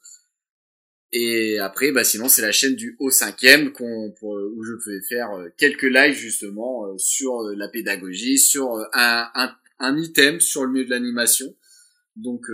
Et 1.14 1.60
après, 1.60 1.92
bah 1.92 2.06
sinon 2.06 2.30
c'est 2.30 2.42
la 2.42 2.54
chaîne 2.54 2.76
du 2.76 2.96
haut 3.00 3.12
cinquième 3.12 3.74
qu'on 3.74 4.14
où 4.22 4.64
je 4.64 4.74
peux 4.84 5.02
faire 5.10 5.32
euh, 5.32 5.50
quelques 5.58 5.84
lives 5.84 6.16
justement 6.16 6.86
euh, 6.86 6.98
sur 6.98 7.42
euh, 7.42 7.54
la 7.56 7.68
pédagogie, 7.68 8.38
sur 8.38 8.78
un, 8.94 9.30
un, 9.36 9.54
un 9.80 9.98
item 9.98 10.40
sur 10.40 10.64
le 10.64 10.72
milieu 10.72 10.86
de 10.86 10.90
l'animation. 10.90 11.54
Donc 12.16 12.46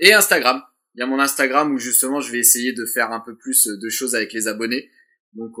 et 0.00 0.14
Instagram. 0.14 0.62
Il 0.94 1.00
y 1.00 1.02
a 1.02 1.06
mon 1.06 1.20
Instagram 1.20 1.72
où 1.72 1.78
justement 1.78 2.20
je 2.20 2.32
vais 2.32 2.38
essayer 2.38 2.72
de 2.72 2.86
faire 2.86 3.12
un 3.12 3.20
peu 3.20 3.36
plus 3.36 3.66
de 3.66 3.88
choses 3.90 4.14
avec 4.14 4.32
les 4.32 4.48
abonnés. 4.48 4.90
Donc 5.34 5.52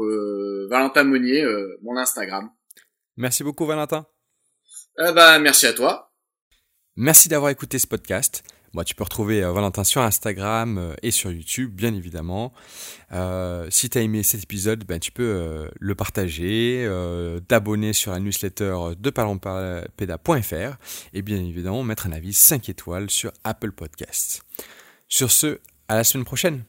Valentin 0.70 1.04
Monnier, 1.04 1.44
mon 1.82 1.98
Instagram. 1.98 2.50
Merci 3.18 3.44
beaucoup 3.44 3.66
Valentin. 3.66 4.06
bah 4.96 5.38
merci 5.38 5.66
à 5.66 5.74
toi. 5.74 6.14
Merci 6.96 7.28
d'avoir 7.28 7.50
écouté 7.50 7.78
ce 7.78 7.86
podcast. 7.86 8.42
Moi, 8.76 8.84
tu 8.84 8.94
peux 8.94 9.04
retrouver 9.04 9.42
euh, 9.42 9.52
Valentin 9.52 9.84
sur 9.84 10.02
Instagram 10.02 10.76
euh, 10.76 10.94
et 11.02 11.10
sur 11.10 11.32
YouTube, 11.32 11.74
bien 11.74 11.94
évidemment. 11.94 12.52
Euh, 13.10 13.66
si 13.70 13.88
tu 13.88 13.96
as 13.96 14.02
aimé 14.02 14.22
cet 14.22 14.42
épisode, 14.42 14.84
ben, 14.84 15.00
tu 15.00 15.12
peux 15.12 15.70
le 15.80 15.94
partager, 15.94 16.86
t'abonner 17.48 17.94
sur 17.94 18.12
la 18.12 18.20
newsletter 18.20 18.76
de 18.98 19.08
parlonspeda.fr 19.08 20.76
et 21.14 21.22
bien 21.22 21.38
évidemment 21.38 21.82
mettre 21.84 22.06
un 22.06 22.12
avis 22.12 22.34
5 22.34 22.68
étoiles 22.68 23.08
sur 23.08 23.32
Apple 23.44 23.72
Podcasts. 23.72 24.42
Sur 25.08 25.30
ce, 25.30 25.58
à 25.88 25.94
la 25.94 26.04
semaine 26.04 26.26
prochaine. 26.26 26.64